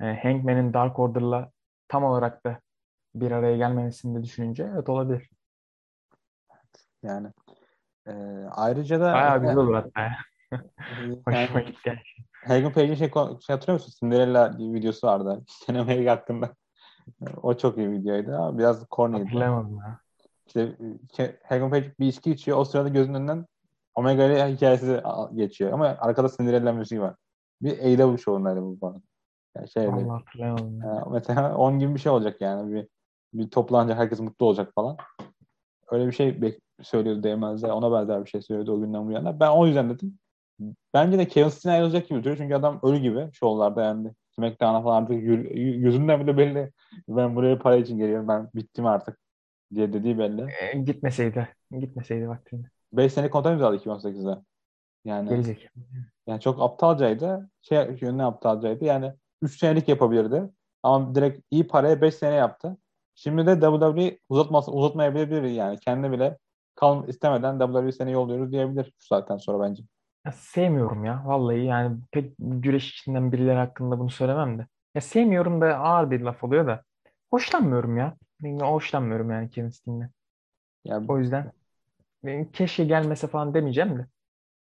[0.00, 1.50] Yani Hangman'in Dark Order'la
[1.88, 2.60] tam olarak da
[3.14, 5.30] bir araya gelmemesini de düşününce evet olabilir.
[7.02, 7.28] Yani
[8.06, 8.12] e,
[8.50, 10.10] ayrıca da bayağı güzel olur hatta.
[11.24, 12.02] Hoşuma gitti.
[12.46, 13.92] Hagen Page'in şey, şey hatırlıyor musun?
[14.00, 15.44] Cinderella videosu vardı.
[15.66, 16.54] Kenny Omega hakkında.
[17.42, 18.58] o çok iyi videoydu.
[18.58, 19.24] Biraz corny'ydi.
[19.24, 20.00] Hatırlamadım ya.
[20.46, 20.76] İşte
[21.44, 22.58] Hagen Page bir içki içiyor.
[22.58, 23.46] O sırada gözünün önünden
[23.98, 25.00] Omega ile hikayesi
[25.34, 25.72] geçiyor.
[25.72, 27.14] Ama arkada Cinderella müziği var.
[27.62, 29.00] Bir AW şovundaydı bu bana.
[29.56, 30.80] Yani şey Allah hatırlayamadım.
[30.80, 32.72] Yani mesela 10 gibi bir şey olacak yani.
[32.74, 32.88] Bir,
[33.34, 34.96] bir toplanacak herkes mutlu olacak falan.
[35.90, 37.72] Öyle bir şey söylüyordu Değmez'de.
[37.72, 39.40] Ona benzer bir şey söylüyordu o günden bu yana.
[39.40, 40.18] Ben o yüzden dedim.
[40.94, 42.36] Bence de Kevin Steen ayrılacak gibi duruyor.
[42.36, 44.12] Çünkü adam ölü gibi şovlarda yani.
[44.30, 45.22] SmackDown'a falan artık
[45.56, 46.72] yüzünden bile belli.
[47.08, 48.28] Ben buraya para için geliyorum.
[48.28, 49.18] Ben bittim artık
[49.74, 50.46] diye dediği belli.
[50.60, 51.48] E, gitmeseydi.
[51.78, 52.68] Gitmeseydi vaktinde.
[52.92, 54.40] 5 sene kontrat imzaladı 2018'de.
[55.04, 55.68] Yani Gelecek.
[56.26, 57.50] Yani çok aptalcaydı.
[57.62, 58.84] Şey yönüne aptalcaydı.
[58.84, 59.12] Yani
[59.42, 60.42] 3 senelik yapabilirdi.
[60.82, 62.76] Ama direkt iyi paraya 5 sene yaptı.
[63.14, 65.78] Şimdi de WWE uzatması uzatmayabilir yani.
[65.78, 66.38] Kendi bile
[66.74, 69.82] kal istemeden WWE seni yolluyoruz diyebilir şu saatten sonra bence.
[70.26, 74.66] Ya sevmiyorum ya vallahi yani pek güreş içinden birileri hakkında bunu söylemem de.
[74.94, 76.82] Ya sevmiyorum da ağır bir laf oluyor da.
[77.30, 78.16] Hoşlanmıyorum ya.
[78.60, 80.10] Hoşlanmıyorum yani Steen'le.
[80.84, 81.52] Ya, o yüzden
[82.52, 84.06] keşke gelmese falan demeyeceğim de.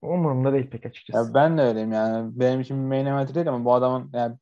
[0.02, 1.28] Umurumda değil pek açıkçası.
[1.28, 2.40] Ya ben de öyleyim yani.
[2.40, 4.36] Benim için bir main event değil ama bu adamın yani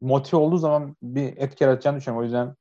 [0.00, 2.20] motive olduğu zaman bir etki yaratacağını düşünüyorum.
[2.20, 2.56] O yüzden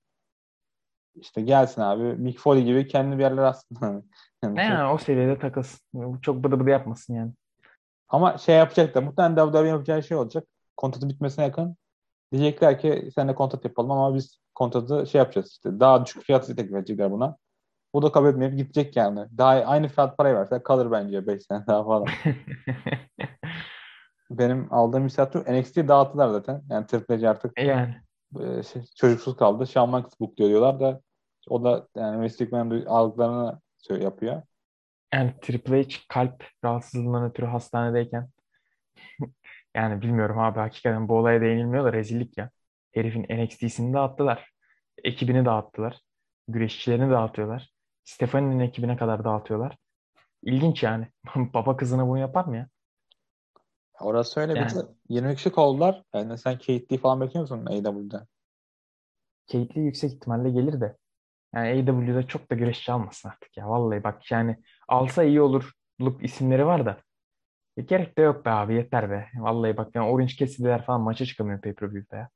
[1.15, 2.03] işte gelsin abi.
[2.03, 3.86] Mick Foley gibi kendi bir yerler aslında.
[4.43, 6.19] yani ne yani o seviyede takılsın.
[6.21, 7.32] Çok bıdı bıdı yapmasın yani.
[8.09, 10.47] Ama şey yapacak da muhtemelen WWE yapacağı şey olacak.
[10.77, 11.77] Kontratı bitmesine yakın.
[12.32, 15.79] Diyecekler ki seninle kontrat yapalım ama biz kontratı şey yapacağız işte.
[15.79, 17.38] Daha düşük fiyatı teklif edecekler buna.
[17.94, 19.20] Bu da kabul etmeyip gidecek yani.
[19.38, 22.08] Daha aynı fiyat parayı verse kalır bence 5 sene daha falan.
[24.32, 26.64] Benim aldığım hissiyatı NXT dağıttılar zaten.
[26.70, 27.96] Yani Triple H artık yani.
[28.39, 29.68] E, şey, çocuksuz kaldı.
[29.68, 31.02] Shawn Michaels book diyorlar da
[31.50, 34.42] o da yani meslekmen aldıklarını yapıyor.
[35.14, 38.30] Yani Triple H kalp rahatsızlığından ötürü hastanedeyken
[39.76, 42.50] yani bilmiyorum abi hakikaten bu olaya değinilmiyor da rezillik ya.
[42.92, 44.52] Herifin NXT'sini dağıttılar.
[45.04, 46.02] Ekibini dağıttılar.
[46.48, 47.70] Güreşçilerini dağıtıyorlar.
[48.04, 49.78] Stephanie'nin ekibine kadar dağıtıyorlar.
[50.43, 51.08] İlginç yani.
[51.36, 52.68] Baba kızına bunu yapar mı ya?
[53.99, 54.54] Orası öyle.
[54.54, 54.70] Yani.
[54.70, 56.04] Bir de 20 kişi kovdular.
[56.16, 58.28] Yani sen Kate falan bekliyor musun AEW'de?
[59.52, 60.97] Kate yüksek ihtimalle gelir de.
[61.56, 63.70] Yani AEW'de çok da güreşçi almasın artık ya.
[63.70, 65.72] Vallahi bak yani alsa iyi olur.
[66.02, 66.97] Look isimleri var da.
[67.78, 69.30] E, gerek de yok be abi yeter be.
[69.36, 72.30] Vallahi bak yani Orange Cassidy'ler falan maça çıkamıyor pay-per-view'da ya.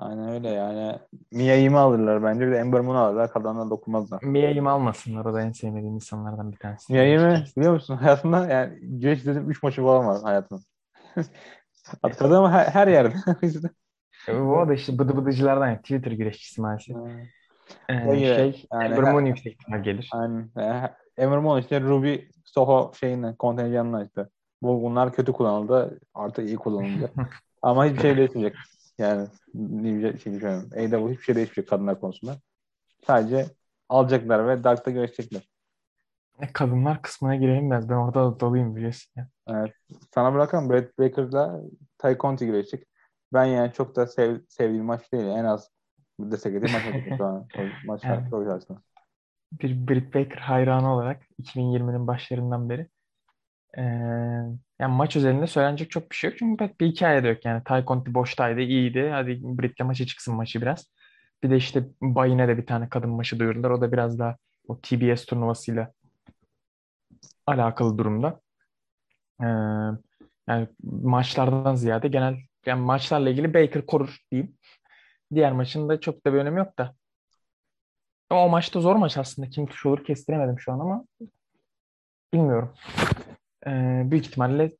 [0.00, 0.98] Aynen öyle yani.
[1.32, 2.46] Mia'yı alırlar bence.
[2.46, 3.32] Bir de Ember Moon'u alırlar.
[3.32, 4.22] Kalanına dokunmazlar.
[4.22, 5.24] Mia'yı almasınlar.
[5.24, 6.92] O da en sevmediğim insanlardan bir tanesi.
[6.92, 7.96] Mia'yı biliyor musun?
[8.02, 10.62] Hayatımda yani güreş dedim 3 maçı falan var hayatımda.
[12.18, 13.14] Kadın ama her, her yerde.
[14.32, 15.78] o da işte bıdı bıdıcılardan ya.
[15.78, 16.96] Twitter güreşçisi maalesef.
[17.88, 20.10] Ee, şey, yani, Ember Moon yüksek ihtimal gelir.
[20.12, 20.50] Aynen.
[21.18, 24.26] Ember Moon işte Ruby Soho şeyine, kontenjanına işte.
[24.62, 26.00] Bu, bunlar kötü kullanıldı.
[26.14, 27.12] Artık iyi kullanıldı.
[27.62, 28.56] Ama hiçbir şey değişmeyecek.
[29.00, 29.28] Yani
[29.92, 30.70] şey düşünüyorum.
[30.72, 32.36] AW hiçbir şey değişmeyecek kadınlar konusunda.
[33.06, 33.46] Sadece
[33.88, 35.48] alacaklar ve Dark'ta görüşecekler.
[36.40, 37.88] E, kadınlar kısmına girelim biraz.
[37.88, 39.28] Ben orada da doluyum biliyorsun ya.
[39.48, 39.72] Evet.
[40.14, 40.70] Sana bırakalım.
[40.70, 41.60] Brett Baker'la
[41.98, 42.86] Ty Conti girecek.
[43.32, 45.24] Ben yani çok da sev, sevdiğim maç değil.
[45.24, 45.70] En az
[46.20, 47.48] destek edeyim maç olacak şu an.
[47.86, 48.80] Maç yani, çok aslında.
[49.52, 52.88] Bir Britt Baker hayranı olarak 2020'nin başlarından beri
[53.78, 53.82] ee,
[54.78, 56.38] yani maç üzerinde söylenecek çok bir şey yok.
[56.38, 57.44] Çünkü pek bir hikaye de yok.
[57.44, 59.08] Yani Ty Conti boştaydı, iyiydi.
[59.12, 60.86] Hadi Britt'le maçı çıksın maçı biraz.
[61.42, 63.70] Bir de işte Bayine de bir tane kadın maçı duyurdular.
[63.70, 64.36] O da biraz daha
[64.68, 65.92] o TBS turnuvasıyla
[67.46, 68.40] alakalı durumda.
[69.42, 69.46] Ee,
[70.48, 74.58] yani maçlardan ziyade genel yani maçlarla ilgili Baker korur diyeyim.
[75.34, 76.94] Diğer maçın da çok da bir önemi yok da.
[78.30, 79.50] Ama o maçta zor maç aslında.
[79.50, 81.04] Kim tuş olur kestiremedim şu an ama
[82.32, 82.74] bilmiyorum.
[83.66, 84.70] Ee, büyük ihtimalle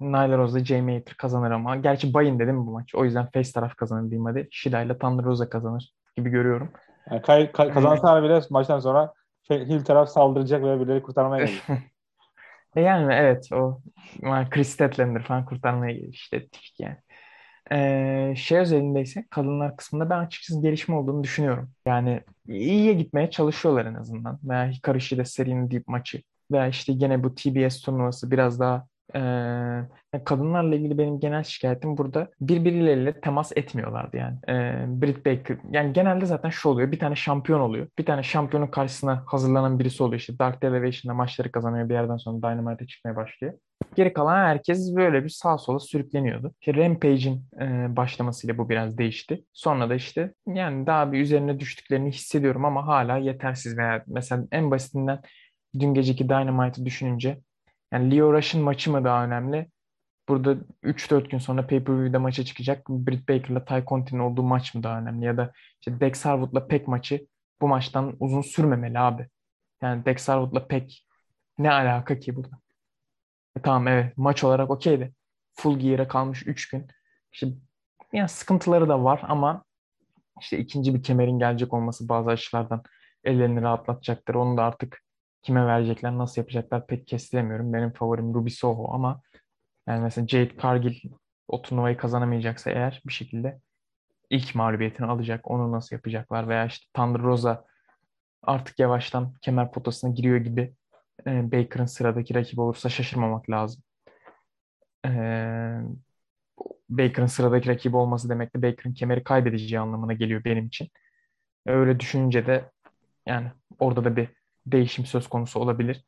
[0.00, 1.76] Nyla Rose'la Jamie Hayter kazanır ama.
[1.76, 2.94] Gerçi Bayin dedim bu maç.
[2.94, 4.48] O yüzden face taraf kazanır diyeyim hadi.
[4.50, 6.70] Shida ile Thunder Rosa kazanır gibi görüyorum.
[7.10, 9.12] Yani kay, kay, kazansalar bile maçtan sonra
[9.48, 11.64] şey, Hill taraf saldıracak ve birileri kurtarmaya gelecek.
[12.76, 13.80] E yani evet o
[14.22, 16.46] yani Chris Statlander falan kurtarmaya gelir işte
[16.78, 16.96] yani.
[17.72, 21.70] Ee, şey özelinde ise kadınlar kısmında ben açıkçası gelişme olduğunu düşünüyorum.
[21.86, 24.38] Yani iyiye gitmeye çalışıyorlar en azından.
[24.42, 26.22] Veya Hikaru Shida serinin deep maçı.
[26.52, 32.30] Veya işte gene bu TBS turnuvası biraz daha ee, kadınlarla ilgili benim genel şikayetim burada
[32.40, 34.38] birbirleriyle temas etmiyorlardı yani.
[34.48, 37.88] Ee, Britt Baker yani genelde zaten şu oluyor bir tane şampiyon oluyor.
[37.98, 42.36] Bir tane şampiyonun karşısına hazırlanan birisi oluyor işte Dark Elevation'da maçları kazanıyor bir yerden sonra
[42.42, 43.54] Dynamite'e çıkmaya başlıyor.
[43.94, 46.54] Geri kalan herkes böyle bir sağ sola sürükleniyordu.
[46.60, 49.44] İşte Rampage'in e, başlamasıyla bu biraz değişti.
[49.52, 54.70] Sonra da işte yani daha bir üzerine düştüklerini hissediyorum ama hala yetersiz veya mesela en
[54.70, 55.20] basitinden
[55.80, 57.40] dün geceki Dynamite'ı düşününce
[57.92, 59.70] yani Leo Rush'ın maçı mı daha önemli?
[60.28, 64.98] Burada 3-4 gün sonra pay-per-view'de maça çıkacak Britt Baker'la Ty Conti'nin olduğu maç mı daha
[64.98, 65.24] önemli?
[65.24, 67.26] Ya da işte Dex Harwood'la Peck maçı
[67.60, 69.28] bu maçtan uzun sürmemeli abi.
[69.82, 70.92] Yani Dex Harwood'la Peck
[71.58, 72.60] ne alaka ki burada?
[73.56, 75.14] E tamam evet maç olarak okeydi.
[75.54, 76.86] Full gear'e kalmış 3 gün.
[77.32, 77.46] İşte
[78.12, 79.64] yani sıkıntıları da var ama
[80.40, 82.82] işte ikinci bir kemerin gelecek olması bazı açılardan
[83.24, 84.34] ellerini rahatlatacaktır.
[84.34, 85.03] Onu da artık
[85.44, 87.72] kime verecekler, nasıl yapacaklar pek kestiremiyorum.
[87.72, 89.22] Benim favorim Ruby Soho ama
[89.88, 91.10] yani mesela Jade Cargill
[91.48, 93.60] o turnuvayı kazanamayacaksa eğer bir şekilde
[94.30, 95.50] ilk mağlubiyetini alacak.
[95.50, 97.64] Onu nasıl yapacaklar veya işte Thunder Rosa
[98.42, 100.74] artık yavaştan kemer potasına giriyor gibi
[101.26, 103.82] e, Baker'ın sıradaki rakibi olursa şaşırmamak lazım.
[105.06, 105.10] E,
[106.88, 110.88] Baker'ın sıradaki rakibi olması demek de Baker'ın kemeri kaybedeceği anlamına geliyor benim için.
[111.66, 112.70] Öyle düşününce de
[113.26, 114.28] yani orada da bir
[114.66, 116.04] değişim söz konusu olabilir.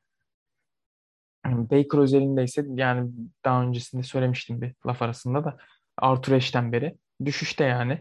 [1.46, 3.10] Baker özelinde ise yani
[3.44, 5.56] daha öncesinde söylemiştim bir laf arasında da
[5.98, 8.00] Arthur Ashe'den beri düşüşte yani.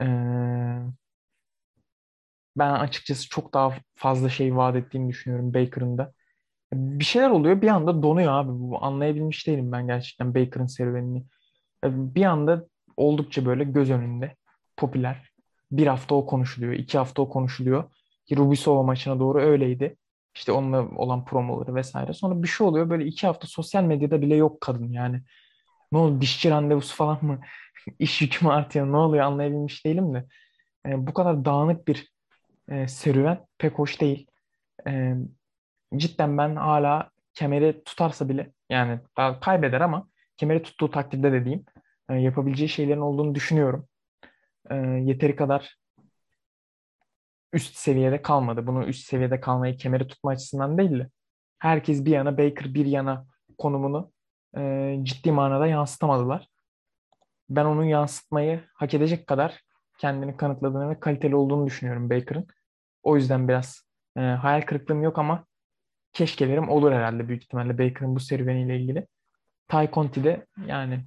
[0.00, 0.06] Ee,
[2.56, 6.12] ben açıkçası çok daha fazla şey vaat ettiğini düşünüyorum Baker'ın da.
[6.72, 8.50] Bir şeyler oluyor bir anda donuyor abi.
[8.52, 11.24] Bu anlayabilmiş değilim ben gerçekten Baker'ın serüvenini.
[11.84, 12.66] Bir anda
[12.96, 14.36] oldukça böyle göz önünde
[14.76, 15.30] popüler.
[15.72, 17.84] Bir hafta o konuşuluyor, iki hafta o konuşuluyor.
[18.26, 19.96] Ki Rubisova maçına doğru öyleydi.
[20.34, 22.12] İşte onunla olan promoları vesaire.
[22.12, 25.22] Sonra bir şey oluyor böyle iki hafta sosyal medyada bile yok kadın yani.
[25.92, 27.40] Ne oldu dişçi randevusu falan mı?
[27.98, 28.92] İş yükü mü artıyor?
[28.92, 30.26] Ne oluyor anlayabilmiş değilim de.
[30.86, 32.12] E, bu kadar dağınık bir
[32.68, 34.26] e, serüven pek hoş değil.
[34.88, 35.14] E,
[35.96, 39.00] cidden ben hala kemeri tutarsa bile yani
[39.40, 41.64] kaybeder ama kemeri tuttuğu takdirde de diyeyim
[42.10, 43.88] e, yapabileceği şeylerin olduğunu düşünüyorum.
[44.70, 45.76] E, yeteri kadar
[47.52, 48.66] üst seviyede kalmadı.
[48.66, 51.10] Bunu üst seviyede kalmayı kemeri tutma açısından değil de
[51.58, 53.26] herkes bir yana Baker bir yana
[53.58, 54.12] konumunu
[54.56, 56.48] e, ciddi manada yansıtamadılar.
[57.50, 59.60] Ben onun yansıtmayı hak edecek kadar
[59.98, 62.46] kendini kanıtladığını ve kaliteli olduğunu düşünüyorum Baker'ın.
[63.02, 63.82] O yüzden biraz
[64.16, 65.46] e, hayal kırıklığım yok ama
[66.12, 69.06] keşkelerim olur herhalde büyük ihtimalle Baker'ın bu serüveniyle ilgili.
[69.68, 71.04] Ty Conti de yani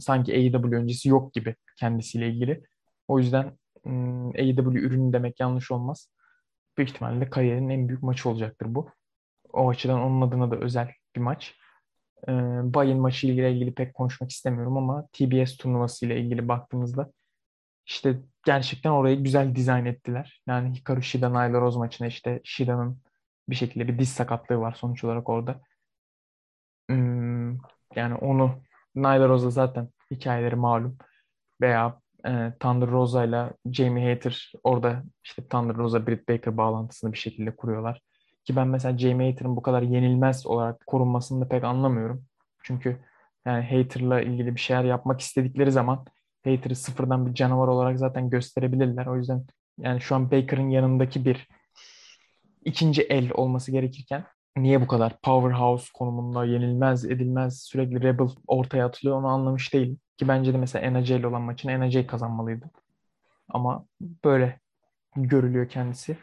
[0.00, 2.62] sanki AEW öncesi yok gibi kendisiyle ilgili.
[3.08, 3.58] O yüzden
[4.38, 6.08] AEW ürünü demek yanlış olmaz.
[6.78, 8.90] Büyük ihtimalle kariyerin en büyük maçı olacaktır bu.
[9.52, 11.54] O açıdan onun adına da özel bir maç.
[12.28, 12.32] E,
[12.74, 17.12] Bayern maçı ile ilgili pek konuşmak istemiyorum ama TBS turnuvası ile ilgili baktığımızda
[17.86, 20.42] işte gerçekten orayı güzel dizayn ettiler.
[20.46, 23.02] Yani Hikaru Shida Nyla Rose maçına işte Shida'nın
[23.48, 25.60] bir şekilde bir diz sakatlığı var sonuç olarak orada.
[26.88, 27.58] Hmm,
[27.96, 28.62] yani onu
[28.94, 30.98] Nyla Rose'a zaten hikayeleri malum.
[31.60, 37.18] Veya e, Thunder Rosa ile Jamie Hater orada işte Thunder Rosa Britt Baker bağlantısını bir
[37.18, 38.00] şekilde kuruyorlar.
[38.44, 42.24] Ki ben mesela Jamie Hater'ın bu kadar yenilmez olarak korunmasını da pek anlamıyorum.
[42.62, 42.98] Çünkü
[43.46, 46.04] yani Hater'la ilgili bir şeyler yapmak istedikleri zaman
[46.44, 49.06] Hater'ı sıfırdan bir canavar olarak zaten gösterebilirler.
[49.06, 49.46] O yüzden
[49.78, 51.48] yani şu an Baker'ın yanındaki bir
[52.64, 54.24] ikinci el olması gerekirken
[54.56, 59.98] niye bu kadar powerhouse konumunda yenilmez, edilmez, sürekli rebel ortaya atılıyor onu anlamış değilim.
[60.16, 62.70] Ki bence de mesela NAC ile olan maçını NAC kazanmalıydı.
[63.48, 63.84] Ama
[64.24, 64.60] böyle
[65.16, 66.18] görülüyor kendisi.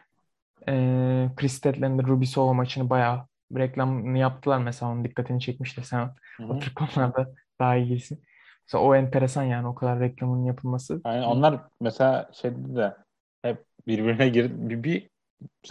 [0.68, 3.26] Ee, Chris Statland'ın Ruby Solo maçını bayağı
[3.57, 6.47] reklamını yaptılar mesela onun dikkatini çekmişti sen Hı-hı.
[6.47, 8.23] o tür konularda daha ilgilisin.
[8.68, 11.01] Mesela o enteresan yani o kadar reklamın yapılması.
[11.05, 12.95] Yani onlar mesela şeyde de
[13.41, 15.09] hep birbirine gir bir, bir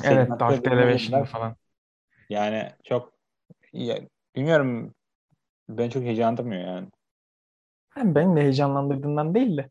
[0.05, 1.57] Evet Dark Elevation falan.
[2.29, 3.13] Yani çok
[3.73, 3.99] ya,
[4.37, 4.95] bilmiyorum
[5.69, 6.89] ben çok heyecanlandırmıyor yani.
[7.91, 9.71] Hem beni de heyecanlandırdığından değil de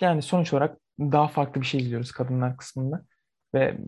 [0.00, 3.04] yani sonuç olarak daha farklı bir şey izliyoruz kadınlar kısmında
[3.54, 3.78] ve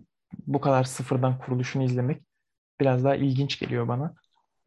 [0.46, 2.22] bu kadar sıfırdan kuruluşunu izlemek
[2.80, 4.14] biraz daha ilginç geliyor bana.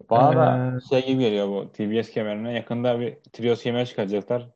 [0.09, 2.53] Bana da şey gibi geliyor bu TBS kemerine.
[2.53, 4.49] Yakında bir trios kemer çıkaracaklar.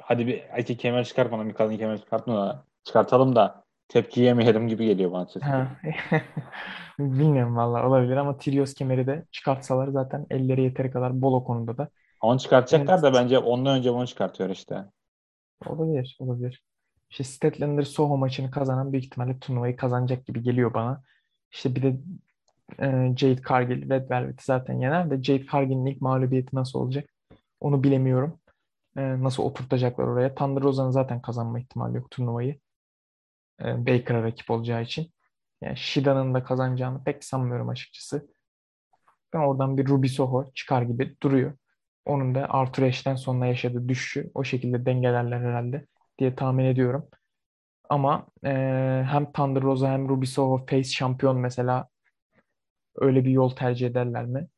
[0.00, 4.68] Hadi bir iki kemer çıkart bana bir kadın kemer çıkartma da çıkartalım da tepki yemeyelim
[4.68, 5.26] gibi geliyor bana.
[6.98, 11.78] Bilmiyorum valla olabilir ama Trios kemeri de çıkartsalar zaten elleri yeteri kadar bol o konuda
[11.78, 11.88] da.
[12.24, 14.84] Onu çıkartacaklar da bence ondan önce bunu çıkartıyor işte.
[15.66, 16.62] Olabilir, olabilir.
[17.10, 21.02] İşte Statlander Soho maçını kazanan büyük ihtimalle turnuvayı kazanacak gibi geliyor bana.
[21.52, 21.96] İşte bir de
[22.78, 27.10] e, Jade Cargill Red Velvet'i zaten yener de Jade Cargill'in ilk mağlubiyeti nasıl olacak?
[27.60, 28.40] Onu bilemiyorum.
[28.96, 30.34] E, nasıl oturtacaklar oraya?
[30.34, 32.58] Thunder Rosa'nın zaten kazanma ihtimali yok turnuvayı.
[33.60, 35.12] E, Baker'a rakip olacağı için.
[35.60, 38.28] Yani Shida'nın da kazanacağını pek sanmıyorum açıkçası.
[39.32, 41.52] Ben oradan bir Ruby Soho çıkar gibi duruyor.
[42.06, 45.86] Onun da Arthur Ashe'den sonra yaşadığı düşüşü o şekilde dengelerler herhalde
[46.18, 47.08] diye tahmin ediyorum.
[47.90, 48.50] Ama e,
[49.10, 51.88] hem Thunder Rosa hem Ruby Soho face şampiyon mesela
[52.96, 54.48] öyle bir yol tercih ederler mi?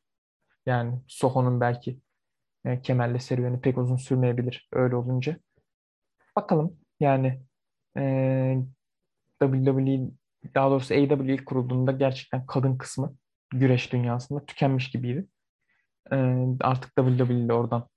[0.66, 2.00] Yani Soho'nun belki
[2.64, 5.36] e, kemerle serüveni pek uzun sürmeyebilir öyle olunca.
[6.36, 7.42] Bakalım yani
[7.98, 8.56] e,
[9.42, 10.10] WWE
[10.54, 13.16] daha doğrusu AEW ilk kurulduğunda gerçekten kadın kısmı
[13.50, 15.26] güreş dünyasında tükenmiş gibiydi.
[16.12, 16.16] E,
[16.60, 17.88] artık WWE oradan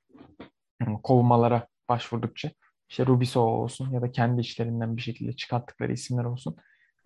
[1.03, 2.51] kovmalara başvurdukça
[2.89, 6.55] işte Ruby Soho olsun ya da kendi işlerinden bir şekilde çıkarttıkları isimler olsun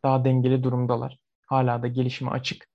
[0.04, 1.18] daha dengeli durumdalar.
[1.48, 2.68] Hala da gelişime açık.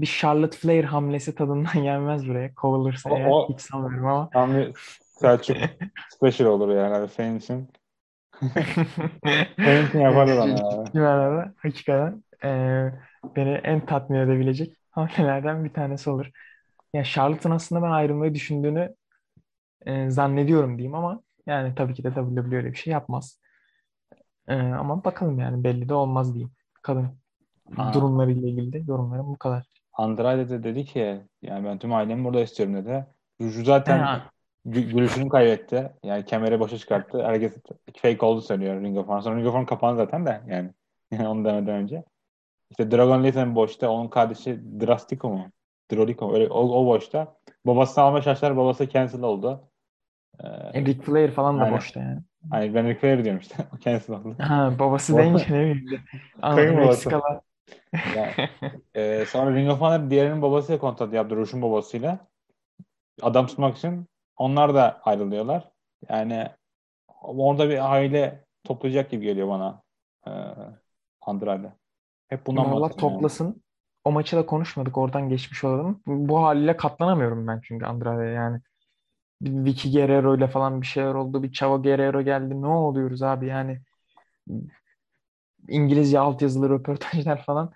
[0.00, 2.54] Bir Charlotte Flair hamlesi tadından gelmez buraya.
[2.54, 4.30] Kovulursa O- eğer o- hiç sanmıyorum ama.
[4.32, 4.74] Tam bir
[5.20, 5.56] Selçuk
[6.08, 6.94] special olur yani.
[6.94, 7.68] Hani senin için.
[9.64, 10.92] Senin için yaparlar ama ya.
[10.94, 12.92] Dünyada hakikaten eee,
[13.36, 16.30] beni en tatmin edebilecek hamlelerden bir tanesi olur.
[16.94, 18.94] Yani Charlotte'ın aslında ben ayrılmayı düşündüğünü
[19.86, 23.40] e, zannediyorum diyeyim ama yani tabii ki de WWE öyle bir şey yapmaz.
[24.48, 26.52] E, ama bakalım yani belli de olmaz diyeyim.
[26.82, 27.08] Kadın
[27.76, 27.94] Aa.
[27.94, 29.66] durumlarıyla ilgili de yorumlarım bu kadar.
[29.92, 33.06] Andrade de dedi ki yani ben tüm ailemi burada istiyorum dedi.
[33.40, 34.30] Juju zaten Ha.
[34.64, 35.92] gülüşünü kaybetti.
[36.04, 37.24] Yani kemeri boşa çıkarttı.
[37.24, 37.56] Herkes
[37.96, 39.20] fake oldu söylüyor Ring of Honor.
[39.20, 40.70] Sonra Ring of Honor kapandı zaten de yani.
[41.10, 42.04] Yani onu demeden önce.
[42.70, 43.90] İşte Dragon Lee boşta.
[43.90, 45.50] Onun kardeşi Drastico mu?
[45.92, 46.34] Drolico?
[46.34, 47.36] Öyle, o, o boşta.
[47.66, 48.56] Babasını alma şaşlar.
[48.56, 49.68] Babası cancel oldu.
[50.40, 51.76] Ee, Ric Flair falan da Aynen.
[51.76, 52.20] boşta yani.
[52.50, 53.54] hani ben Ric Flair diyorum işte.
[53.76, 54.36] O cancel oldu.
[54.38, 56.02] Ha, babası Baba- deyince ne bileyim.
[56.76, 57.40] Meksikalı.
[58.16, 58.32] Yani,
[58.94, 61.36] e, sonra Ring of Honor diğerinin babasıyla kontrat yaptı.
[61.36, 62.18] Rush'un babasıyla.
[63.22, 64.06] Adam tutmak için.
[64.36, 65.68] Onlar da ayrılıyorlar.
[66.08, 66.48] Yani
[67.22, 69.82] orada bir aile toplayacak gibi geliyor bana.
[70.26, 70.30] E,
[71.20, 71.72] Andrade.
[72.28, 73.54] Hep bundan Allah bahsediyorum yani.
[74.06, 74.98] O maçı da konuşmadık.
[74.98, 76.02] Oradan geçmiş olalım.
[76.06, 78.60] Bu haliyle katlanamıyorum ben çünkü Andrade'ye yani.
[79.42, 81.42] Vicky Guerrero ile falan bir şeyler oldu.
[81.42, 82.62] Bir Chavo Guerrero geldi.
[82.62, 83.80] Ne oluyoruz abi yani.
[85.68, 87.72] İngilizce altyazılı röportajlar falan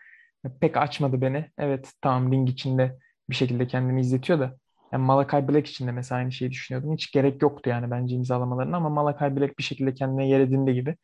[0.61, 1.51] pek açmadı beni.
[1.59, 2.99] Evet tamam ring içinde
[3.31, 4.57] bir şekilde kendini izletiyor da.
[4.93, 6.95] Yani Malakai Black için de mesela aynı şeyi düşünüyordum.
[6.95, 10.97] Hiç gerek yoktu yani bence imzalamalarına ama Malakai Black bir şekilde kendine yer edindi gibi.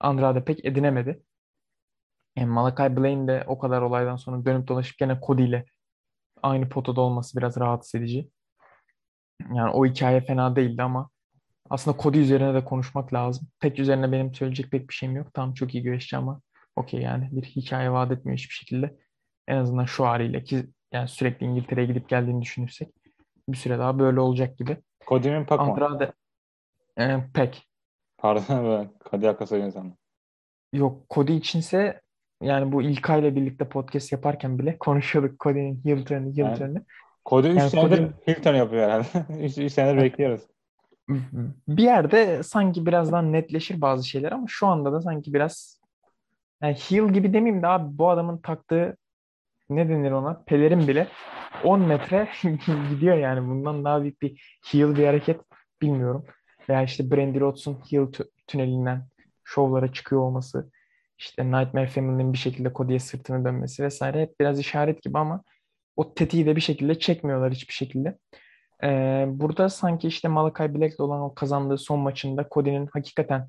[0.00, 1.22] Andrade pek edinemedi.
[2.36, 5.64] Yani Malakai Black'in de o kadar olaydan sonra dönüp dolaşıp gene Cody ile
[6.42, 8.30] aynı potada olması biraz rahatsız edici.
[9.54, 11.10] Yani o hikaye fena değildi ama
[11.70, 13.48] aslında Cody üzerine de konuşmak lazım.
[13.60, 15.34] Tek üzerine benim söyleyecek pek bir şeyim yok.
[15.34, 16.40] Tamam çok iyi güreşçi ama
[16.76, 18.96] okey yani bir hikaye vaat etmiyor hiçbir şekilde.
[19.48, 22.88] En azından şu haliyle ki yani sürekli İngiltere'ye gidip geldiğini düşünürsek
[23.48, 24.76] bir süre daha böyle olacak gibi.
[25.06, 25.70] Kodim'in Pac-Man.
[25.70, 26.12] Andrade
[26.98, 27.68] e, pek.
[28.18, 29.96] Pardon ben Kadiaka söylüyorum sana.
[30.72, 32.00] Yok Cody içinse
[32.44, 36.84] yani bu İlkay ile birlikte podcast yaparken bile konuşuyorduk Cody'nin heel turn'ı, heel Yani- turn'ı.
[37.24, 39.42] Kodi 3 Yani senedir Cody- Hilton yapıyor herhalde.
[39.66, 40.40] 3 senedir bekliyoruz.
[41.68, 45.80] bir yerde sanki birazdan netleşir bazı şeyler ama şu anda da sanki biraz
[46.62, 48.96] yani heel gibi demeyeyim de abi bu adamın taktığı
[49.70, 51.06] ne denir ona pelerin bile
[51.64, 52.28] 10 metre
[52.90, 55.40] gidiyor yani bundan daha büyük bir heel bir hareket
[55.82, 56.24] bilmiyorum.
[56.68, 59.06] Veya işte Brandy Rhodes'un heel tü- tünelinden
[59.44, 60.70] şovlara çıkıyor olması
[61.24, 65.42] işte Nightmare Family'nin bir şekilde Cody'ye sırtını dönmesi vesaire hep biraz işaret gibi ama
[65.96, 68.18] o tetiği de bir şekilde çekmiyorlar hiçbir şekilde.
[68.84, 73.48] Ee, burada sanki işte Malakai Black'le olan o kazandığı son maçında Cody'nin hakikaten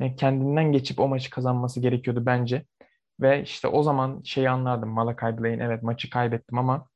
[0.00, 2.64] e, kendinden geçip o maçı kazanması gerekiyordu bence.
[3.20, 6.88] Ve işte o zaman şeyi anlardım Malakai Black'in evet maçı kaybettim ama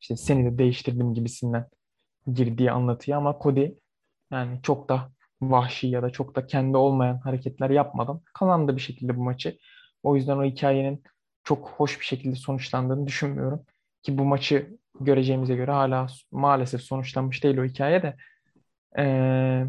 [0.00, 1.66] işte seni de değiştirdim gibisinden
[2.34, 3.68] girdiği anlatıyor ama Cody
[4.32, 5.10] yani çok da
[5.42, 9.58] vahşi ya da çok da kendi olmayan hareketler yapmadan kazandı bir şekilde bu maçı.
[10.02, 11.02] O yüzden o hikayenin
[11.44, 13.64] çok hoş bir şekilde sonuçlandığını düşünmüyorum.
[14.02, 18.16] Ki bu maçı göreceğimize göre hala maalesef sonuçlanmış değil o hikaye de.
[18.98, 19.64] Ee,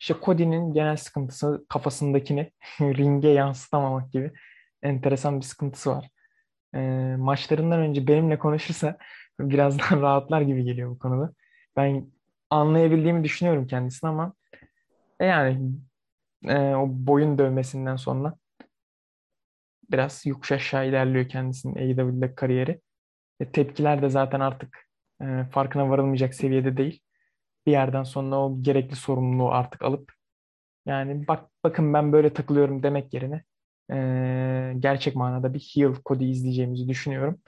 [0.00, 4.32] işte Cody'nin genel sıkıntısı kafasındakini ringe yansıtamamak gibi
[4.82, 6.08] enteresan bir sıkıntısı var.
[6.74, 8.98] Ee, maçlarından önce benimle konuşursa
[9.40, 11.32] birazdan rahatlar gibi geliyor bu konuda.
[11.76, 12.06] Ben
[12.50, 14.34] anlayabildiğimi düşünüyorum kendisini ama
[15.20, 15.72] e yani
[16.48, 18.36] e, o boyun dövmesinden sonra
[19.92, 22.80] biraz yokuş aşağı ilerliyor kendisinin AEW'de kariyeri.
[23.40, 24.88] E, tepkiler de zaten artık
[25.22, 27.00] e, farkına varılmayacak seviyede değil.
[27.66, 30.12] Bir yerden sonra o gerekli sorumluluğu artık alıp
[30.86, 33.44] yani bak bakın ben böyle takılıyorum demek yerine
[33.92, 37.40] e, gerçek manada bir heel Cody izleyeceğimizi düşünüyorum.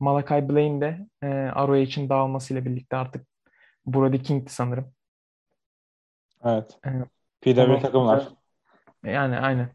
[0.00, 3.26] Malakai Blaine de e, ROH'in dağılmasıyla birlikte artık
[3.86, 4.97] Brody King'ti sanırım.
[6.44, 6.78] Evet.
[6.86, 6.90] E,
[7.40, 8.28] PW takımlar.
[9.04, 9.70] yani aynen.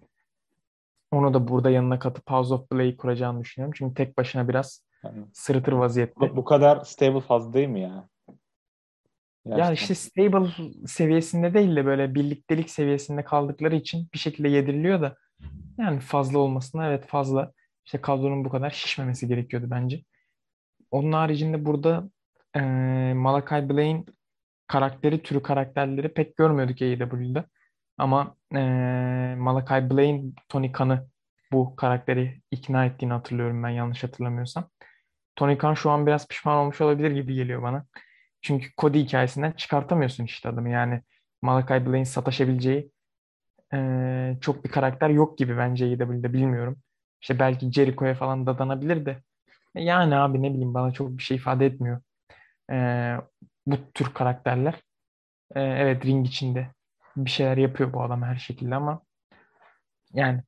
[1.11, 3.73] Onu da burada yanına katıp House of Black'i kuracağını düşünüyorum.
[3.77, 6.19] Çünkü tek başına biraz Yani sırıtır vaziyette.
[6.21, 8.09] bu, bu kadar stable fazla değil mi ya?
[9.45, 9.73] Ya Gerçekten.
[9.73, 10.49] işte stable
[10.87, 15.15] seviyesinde değil de böyle birliktelik seviyesinde kaldıkları için bir şekilde yediriliyor da
[15.77, 17.51] yani fazla olmasına evet fazla.
[17.85, 20.03] İşte kadronun bu kadar şişmemesi gerekiyordu bence.
[20.91, 22.09] Onun haricinde burada
[22.55, 22.59] e,
[23.15, 24.03] Malakai Blaine
[24.73, 27.45] karakteri türü karakterleri pek görmüyorduk AEW'de.
[27.97, 28.59] Ama e,
[29.37, 31.07] Malakai Blaine Tony Khan'ı
[31.51, 34.69] bu karakteri ikna ettiğini hatırlıyorum ben yanlış hatırlamıyorsam.
[35.35, 37.85] Tony Khan şu an biraz pişman olmuş olabilir gibi geliyor bana.
[38.41, 40.69] Çünkü Cody hikayesinden çıkartamıyorsun işte adamı.
[40.69, 41.01] Yani
[41.41, 42.91] Malakai Blaine sataşabileceği
[43.73, 46.77] e, çok bir karakter yok gibi bence AEW'de bilmiyorum.
[47.21, 49.23] İşte belki Jericho'ya falan dadanabilir de.
[49.75, 52.01] Yani abi ne bileyim bana çok bir şey ifade etmiyor.
[52.71, 52.77] E,
[53.65, 54.73] bu tür karakterler.
[55.55, 56.71] E, evet ring içinde
[57.17, 59.01] bir şeyler yapıyor bu adam her şekilde ama
[60.13, 60.41] yani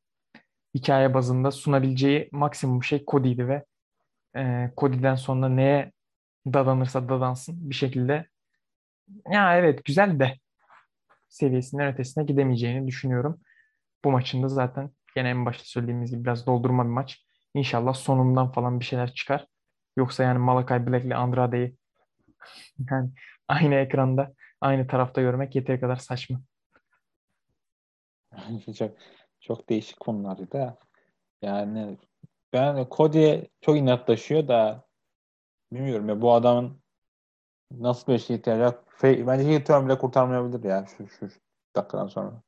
[0.76, 3.66] hikaye bazında sunabileceği maksimum şey Cody'ydi ve
[4.38, 5.92] e, Cody'den sonra neye
[6.54, 8.28] dadanırsa dadansın bir şekilde
[9.30, 10.36] ya evet güzel de
[11.30, 13.40] seviyesinden ötesine gidemeyeceğini düşünüyorum.
[14.06, 17.26] Bu maçın da zaten gene en başta söylediğimiz gibi biraz doldurma bir maç.
[17.54, 19.48] İnşallah sonundan falan bir şeyler çıkar.
[19.98, 21.78] Yoksa yani Malakai Black ile Andrade'yi
[22.92, 23.10] yani
[23.48, 26.42] aynı ekranda aynı tarafta görmek yeteri kadar saçma.
[28.78, 28.92] çok,
[29.40, 30.78] çok değişik konulardı da.
[31.42, 31.98] Yani
[32.54, 34.86] ben Cody'ye çok inatlaşıyor da
[35.72, 36.82] bilmiyorum ya bu adamın
[37.72, 38.78] nasıl bir şey ihtiyacı?
[38.88, 41.40] Fe- Bence heel turn bile kurtarmayabilir ya şu, şu, şu
[41.76, 42.42] dakikadan sonra.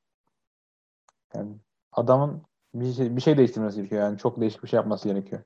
[1.35, 1.55] Yani
[1.91, 2.43] adamın
[2.73, 4.01] bir şey, bir şey değiştirmesi gerekiyor.
[4.01, 5.43] Yani çok değişik bir şey yapması gerekiyor.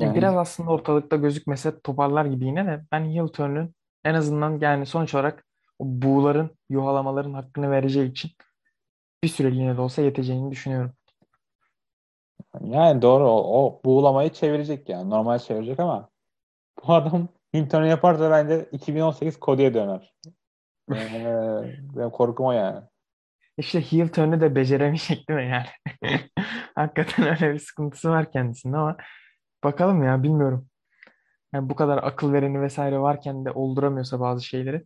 [0.00, 3.74] Yani Biraz aslında ortalıkta gözükmese toparlar gibi yine de ben heel turn'ün
[4.04, 5.44] en azından yani sonuç olarak
[5.78, 8.30] o buğuların, yuhalamaların hakkını vereceği için
[9.24, 10.92] bir süreliğine de olsa yeteceğini düşünüyorum.
[12.60, 15.10] Yani doğru o, o buğulamayı çevirecek yani.
[15.10, 16.08] Normal çevirecek ama
[16.86, 20.14] bu adam Hinton'u yaparsa bence 2018 Cody'ye döner.
[20.94, 22.80] Ee, korkum o yani.
[23.58, 25.66] İşte heel turn'ü de beceremeyecek değil mi yani?
[26.74, 28.96] Hakikaten öyle bir sıkıntısı var kendisinde ama
[29.64, 30.66] bakalım ya bilmiyorum.
[31.52, 34.84] Yani bu kadar akıl vereni vesaire varken de olduramıyorsa bazı şeyleri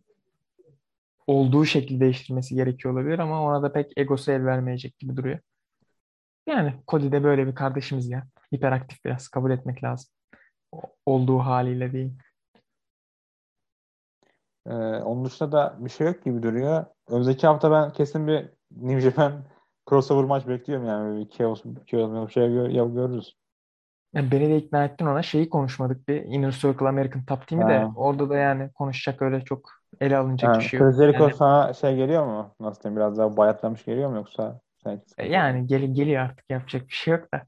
[1.27, 5.39] olduğu şekilde değiştirmesi gerekiyor olabilir ama ona da pek egosu el vermeyecek gibi duruyor.
[6.47, 8.27] Yani Cody de böyle bir kardeşimiz ya.
[8.53, 10.11] Hiperaktif biraz kabul etmek lazım.
[11.05, 12.13] Olduğu haliyle değil.
[14.67, 16.85] Ee, onun dışında da bir şey yok gibi duruyor.
[17.07, 19.45] Önümüzdeki hafta ben kesin bir New Japan
[19.89, 21.19] crossover maç bekliyorum yani.
[21.19, 23.37] Bir Chaos, Chaos bir şey gör, görürüz.
[24.15, 25.21] Yani beni de ikna ettin ona.
[25.23, 27.93] Şeyi konuşmadık bir Inner Circle American Top Team'i de Ha.
[27.95, 30.95] orada da yani konuşacak öyle çok ele alınacak Ha, bir şey yok.
[30.95, 32.55] Jericho Yani, sana şey geliyor mu?
[32.59, 32.97] Nasıl diyeyim?
[32.97, 34.59] Biraz daha bayatlamış geliyor mu yoksa
[35.17, 37.41] e, yani gel, geliyor artık yapacak bir şey yok da.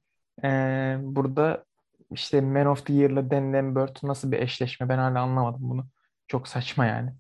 [0.44, 1.64] Ee, burada
[2.12, 5.86] işte Man of the Year'la Dan Lambert nasıl bir eşleşme ben hala anlamadım bunu.
[6.28, 7.14] Çok saçma yani.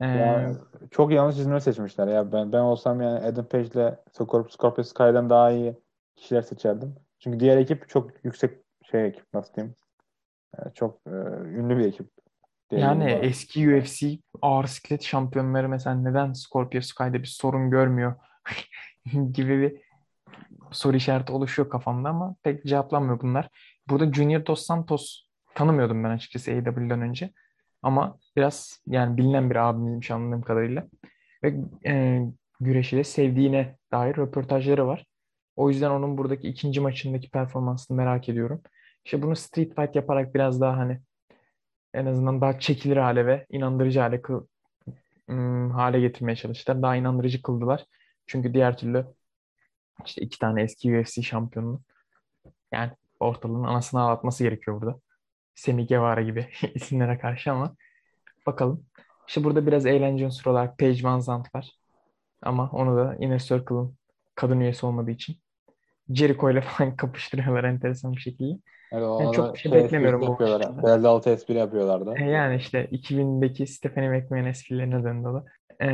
[0.00, 0.52] Ee, Ya
[0.90, 2.32] çok yanlış isimleri seçmişler ya.
[2.32, 5.76] Ben ben olsam yani Adam Page ile Scorpio, Sky'dan daha iyi
[6.16, 6.94] kişiler seçerdim.
[7.18, 8.61] Çünkü diğer ekip çok yüksek
[8.92, 9.74] şey ekip nasıl diyeyim?
[10.58, 11.10] Yani çok e,
[11.44, 12.10] ünlü bir ekip.
[12.70, 13.10] Yani bana.
[13.10, 18.14] eski UFC ağır siklet şampiyonları mesela neden Scorpio Sky'da bir sorun görmüyor
[19.32, 19.80] gibi bir
[20.72, 23.48] soru işareti oluşuyor kafamda ama pek cevaplanmıyor bunlar.
[23.88, 25.22] Burada Junior Dos Santos
[25.54, 27.32] tanımıyordum ben açıkçası AEW'den önce.
[27.82, 30.86] Ama biraz yani bilinen bir abimizmiş anladığım kadarıyla.
[31.44, 31.54] Ve
[31.86, 32.20] e,
[32.60, 35.06] güreşi de sevdiğine dair röportajları var.
[35.56, 38.62] O yüzden onun buradaki ikinci maçındaki performansını merak ediyorum.
[39.04, 41.00] İşte bunu street fight yaparak biraz daha hani
[41.94, 44.46] en azından daha çekilir hale ve inandırıcı hale kıl,
[45.30, 46.82] ım, hale getirmeye çalıştılar.
[46.82, 47.86] Daha inandırıcı kıldılar.
[48.26, 49.06] Çünkü diğer türlü
[50.06, 51.82] işte iki tane eski UFC şampiyonunu
[52.72, 55.00] yani ortalığın anasını ağlatması gerekiyor burada.
[55.54, 57.76] Sammy Guevara gibi isimlere karşı ama
[58.46, 58.86] bakalım.
[59.28, 61.70] İşte burada biraz eğlence unsuru olarak Paige Van Zandt var.
[62.42, 63.96] Ama onu da Inner Circle'ın
[64.34, 65.41] kadın üyesi olmadığı için
[66.14, 68.58] Jericho ile falan kapıştırıyorlar enteresan bir şekilde.
[68.92, 70.82] Evet, o Yani çok bir şey şey beklemiyorum bu maçta.
[70.82, 72.14] Belde altı espri yapıyorlardı.
[72.20, 75.44] E yani işte 2000'deki Stephanie McMahon esprilerine döndü o da.
[75.84, 75.88] E,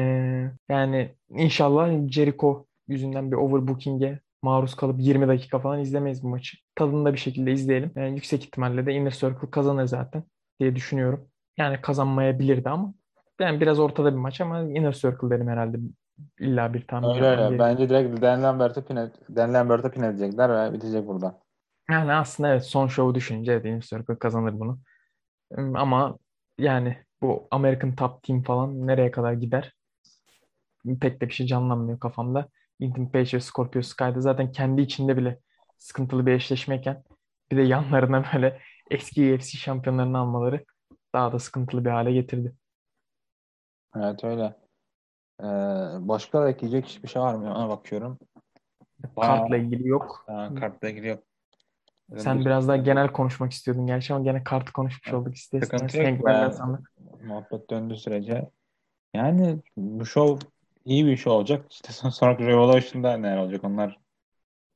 [0.68, 6.56] yani inşallah Jericho yüzünden bir overbooking'e maruz kalıp 20 dakika falan izlemeyiz bu maçı.
[6.74, 7.92] Tadında bir şekilde izleyelim.
[7.96, 10.22] Yani yüksek ihtimalle de Inner Circle kazanır zaten
[10.60, 11.28] diye düşünüyorum.
[11.58, 12.94] Yani kazanmayabilirdi ama
[13.40, 15.78] yani biraz ortada bir maç ama Inner Circle derim herhalde.
[16.38, 17.58] İlla bir tahmin Öyle öyle.
[17.58, 18.96] Bence direkt Dan Lambert'e pin,
[19.36, 21.40] Dan Lambert'e pin edecekler ve bitecek burada.
[21.90, 24.78] Yani aslında evet son şovu düşününce evet Inner Circle kazanır bunu.
[25.56, 26.18] Ama
[26.58, 29.72] yani bu American Top Team falan nereye kadar gider?
[31.00, 32.48] Pek de bir şey canlanmıyor kafamda.
[32.80, 35.38] Ethan Page ve Scorpio Sky'da zaten kendi içinde bile
[35.78, 37.02] sıkıntılı bir eşleşmeyken
[37.50, 40.64] bir de yanlarına böyle eski UFC şampiyonlarını almaları
[41.14, 42.54] daha da sıkıntılı bir hale getirdi.
[43.96, 44.57] Evet öyle.
[45.40, 45.44] Ee,
[46.08, 47.54] başka da ekleyecek hiçbir şey var mı?
[47.54, 48.18] Ona bakıyorum.
[49.16, 50.24] Bayağı Kartla ilgili yok.
[50.26, 51.22] ha, kartla ilgili yok.
[52.16, 56.08] Sen biraz daha genel konuşmak istiyordun gerçi ama gene kartı konuşmuş olduk ister Sıkıntı
[57.22, 58.50] muhabbet döndüğü sürece.
[59.14, 60.48] Yani bu show
[60.84, 61.66] iyi bir show olacak.
[61.70, 63.98] İşte son- sonraki Revolution'da neler olacak onlar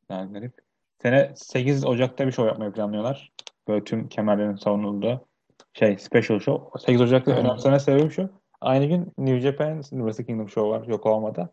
[0.08, 0.54] daha garip.
[1.02, 3.32] Sene 8 Ocak'ta bir show yapmayı planlıyorlar.
[3.68, 5.26] Böyle tüm kemerlerin savunulduğu
[5.72, 6.80] şey special show.
[6.80, 7.36] 8 Ocak'ta Hı.
[7.36, 8.30] önemseme sebebi şu.
[8.62, 11.48] Aynı gün New Japan Wrestle Kingdom show var Yokohama'da.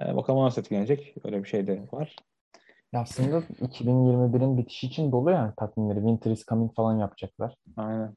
[0.00, 1.14] Ee, bakalım nasıl etkilenecek.
[1.24, 2.16] Öyle bir şey de var.
[2.92, 5.98] Ya aslında 2021'in bitişi için dolu yani takvimleri.
[5.98, 7.54] Winter is Coming falan yapacaklar.
[7.76, 8.14] Aynen.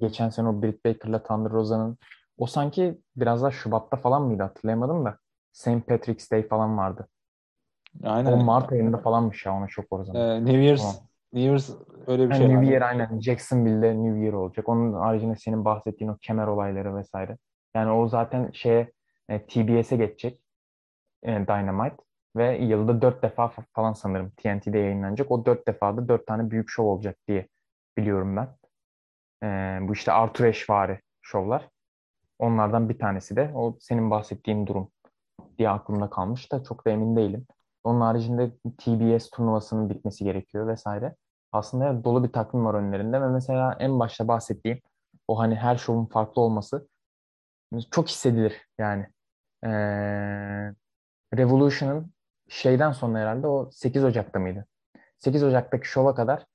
[0.00, 1.98] Geçen sene o Britt Baker'la Thunder Rosa'nın
[2.38, 5.18] o sanki biraz daha Şubat'ta falan mıydı hatırlayamadım da
[5.52, 5.86] St.
[5.88, 7.08] Patrick's Day falan vardı.
[8.04, 8.32] Aynen.
[8.32, 10.22] O Mart ayında falanmış ya ona çok o zaman.
[10.22, 10.96] Ee, New Year's Tamam.
[11.32, 11.70] New Year's
[12.06, 12.72] öyle bir Yani şey New var.
[12.72, 14.68] Year aynen Jacksonville'de New Year olacak.
[14.68, 17.36] Onun haricinde senin bahsettiğin o kemer olayları vesaire.
[17.74, 18.92] Yani o zaten şeye
[19.28, 20.40] e, TBS'e geçecek
[21.22, 21.96] e, Dynamite
[22.36, 25.30] ve yılda dört defa fa- falan sanırım TNT'de yayınlanacak.
[25.30, 27.48] O dört defada dört tane büyük şov olacak diye
[27.98, 28.56] biliyorum ben.
[29.44, 29.48] E,
[29.88, 31.68] bu işte Arthur Ashe'vari şovlar.
[32.40, 34.90] Onlardan bir tanesi de o senin bahsettiğin durum
[35.58, 37.46] diye aklımda kalmış da çok da emin değilim.
[37.84, 41.16] Onun haricinde TBS turnuvasının bitmesi gerekiyor vesaire.
[41.52, 44.80] Aslında dolu bir takvim var önlerinde ve mesela en başta bahsettiğim
[45.28, 46.88] o hani her şovun farklı olması
[47.90, 49.06] çok hissedilir yani.
[49.64, 49.68] Ee,
[51.36, 52.12] Revolution'ın
[52.48, 54.66] şeyden sonra herhalde o 8 Ocak'ta mıydı?
[55.18, 56.46] 8 Ocak'taki şova kadar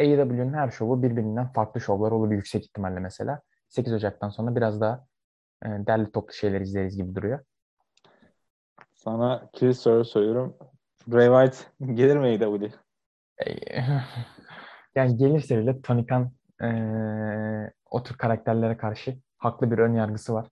[0.00, 3.42] AEW'nin her şovu birbirinden farklı şovlar olur yüksek ihtimalle mesela.
[3.68, 5.06] 8 Ocak'tan sonra biraz daha
[5.64, 7.44] e, derli toplu şeyler izleriz gibi duruyor.
[8.94, 10.56] Sana kilit soru soruyorum.
[11.06, 12.70] Bray Wyatt gelir mi AEW?
[14.94, 16.32] Yani gelirse bile Tony Khan
[16.62, 20.48] eee, o tür karakterlere karşı haklı bir ön yargısı var.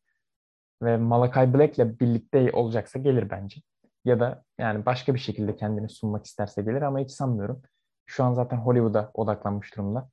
[0.82, 3.60] Ve Malakai Black'le birlikte olacaksa gelir bence.
[4.04, 7.62] Ya da yani başka bir şekilde kendini sunmak isterse gelir ama hiç sanmıyorum.
[8.06, 10.08] Şu an zaten Hollywood'a odaklanmış durumda.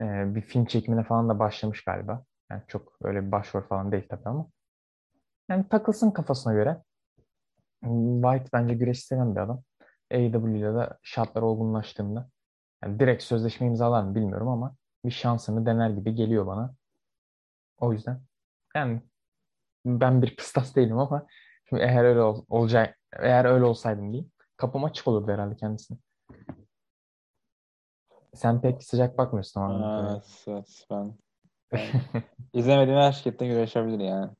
[0.00, 2.24] Eee, bir film çekimine falan da başlamış galiba.
[2.50, 4.48] Yani çok öyle bir başrol falan değil tabii ama.
[5.50, 6.82] Yani takılsın kafasına göre.
[8.22, 9.62] White bence güreş seven bir adam.
[10.10, 12.28] AEW'de de şartlar olgunlaştığında
[12.84, 16.74] yani direkt sözleşme imzalar mı bilmiyorum ama bir şansını dener gibi geliyor bana.
[17.80, 18.20] O yüzden
[18.74, 19.02] yani
[19.84, 21.26] ben bir kıstas değilim ama
[21.68, 25.98] şimdi eğer öyle ol, olacak eğer öyle olsaydım diyeyim kapım açık olurdu herhalde kendisine.
[28.34, 30.10] Sen pek sıcak bakmıyorsun ama.
[30.10, 31.14] Evet, evet, ben,
[31.72, 31.80] ben
[32.52, 34.30] izlemediğim her şirkette güreşebilir yani.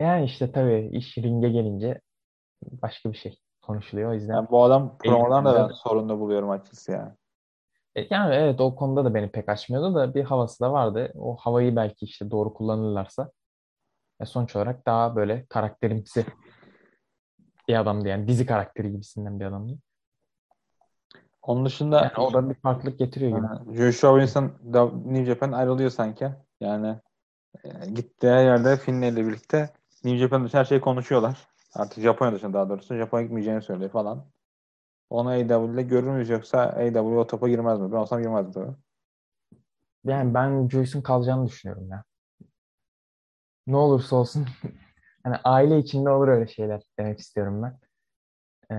[0.00, 2.00] Yani işte tabii iş ringe gelince
[2.62, 4.10] başka bir şey konuşuluyor.
[4.10, 7.12] O yüzden Yani bu adam promodan da ben sorunlu buluyorum açıkçası yani.
[7.96, 11.12] E, Yani evet o konuda da beni pek açmıyordu da bir havası da vardı.
[11.14, 13.30] O havayı belki işte doğru kullanırlarsa
[14.20, 16.26] e, sonuç olarak daha böyle karakterimsi
[17.68, 19.78] bir adamdı yani dizi karakteri gibisinden bir adamdı.
[21.42, 23.46] Onun dışında Yani o da bir farklılık getiriyor gibi.
[23.46, 26.28] Ha, Joshua Wilson da New Japan ayrılıyor sanki.
[26.60, 26.96] Yani
[27.64, 29.70] e, gittiği her yerde Finn ile birlikte
[30.04, 31.48] New Japan her şeyi konuşuyorlar.
[31.74, 32.96] Artık Japonya dışında daha doğrusu.
[32.96, 34.24] Japonya gitmeyeceğini söylüyor falan.
[35.10, 37.92] Onu AEW'de görür müyüz yoksa AEW o topa girmez mi?
[37.92, 38.76] Ben olsam girmezdim tabii.
[40.04, 42.04] Yani ben Joyce'un kalacağını düşünüyorum ya.
[43.66, 44.46] Ne olursa olsun
[45.24, 47.78] hani aile içinde olur öyle şeyler demek istiyorum ben.
[48.70, 48.76] Ee,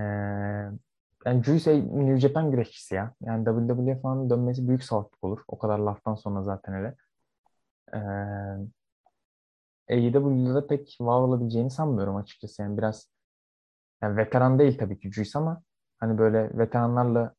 [1.26, 3.14] yani Joyce New Japan güreşçisi ya.
[3.20, 5.40] Yani WWE falan dönmesi büyük salaklık olur.
[5.48, 6.94] O kadar laftan sonra zaten öyle.
[7.94, 7.98] Ee,
[9.90, 12.62] AEW'de de pek var olabileceğini sanmıyorum açıkçası.
[12.62, 13.08] Yani biraz
[14.02, 15.62] yani veteran değil tabii ki Juice ama
[16.00, 17.34] hani böyle veteranlarla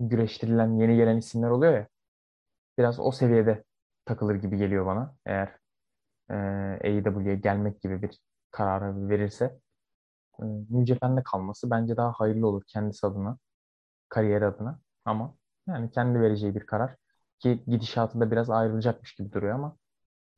[0.00, 1.88] güreştirilen yeni gelen isimler oluyor ya
[2.78, 3.64] biraz o seviyede
[4.04, 5.56] takılır gibi geliyor bana eğer
[6.30, 6.34] e,
[6.84, 8.20] AEW'ye gelmek gibi bir
[8.50, 9.60] kararı verirse.
[10.42, 13.38] e, New Japan'de kalması bence daha hayırlı olur kendisi adına,
[14.08, 14.80] kariyer adına.
[15.04, 15.34] Ama
[15.68, 16.96] yani kendi vereceği bir karar
[17.40, 19.76] ki gidişatı da biraz ayrılacakmış gibi duruyor ama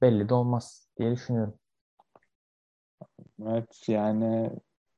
[0.02, 1.54] belli de olmaz diye düşünüyorum.
[3.46, 4.50] Evet yani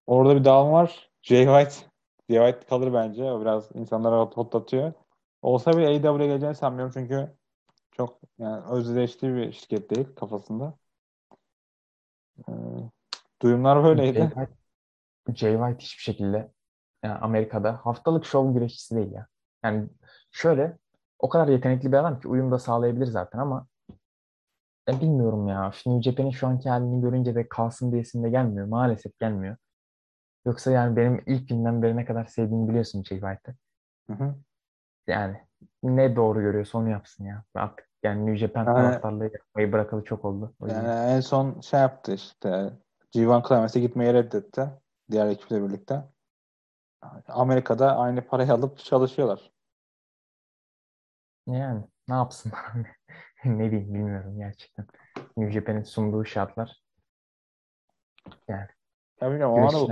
[0.07, 1.11] orada bir dağılma var.
[1.23, 1.92] Jay White.
[2.31, 3.25] Jay White kalır bence.
[3.25, 4.93] O biraz insanlara hot- hotlatıyor.
[5.43, 7.37] Olsa bir AEW'ye geleceğini sanmıyorum çünkü
[7.93, 10.75] çok yani özdeştiği bir şirket değil kafasında.
[12.49, 12.53] Ee,
[13.43, 14.19] duyumlar Jay böyleydi.
[14.19, 14.53] White,
[15.35, 16.53] Jay White hiçbir şekilde
[17.03, 19.27] yani Amerika'da haftalık şov güreşçisi değil ya.
[19.65, 19.89] Yani
[20.31, 20.79] şöyle
[21.19, 23.67] o kadar yetenekli bir adam ki uyum da sağlayabilir zaten ama
[24.89, 25.73] ya bilmiyorum ya.
[25.87, 28.67] New Japan'in şu anki halini görünce de kalsın diyesim de gelmiyor.
[28.67, 29.57] Maalesef gelmiyor.
[30.47, 33.55] Yoksa yani benim ilk günden beri ne kadar sevdiğimi biliyorsun Jay White'ı.
[35.07, 35.41] Yani
[35.83, 37.45] ne doğru görüyorsa onu yapsın ya.
[37.55, 40.55] Artık yani New Japan Yani- taraftarlığı yapmayı bırakalı çok oldu.
[40.61, 40.85] O yüzden.
[40.85, 42.71] Yani en son şey yaptı işte
[43.15, 44.69] G1 Climax'e gitmeyi reddetti.
[45.11, 46.03] Diğer ekiple birlikte.
[47.29, 49.53] Amerika'da aynı parayı alıp çalışıyorlar.
[51.47, 52.53] Yani ne yapsın?
[53.45, 54.87] Ne diyeyim bilmiyorum gerçekten.
[55.37, 56.83] New Japan'in sunduğu şartlar.
[58.49, 58.69] Yani
[59.23, 59.89] Ya bilmiyorum ama haklı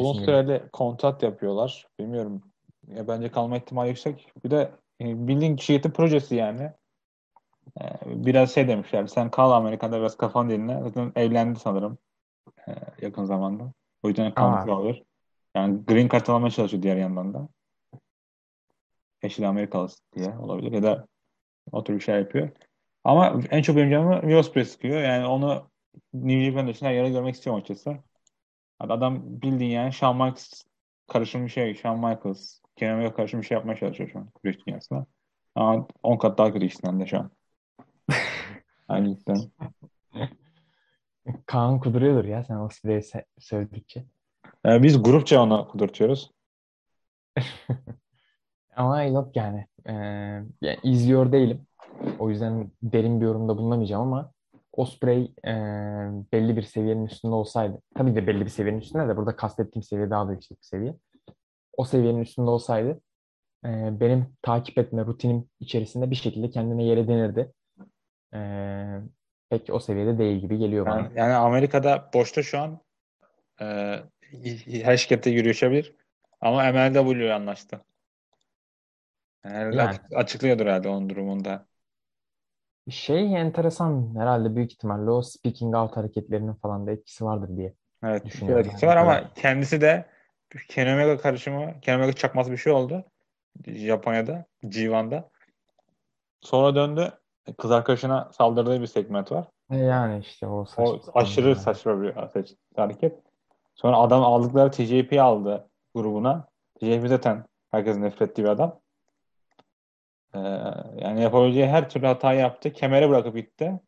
[0.00, 1.86] uzun süreli kontrat yapıyorlar.
[2.00, 2.42] Bilmiyorum.
[2.88, 4.32] Ya bence kalma ihtimali yüksek.
[4.44, 4.70] Bir de
[5.00, 6.72] e, bildiğin şirketin projesi yani.
[7.80, 9.06] E, Biraz şey demişler.
[9.06, 10.80] Sen kal Amerika'da biraz kafan dinle.
[10.82, 11.98] Zaten evlendi sanırım.
[12.68, 12.72] e,
[13.02, 13.72] Yakın zamanda.
[14.02, 15.02] O yüzden kalmış olabilir.
[15.54, 17.48] Yani Green Card almaya çalışıyor diğer yandan da.
[19.22, 20.72] Eşi de Amerikalı diye olabilir.
[20.72, 21.06] Ya da
[21.72, 22.48] o tür bir şey yapıyor.
[23.04, 25.02] Ama en çok benim canımı Ospreay sıkıyor.
[25.02, 25.70] Yani onu
[26.14, 27.96] New Japan dışında yere görmek istiyorum açıkçası.
[28.80, 30.62] Adam bildiğin yani Shawn Michaels
[31.08, 31.74] karışım bir şey.
[31.74, 32.60] Shawn Michaels.
[32.82, 34.28] Omega karışım bir şey yapmaya çalışıyor şu an.
[34.42, 35.06] Güreş dünyasında.
[35.54, 37.30] Ama 10 kat daha kötü ikisinden de şu an.
[38.90, 39.38] Yani cidden.
[41.46, 44.04] Kaan kuduruyordur ya sen Osprey'i se- sövdükçe.
[44.66, 46.30] Ee, biz grupça onu kudurtuyoruz.
[48.76, 49.66] Ama yok yani.
[49.86, 49.92] Ee,
[50.62, 51.66] yani izliyor değilim.
[52.18, 54.32] O yüzden derin bir yorumda bulunamayacağım ama
[54.78, 55.52] Osprey e,
[56.32, 60.10] belli bir seviyenin üstünde olsaydı, tabii de belli bir seviyenin üstünde de burada kastettiğim seviye
[60.10, 60.94] daha da yüksek bir seviye.
[61.76, 63.00] O seviyenin üstünde olsaydı
[63.64, 67.52] e, benim takip etme rutinim içerisinde bir şekilde kendine yer edinirdi.
[68.34, 68.40] E,
[69.50, 71.00] pek o seviyede değil gibi geliyor bana.
[71.00, 72.80] Yani, yani Amerika'da boşta şu an
[73.60, 73.66] e,
[74.82, 75.94] her şirkette yürüyebilir.
[76.40, 77.84] Ama MLW anlaştı.
[79.44, 79.88] Yani, Yani.
[79.88, 81.66] açık- açıklıyordur herhalde onun durumunda.
[82.90, 87.74] Şey enteresan herhalde büyük ihtimalle o speaking out hareketlerinin falan da etkisi vardır diye.
[88.04, 88.92] Evet, Düşünüyorum etkisi yani.
[88.92, 89.26] var ama Evet.
[89.34, 90.06] kendisi de
[90.68, 93.04] Kenny Omega karışımı, Kenny Omega çakması bir şey oldu.
[93.66, 95.30] Japonya'da, G1'da.
[96.40, 97.12] Sonra döndü.
[97.58, 99.44] Kız arkadaşına saldırdığı bir segment var.
[99.70, 101.56] E Yani işte o O aşırı yani.
[101.58, 103.18] saçma bir hareket- hareket.
[103.74, 106.48] Sonra adam aldıkları TJP aldı grubuna.
[106.80, 108.80] TJP zaten herkesin nefret ettiği bir adam.
[110.34, 110.38] Ee,
[111.02, 112.72] yani yapabileceği her türlü hatayı yaptı.
[112.72, 113.80] Kemere bırakıp gitti.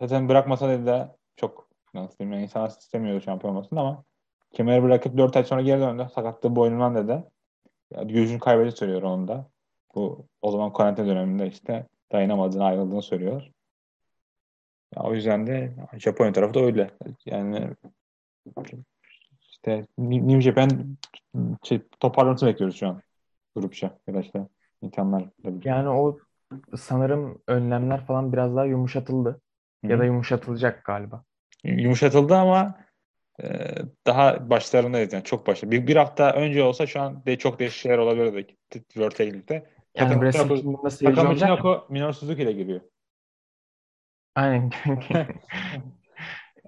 [0.00, 4.04] Zaten bırakmasa dedi de çok nasıl diyeyim yani insan istemiyordu şampiyon olmasını ama
[4.52, 6.08] kemeri bırakıp 4 ay sonra geri döndü.
[6.14, 7.24] Sakatlığı boynundan dedi.
[7.90, 9.50] Yani yüzünü kaybedeceğini söylüyor onun da.
[9.94, 13.50] Bu o zaman karantina döneminde işte dayanamadığını ayrıldığını söylüyor.
[14.96, 16.90] Ya, o yüzden de Japonya tarafı da öyle.
[17.26, 17.70] Yani
[19.50, 20.96] işte New Japan
[21.62, 21.82] şey,
[22.42, 23.02] bekliyoruz şu an.
[23.56, 24.14] Grupça ya
[24.92, 25.68] birlikte.
[25.68, 26.18] Yani o
[26.76, 29.40] sanırım önlemler falan biraz daha yumuşatıldı.
[29.84, 31.24] Hı Ya da yumuşatılacak galiba.
[31.64, 32.74] Yumuşatıldı ama
[33.42, 33.46] e,
[34.06, 35.70] daha başlarındayız yani çok başta.
[35.70, 39.66] Bir, bir hafta önce olsa şu an de çok değişik şeyler olabilirdi World Take'likte.
[39.94, 41.32] Yani mı?
[41.32, 42.80] Michinoku Minoru Suzuki ile giriyor.
[44.34, 44.70] Aynen.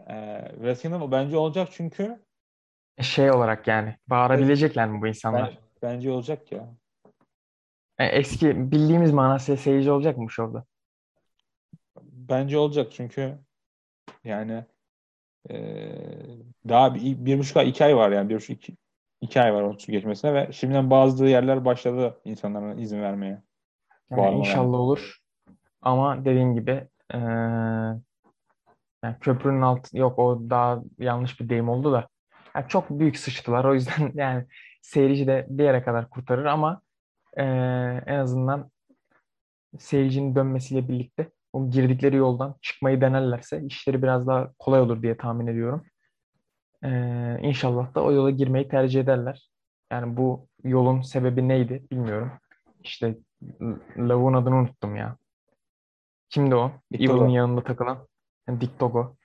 [0.09, 2.19] e, Wrestling'de bence olacak çünkü
[3.01, 5.51] Şey olarak yani bağırabilecekler mi bu insanlar?
[5.51, 6.75] ben, bence olacak ya.
[7.99, 10.65] E, eski bildiğimiz manasıyla seyirci olacak mı şovda?
[12.03, 13.39] Bence olacak çünkü
[14.25, 14.65] yani
[15.51, 15.57] e,
[16.69, 18.77] daha bir, bir buçuk ay, iki ay var yani bir buçuk iki,
[19.21, 23.43] iki ay var onun geçmesine ve şimdiden bazı yerler başladı insanlara izin vermeye.
[24.11, 25.19] Yani inşallah olur.
[25.83, 27.21] Ama dediğim gibi eee,
[29.05, 32.09] yani köprünün altı yok o daha yanlış bir deyim oldu da
[32.55, 33.65] yani çok büyük sıçtılar.
[33.65, 34.47] O yüzden yani
[34.83, 36.83] seyirci de bir yere kadar kurtarır ama
[37.39, 38.71] eee, en azından
[39.79, 45.47] seyircinin dönmesiyle birlikte o girdikleri yoldan çıkmayı denerlerse işleri biraz daha kolay olur diye tahmin
[45.47, 45.85] ediyorum.
[46.85, 49.51] Eee inşallah da o yola girmeyi tercih ederler.
[49.93, 52.33] Yani bu yolun sebebi neydi bilmiyorum.
[52.85, 53.17] İşte
[53.97, 55.17] lavuğun adını unuttum ya.
[56.29, 56.73] Kimdi o?
[56.93, 58.07] Evil'ın yanında takılan.
[58.49, 59.17] Yani Dick Togo.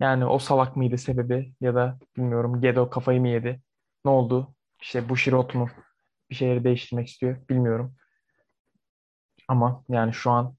[0.00, 3.60] Yani o salak mıydı sebebi ya da bilmiyorum Gedo kafayı mı yedi?
[4.04, 4.54] Ne oldu?
[4.82, 5.68] İşte Bushiroad mu
[6.30, 7.94] bir şeyleri değiştirmek istiyor bilmiyorum.
[9.48, 10.54] Ama yani şu an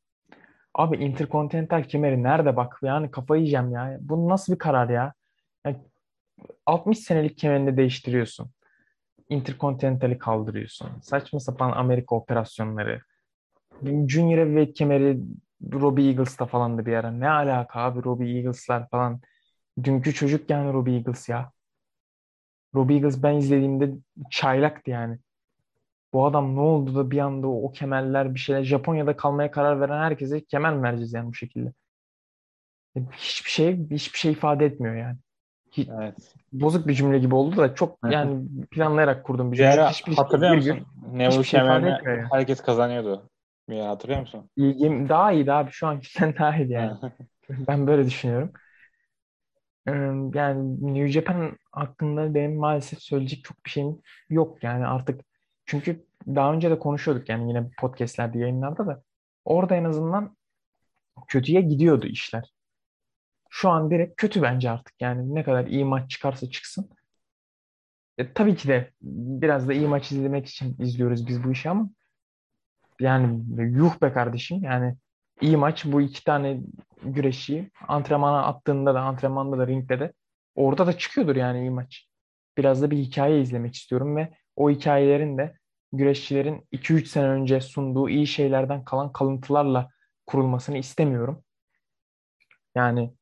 [0.73, 3.98] abi Intercontinental kemeri nerede bak yani kafayı yiyeceğim ya.
[4.02, 5.14] Bu nasıl bir karar ya?
[5.65, 5.77] Yani
[6.65, 8.52] 60 senelik kemerini değiştiriyorsun.
[9.30, 10.89] Intercontinental'i kaldırıyorsun.
[11.02, 13.02] Saçma sapan Amerika operasyonları.
[13.84, 15.19] Junior Heavyweight kemeri
[15.73, 17.11] Robbie Eagles'ta falan da bir ara.
[17.11, 19.22] Ne alaka abi Robbie Eagles'lar falan.
[19.84, 21.52] Dünkü çocuk yani Robbie Eagles ya.
[22.76, 23.91] Robbie Eagles ben izlediğimde
[24.31, 25.19] çaylaktı yani.
[26.14, 29.82] Bu adam ne oldu da bir anda o, o kemerler bir şeyler Japonya'da kalmaya karar
[29.82, 31.74] veren herkese kemer mi vereceğiz yani bu şekilde?
[33.18, 35.18] Hiçbir şey hiçbir şey ifade etmiyor yani.
[35.72, 36.36] Hiç, Evet.
[36.54, 39.72] bozuk bir cümle gibi oldu da çok yani planlayarak kurdum bir Bir cümle.
[39.74, 40.88] ara Hiçbir şey hatırlıyor virgül, musun?
[41.14, 42.32] Neville hiçbir şey yani.
[42.32, 43.30] herkes kazanıyordu.
[43.70, 44.50] Ara hatırlıyor musun?
[44.58, 45.72] İlgim daha iyiydi abi.
[45.72, 46.98] Şu ankinden daha iyiydi yani.
[47.68, 48.54] Ben böyle düşünüyorum.
[50.36, 55.22] Yani New Japan hakkında benim maalesef söyleyecek çok bir şeyim yok yani artık.
[55.72, 59.03] Çünkü daha önce de konuşuyorduk yani yine podcastlerde, yayınlarda da.
[59.45, 60.38] Orada en azından
[61.27, 62.53] kötüye gidiyordu işler.
[63.49, 65.02] Şu an direkt kötü bence artık.
[65.02, 66.89] Yani ne kadar iyi maç çıkarsa çıksın.
[68.18, 71.89] E, tabii ki de biraz da iyi maç izlemek için izliyoruz biz bu işi ama
[72.99, 74.64] yani yuh be kardeşim.
[74.64, 74.95] Yani
[75.41, 76.61] iyi maç bu iki tane
[77.03, 80.14] güreşçiyi antrenmana attığında da antrenmanda da ringde de
[80.56, 82.07] orada da çıkıyordur yani iyi maç.
[82.57, 85.61] Biraz da bir hikaye izlemek istiyorum ve o hikayelerin de
[85.94, 89.90] güreşçilerin 2-3 sene önce sunduğu iyi şeylerden kalan kalıntılarla
[90.26, 91.44] kurulmasını istemiyorum.
[92.76, 93.14] Yani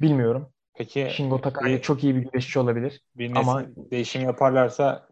[0.00, 0.52] bilmiyorum.
[0.74, 3.02] Peki Shingo Takagi bir, çok iyi bir güreşçi olabilir.
[3.16, 5.08] bir Ama değişim yaparlarsa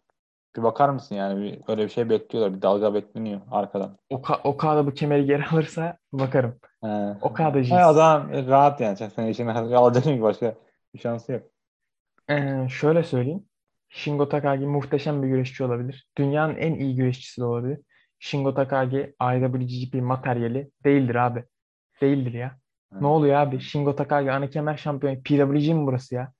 [0.55, 1.41] bir bakar mısın yani?
[1.41, 2.53] Bir, öyle bir şey bekliyorlar.
[2.57, 3.97] Bir dalga bekleniyor arkadan.
[4.09, 6.59] Oka, Okada bu kemeri geri alırsa bakarım.
[6.83, 7.15] He.
[7.21, 7.71] Okada'cıyız.
[7.71, 8.97] Hay adam rahat yani.
[8.97, 10.55] Sen senin için alacak ki başka
[10.93, 11.43] bir şansı yok.
[12.29, 13.45] Ee, şöyle söyleyeyim.
[13.95, 16.07] Shingo Takagi muhteşem bir güreşçi olabilir.
[16.17, 17.79] Dünyanın en iyi güreşçisi de olabilir.
[18.19, 21.43] Shingo Takagi IWGP materyali değildir abi.
[22.01, 22.57] Değildir ya.
[22.93, 23.01] He.
[23.01, 23.59] Ne oluyor abi?
[23.59, 25.23] Shingo Takagi ana kemer şampiyonu.
[25.23, 26.31] PWG mi burası ya?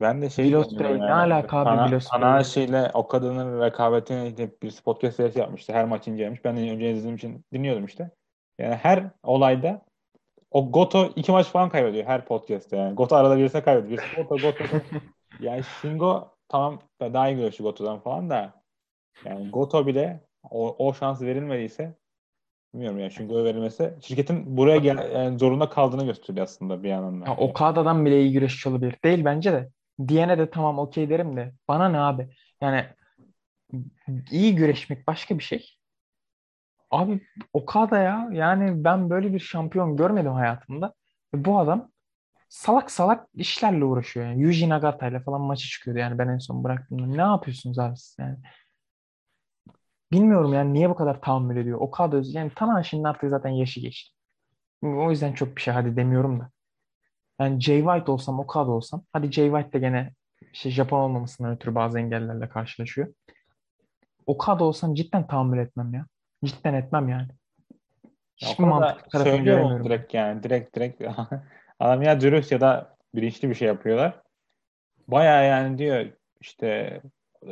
[0.00, 0.98] Ben de şey düşünüyorum Ospreay.
[0.98, 2.20] Ne alaka abi Ana, Will Ospreay?
[2.20, 5.72] Tanahashi ile Okada'nın rekabetini bir podcast serisi yapmıştı.
[5.72, 6.44] Her maç incelemiş.
[6.44, 8.10] Ben de önce izlediğim için dinliyordum işte.
[8.58, 9.82] Yani her olayda
[10.50, 12.94] o Goto iki maç falan kaybediyor her podcast'te yani.
[12.94, 14.14] Goto arada birisine kaybediyor.
[14.16, 14.64] Goto, Goto.
[15.40, 18.62] yani Shingo tamam daha iyi güreşçi Goto'dan falan da
[19.24, 21.98] yani Goto bile o, o şans verilmediyse
[22.74, 27.30] bilmiyorum yani Shingo'ya verilmesi şirketin buraya gel, yani zorunda kaldığını gösteriyor aslında bir yandan da.
[27.30, 28.96] Ya Okada'dan bile iyi güreşçi olabilir.
[29.04, 29.70] Değil bence de.
[30.08, 31.52] Diyene de tamam okey derim de.
[31.68, 32.28] Bana ne abi?
[32.60, 32.86] Yani
[34.30, 35.70] iyi güreşmek başka bir şey.
[36.90, 37.20] Abi
[37.52, 38.28] Okada ya.
[38.32, 40.94] Yani ben böyle bir şampiyon görmedim hayatımda.
[41.34, 41.90] Bu adam
[42.48, 44.42] salak salak işlerle uğraşıyor yani.
[44.42, 47.06] Yuji Nagata ile falan maçı çıkıyordu yani ben en son bıraktığımda.
[47.06, 48.36] Ne yapıyorsunuz abi siz yani?
[50.12, 51.78] Bilmiyorum yani niye bu kadar tahammül ediyor.
[51.80, 54.14] Okada yani Tanahashi'nin artık zaten yaşı geçti.
[54.82, 56.50] O yüzden çok bir şey hadi demiyorum da.
[57.40, 59.04] Yani Jay White olsam, Okada olsam.
[59.12, 60.12] Hadi Jay White de gene
[60.52, 63.14] işte Japon olmamasından ötürü bazı engellerle karşılaşıyor.
[64.26, 66.06] Okada olsam cidden tahammül etmem ya.
[66.44, 67.28] Cidden etmem yani.
[68.42, 69.86] Ya Hiçbir Okada mantıklı tarafını göremiyorum.
[69.86, 71.02] direkt yani direkt direkt
[71.80, 74.20] adam ya dürüst ya da bilinçli bir şey yapıyorlar.
[75.08, 76.06] Baya yani diyor
[76.40, 77.00] işte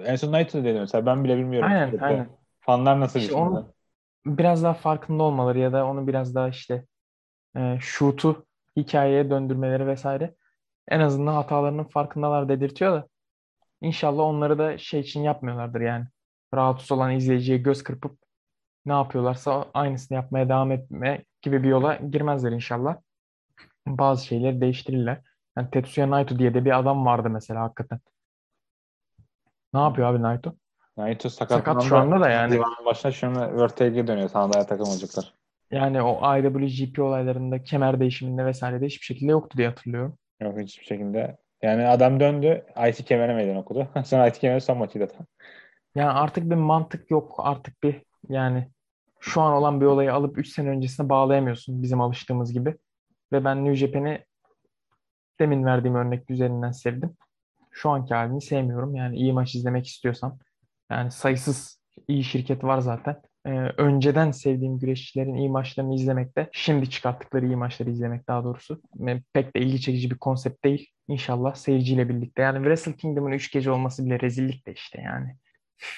[0.04, 1.68] en son Knight'ı dedi mesela ben bile bilmiyorum.
[1.70, 2.28] Aynen İşte aynen.
[2.60, 3.50] Fanlar nasıl İşte düşünüyor?
[3.50, 3.74] onu
[4.26, 6.86] biraz daha farkında olmaları ya da onu biraz daha işte
[7.56, 8.46] e, shoot'u
[8.76, 10.34] hikayeye döndürmeleri vesaire
[10.88, 13.08] en azından hatalarının farkındalar dedirtiyor da
[13.80, 16.06] inşallah onları da şey için yapmıyorlardır yani.
[16.54, 18.18] Rahatsız olan izleyiciye göz kırpıp
[18.86, 22.96] ne yapıyorlarsa aynısını yapmaya devam etme gibi bir yola girmezler inşallah.
[23.86, 25.20] Bazı şeyleri değiştirirler.
[25.56, 28.00] Yani Tetsuya Naito diye de bir adam vardı mesela hakikaten.
[29.74, 30.54] Ne yapıyor abi Naito?
[30.96, 31.88] Naito Sakat sakatlandı.
[31.88, 32.60] şu anda da yani.
[32.84, 34.28] Başına şimdi Verte'ye dönüyor.
[34.28, 35.34] Sana da takım olacaklar.
[35.70, 40.18] Yani o IWGP olaylarında kemer değişiminde vesairede hiçbir şekilde yoktu diye hatırlıyorum.
[40.40, 41.36] Yok hiçbir şekilde.
[41.62, 42.64] Yani adam döndü.
[42.88, 43.88] IC kemere meydan okudu.
[44.04, 45.26] Sonra IC kemeri son maçıydı da.
[45.94, 47.34] Yani artık bir mantık yok.
[47.38, 48.68] Artık bir yani
[49.20, 52.76] şu an olan bir olayı alıp 3 sene öncesine bağlayamıyorsun bizim alıştığımız gibi.
[53.32, 54.24] Ve ben New Japan'i
[55.40, 57.16] demin verdiğim örnek üzerinden sevdim.
[57.70, 58.94] Şu anki halini sevmiyorum.
[58.94, 60.38] Yani iyi maç izlemek istiyorsam
[60.90, 63.22] yani sayısız iyi şirket var zaten.
[63.46, 69.22] Ee, önceden sevdiğim güreşçilerin iyi maçlarını izlemekte, şimdi çıkarttıkları iyi maçları izlemek daha doğrusu e,
[69.32, 70.90] pek de ilgi çekici bir konsept değil.
[71.08, 72.42] İnşallah seyirciyle birlikte.
[72.42, 75.36] Yani Wrestle Kingdom'un 3 gece olması bile rezillik de işte yani.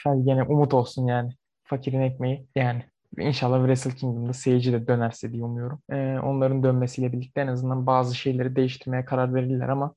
[0.04, 1.32] Hadi gene umut olsun yani.
[1.64, 2.82] Fakirin ekmeği yani.
[3.18, 5.80] İnşallah Wrestle Kingdom'da seyirci de dönerse diye umuyorum.
[5.90, 9.94] Ee, onların dönmesiyle birlikte en azından bazı şeyleri değiştirmeye karar verirler ama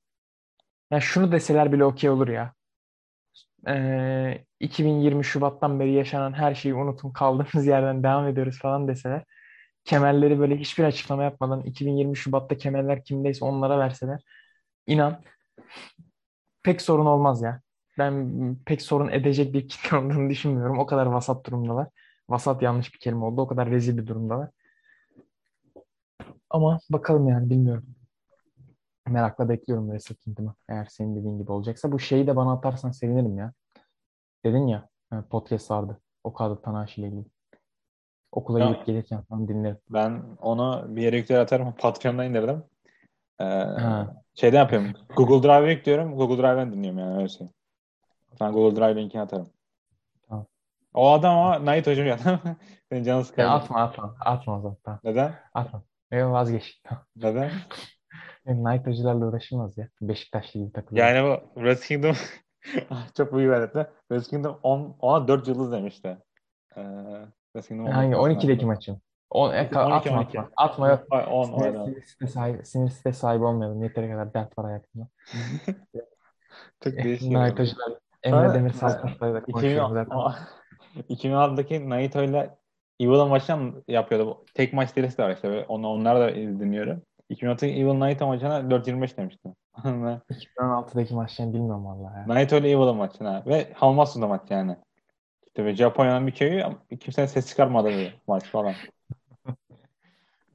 [0.92, 2.54] ya şunu deseler bile okey olur ya.
[3.68, 9.24] Ee, 2020 Şubat'tan beri yaşanan her şeyi unutun kaldığımız yerden devam ediyoruz falan deseler.
[9.86, 14.22] Kemerleri böyle hiçbir açıklama yapmadan 2020 Şubat'ta kemerler kimdeyse onlara verseler.
[14.88, 15.24] inan
[16.64, 17.62] pek sorun olmaz ya.
[17.98, 20.80] Ben pek sorun edecek bir kitle olduğunu düşünmüyorum.
[20.80, 21.88] O kadar vasat durumdalar.
[22.30, 23.42] Vasat yanlış bir kelime oldu.
[23.42, 24.50] O kadar rezil bir durumdalar.
[26.50, 27.86] Ama bakalım yani bilmiyorum.
[29.08, 30.56] Merakla bekliyorum Wrestle Kingdom'ı.
[30.70, 31.92] Eğer senin dediğin gibi olacaksa.
[31.92, 33.54] Bu şeyi de bana atarsan sevinirim ya.
[34.46, 35.98] Dedin ya e, podcast vardı.
[36.24, 37.26] O kadar Tanahashi ile ilgili.
[38.32, 38.72] Okula Ya.
[38.72, 39.78] gidip gelirken falan dinlerim.
[39.90, 41.74] Ben onu bir yere yükler atarım.
[41.78, 42.64] Patreon'dan indirdim.
[43.40, 44.16] Ee, Ha.
[44.36, 44.92] şeyden yapıyorum.
[45.16, 46.16] Google Drive'a yüklüyorum.
[46.16, 47.48] Google Drive'dan dinliyorum yani öyle şey.
[48.42, 49.50] Ben Google Drive linkini atarım.
[50.98, 52.18] O adam ama Night hocam ya.
[52.92, 53.48] Senin canın Ya sıkıldı.
[53.48, 54.16] atma atma.
[54.20, 54.78] Atma.
[54.84, 55.00] Tamam.
[55.04, 55.34] Neden?
[55.54, 55.84] Atma.
[56.12, 56.82] Yok vazgeç.
[57.16, 57.52] Neden?
[58.46, 59.90] Night hocalarla uğraşılmaz ya.
[60.02, 61.08] Beşiktaşlı gibi takılıyor.
[61.08, 62.16] Yani bu Wrestle Kingdom
[63.18, 63.88] çok büyük öğretti.
[64.08, 66.18] Wrestle Kingdom 10, ona 4 yıldız demişti.
[66.78, 66.82] Ee,
[67.54, 69.02] Wrestle Kingdom Hangi 12 12'deki maçın?
[69.30, 70.40] O, e, ka- 12, atma 12.
[70.40, 70.52] atma.
[70.58, 71.08] Atma yok.
[71.32, 73.84] 10 Sinir, sinir, site sahibi, sinir site sahibi olmayalım.
[73.84, 75.08] Yeteri kadar dert var hayatımda.
[76.84, 77.32] Çok değişik.
[77.32, 78.00] Night hocalar.
[78.24, 80.18] Emre Demir Saltaş'la da konuşuyorum zaten.
[81.10, 82.58] 2006'daki Naito ile
[83.00, 84.46] Evil'ın maçını yapıyordu.
[84.54, 85.66] Tek maç serisi de var işte.
[85.68, 87.02] Onu, onları da dinliyorum.
[87.32, 89.56] 2006'daki Evil Naito maçına 4.25 demiştim.
[89.78, 92.28] 2016'daki maçlarını bilmiyorum vallahi ya.
[92.28, 93.44] Naito ile Evil'ın maçına.
[93.46, 94.76] Ve Hamamatsu'da maç yani.
[95.48, 96.64] İşte ve Japonya'nın bir köyü
[97.00, 98.74] kimsenin ses çıkarmadı bir maç falan.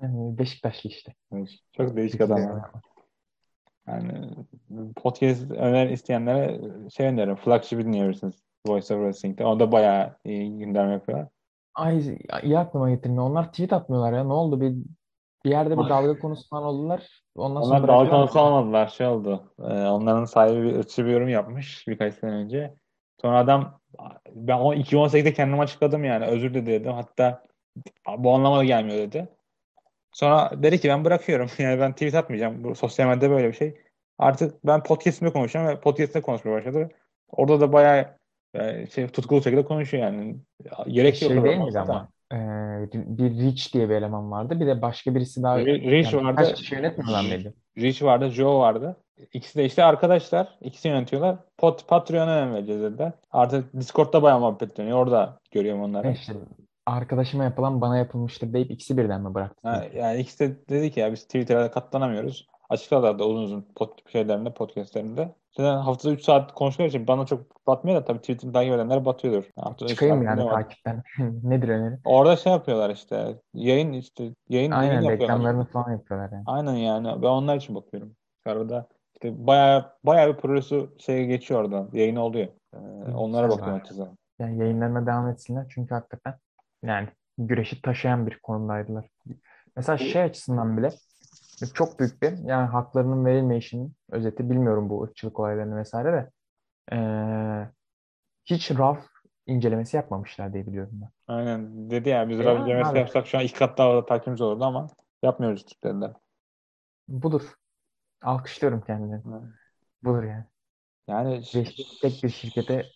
[0.39, 1.15] Beşiktaşlı işte.
[1.77, 2.63] Çok değişik adamlar.
[3.89, 4.31] Yani
[4.97, 6.61] podcast öner isteyenlere
[6.91, 7.37] şey öneririm.
[7.37, 8.35] Flagship'i dinleyebilirsiniz.
[8.67, 9.47] Voice of Wrestling'de.
[9.47, 11.27] O da bayağı iyi gündem yapıyor.
[11.75, 13.17] Ay iyi aklıma getirdin.
[13.17, 14.25] Onlar tweet atmıyorlar ya.
[14.25, 14.61] Ne oldu?
[14.61, 14.75] Bir
[15.45, 17.23] bir yerde bir dalga konusu falan oldular.
[17.35, 18.89] Ondan sonra Onlar dalga konusu olmadılar.
[18.89, 19.55] Şey oldu.
[19.59, 22.75] Ee, onların sahibi bir ırkçı bir yorum yapmış birkaç sene önce.
[23.23, 23.81] Sonra adam
[24.31, 26.27] ben o 2018'de kendim açıkladım yani.
[26.27, 26.93] Özür de dedim.
[26.93, 27.43] Hatta
[28.19, 29.29] bu anlama gelmiyor dedi.
[30.13, 31.51] Sonra dedi ki ben bırakıyorum.
[31.59, 32.65] Yani ben tweet atmayacağım.
[32.65, 33.81] Bu sosyal medyada böyle bir şey.
[34.19, 36.89] Artık ben podcast'imde konuşacağım ve podcast'te konuşmaya başladı.
[37.29, 38.22] Orada da bayağı
[38.55, 40.37] e, şey, tutkulu şekilde konuşuyor yani.
[40.89, 41.33] Gerek yok.
[41.33, 42.09] Şey değil miydi ama?
[42.33, 42.37] Ee,
[42.95, 44.61] bir Rich diye bir eleman vardı.
[44.61, 46.37] Bir de başka birisi daha Rich yani vardı.
[46.37, 47.55] kaç kişi yönetmiyorlar mıydı?
[47.79, 48.97] Rich vardı, Joe vardı.
[49.33, 50.59] İkisi de işte arkadaşlar.
[50.61, 51.37] İkisi yönetiyorlar.
[51.59, 53.13] Pot, Patreon'a önem vereceğiz dediler.
[53.31, 54.99] Artık Discord'da bayağı muhabbet dönüyor.
[54.99, 56.07] Orada görüyorum onları.
[56.07, 56.33] Ne işte
[56.87, 59.69] arkadaşıma yapılan bana yapılmıştır deyip ikisi birden mi bıraktı?
[59.69, 62.47] Ha, yani ikisi de dedi ki ya biz Twitter'a katlanamıyoruz.
[62.71, 65.35] Açıkladılar da uzun uzun pod, şeylerinde, podcastlerinde.
[65.57, 69.45] Zaten haftada 3 saat konuşuyor için bana çok batmıyor da tabii Twitter'ı takip edenler batıyordur.
[69.61, 71.03] Haftada Çıkayım yani takipten.
[71.43, 71.99] Nedir öneri?
[72.05, 73.41] Orada şey yapıyorlar işte.
[73.55, 75.21] Yayın işte yayın, yayın Aynen yapıyorlar.
[75.21, 76.43] reklamlarını falan yapıyorlar yani.
[76.47, 77.23] Aynen yani.
[77.23, 78.17] Ben onlar için bakıyorum.
[78.47, 81.91] Arada işte bayağı bayağı bir projesi şey geçiyor oradan.
[81.93, 82.49] Yayın oluyor.
[82.75, 82.79] Ee,
[83.15, 84.09] onlara bakıyorum açıkçası.
[84.39, 86.35] Yani yayınlarına devam etsinler çünkü hakikaten
[86.83, 87.09] yani
[87.39, 89.09] güreşi taşıyan bir konumdaydılar.
[89.77, 90.91] Mesela şey açısından bile
[91.67, 96.31] çok büyük bir yani haklarının verilmeyişinin özeti bilmiyorum bu ırkçılık olaylarını vesaire de
[96.93, 97.69] ee,
[98.45, 99.07] hiç RAF
[99.47, 101.11] incelemesi yapmamışlar diye biliyorum ben.
[101.35, 101.91] Aynen.
[101.91, 102.99] Dedi ya biz E, Rabbim yemesi abi.
[102.99, 104.87] yapsak şu an iki kat daha da takipçimiz olurdu ama
[105.23, 106.13] yapmıyoruz dediler.
[107.09, 107.43] Budur.
[108.23, 109.21] Alkışlıyorum kendini.
[109.31, 109.43] Evet.
[110.03, 110.45] Budur yani.
[111.09, 112.87] Yani Güreşi tek bir şirkete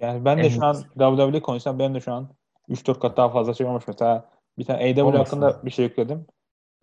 [0.00, 2.34] yani ben de şu an WWE konuşsam benim de şu an
[2.68, 3.84] 3-4 kat daha fazla şey olmuş.
[3.88, 5.42] Mesela bir tane Olmasın.
[5.42, 6.26] hakkında bir şey yükledim.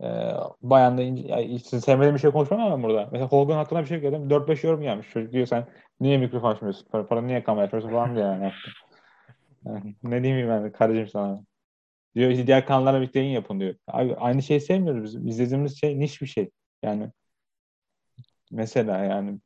[0.03, 0.31] Ee,
[0.61, 3.09] bayan da ince, ya, hiç sevmediğim bir şey konuşmam ama burada.
[3.11, 4.30] Mesela Hogan hakkında bir şey yükledim.
[4.30, 5.07] 4-5 yorum gelmiş.
[5.13, 5.67] Çocuk diyor sen
[5.99, 6.88] niye mikrofon açmıyorsun?
[6.91, 8.51] Para, para niye kamera açmıyorsun falan diye yani.
[9.65, 11.43] Yani ne diyeyim ben de kardeşim sana.
[12.15, 13.76] Diyor diğer kanallarla birlikte yayın yapın diyor.
[13.88, 15.27] Abi aynı şeyi sevmiyoruz biz.
[15.27, 16.49] İzlediğimiz şey niş bir şey.
[16.84, 17.11] Yani
[18.51, 19.39] mesela yani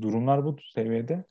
[0.00, 1.24] durumlar bu seviyede.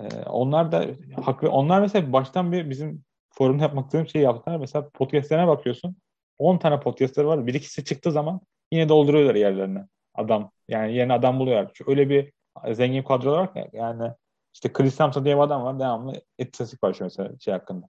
[0.00, 0.86] Ee, onlar da
[1.22, 1.50] haklı.
[1.50, 4.56] Onlar mesela baştan bir bizim forumda yapmak istediğim şeyi yaptılar.
[4.56, 5.96] Mesela podcastlerine bakıyorsun.
[6.42, 7.46] 10 tane podcastları var.
[7.46, 8.40] Bir ikisi çıktığı zaman
[8.72, 9.86] yine dolduruyorlar yerlerine.
[10.14, 10.50] Adam.
[10.68, 11.70] Yani yeni adam buluyorlar.
[11.74, 12.32] Çünkü öyle bir
[12.74, 14.12] zengin kadrolar var yani
[14.54, 15.78] işte Chris Thompson diye bir adam var.
[15.80, 17.86] Devamlı istatistik paylaşıyor mesela şey hakkında.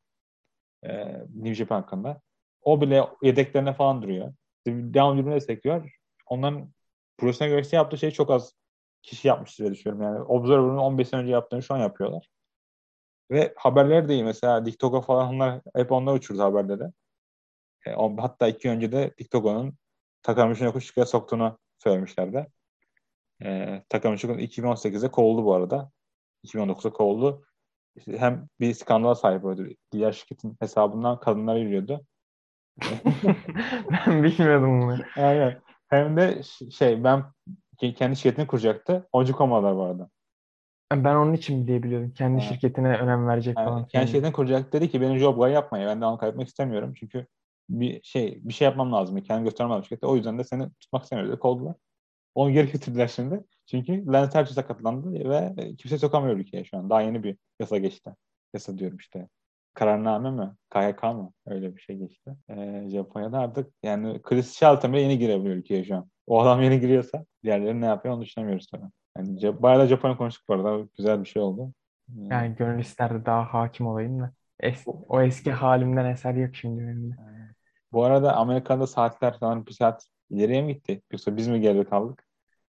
[0.83, 2.21] Ee, New Japan hakkında.
[2.61, 4.33] O bile yedeklerine falan duruyor.
[4.67, 5.91] Devamlı birbirine destekliyor.
[6.27, 6.73] Onların
[7.17, 8.53] profesyonel güreşte yaptığı şey çok az
[9.03, 10.03] kişi yapmıştır diye düşünüyorum.
[10.03, 12.29] Yani Observer'ın 15 sene önce yaptığını şu an yapıyorlar.
[13.31, 14.23] Ve haberleri de iyi.
[14.23, 16.83] Mesela TikTok'a falan onlar hep onlar uçurdu haberleri.
[17.87, 19.73] E, hatta iki önce de TikTok'un
[20.23, 22.47] Takamichi Yokosuka soktuğunu söylemişlerdi.
[23.43, 25.91] E, Takamichi 2018'de kovuldu bu arada.
[26.45, 27.45] 2019'da kovuldu.
[27.95, 29.67] işte hem bir skandala sahip oldu.
[29.91, 32.05] Diğer şirketin hesabından kadınlar yürüyordu.
[34.07, 34.97] Ben bilmiyordum bunu.
[35.15, 35.61] Aynen.
[35.89, 37.23] Hem de şey ben
[37.95, 39.07] kendi şirketini kuracaktı.
[39.11, 40.09] Oyuncu komalar bu arada.
[40.93, 42.11] Ben onun için diyebiliyordum.
[42.13, 42.47] Kendi Ha.
[42.47, 43.87] şirketine önem verecek Yani falan.
[43.87, 45.87] kendi şirketini kuracak dedi ki benim job'la yapmayın.
[45.87, 46.93] Ben devam kaybetmek istemiyorum.
[46.99, 47.27] Çünkü
[47.69, 49.21] bir şey bir şey yapmam lazım.
[49.21, 50.07] Kendimi göstermem lazım şirkette.
[50.07, 51.31] O yüzden de seni tutmak istemiyoruz.
[51.31, 51.39] dedi.
[51.39, 51.75] Kovdular.
[52.35, 53.43] Onu geri getirdiler şimdi.
[53.65, 56.89] Çünkü Lance Archer sakatlandı ve kimse sokamıyor ülkeye şu an.
[56.89, 58.15] Daha yeni bir yasa geçti.
[58.53, 59.27] Yasa diyorum işte.
[59.73, 60.51] Kararname mi?
[60.73, 61.33] KYK mı?
[61.45, 62.35] Öyle bir şey geçti.
[62.49, 66.09] Ee, Japonya'da artık yani Chris Shelton bile yeni girebiliyor ülkeye şu an.
[66.27, 68.85] O adam yeni giriyorsa diğerleri ne yapıyor onu düşünemiyoruz tabii.
[69.17, 70.87] Yani bayağı da Japonya konuştuk bu arada.
[70.97, 71.73] Güzel bir şey oldu.
[72.09, 74.31] Ee, Yani gönül isterdi daha hakim olayım da.
[74.63, 77.15] Es- o eski halimden eser yok şimdi benim de.
[77.93, 81.01] Bu arada Amerika'da saatler falan bir saat ileriye mi gitti?
[81.11, 82.25] Yoksa biz mi geride kaldık?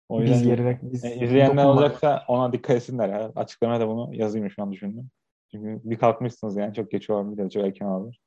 [0.09, 1.67] O Biz yüzden geride biz e, izleyenler dokunmadık.
[1.67, 3.09] olacaksa ona dikkat etsinler.
[3.09, 3.33] Ya.
[3.37, 5.11] Açıklamaya da bunu yazayım şu an düşündüm.
[5.51, 8.21] Çünkü bir kalkmışsınız yani çok geç olabilir da çok erken olabilir.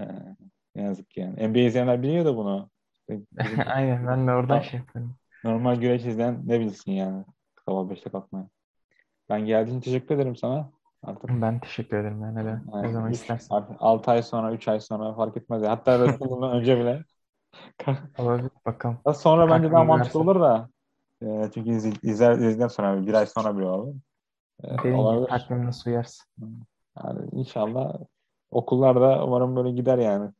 [0.00, 0.04] Ee,
[0.76, 1.48] ne yazık ki yani.
[1.48, 2.70] NBA izleyenler biliyor da bunu.
[3.66, 5.16] Aynen ben de oradan şey yapıyorum.
[5.44, 7.24] normal güreş izleyen ne bilsin yani.
[7.68, 8.48] Sabah 5'te kalkmaya.
[9.30, 10.72] Ben geldiğin için teşekkür ederim sana.
[11.02, 13.56] Artık Ben teşekkür ederim yani ne, ne yani zaman üç- istersen.
[13.56, 15.62] artık 6 ay sonra, 3 ay sonra fark etmez.
[15.62, 15.70] ya.
[15.70, 17.04] Hatta Wrestling'den önce bile.
[18.18, 18.98] Olabilir bakalım.
[19.14, 20.68] Sonra bence daha mantıklı olur da.
[21.22, 23.94] E, çünkü iz, izler, izledikten sonra bir ay sonra bile olur.
[24.64, 25.28] E, Dediğim gibi olabilir.
[25.28, 26.26] takvim nasıl uyarsın.
[27.04, 27.94] Yani inşallah
[28.50, 30.30] okullarda umarım böyle gider yani.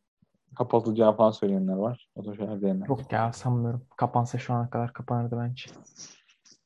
[0.57, 2.09] Kapatılacağı falan söyleyenler var.
[2.15, 2.89] O da şeyler diyenler.
[2.89, 3.83] Yok ya sanmıyorum.
[3.97, 5.65] Kapansa şu ana kadar kapanırdı bence.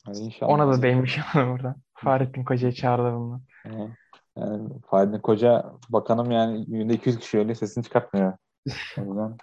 [0.07, 0.53] Yani inşallah.
[0.53, 1.77] Ona da değmiş yani buradan.
[1.95, 3.43] Fahrettin Koca'yı çağırdı bundan.
[3.67, 3.91] Yani,
[4.37, 8.33] yani Fahrettin Koca bakanım yani günde 200 kişi öyle sesini çıkartmıyor.
[8.99, 9.37] O yüzden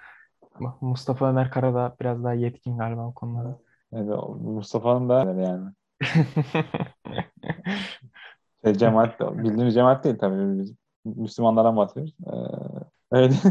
[0.81, 3.59] Mustafa Ömer Kara da biraz daha yetkin galiba o konularda.
[3.91, 4.09] yani
[4.41, 5.69] Mustafa'nın da yani.
[8.65, 10.59] Şey, cemaat, bildiğimiz cemaat değil tabii.
[10.59, 10.73] Biz
[11.05, 12.13] Müslümanlardan bahsediyoruz.
[12.27, 12.31] Ee,
[13.11, 13.33] öyle.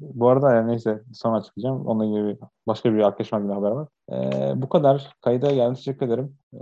[0.00, 1.86] Bu arada yani neyse sonra açıklayacağım.
[1.86, 3.88] Onunla ilgili bir- başka bir arkadaşımla ilgili haber var.
[4.12, 5.14] Ee, bu kadar.
[5.20, 5.74] Kayda geldi.
[5.74, 6.38] Teşekkür ederim.
[6.54, 6.58] Ee,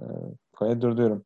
[0.56, 1.22] kaydı durduruyorum.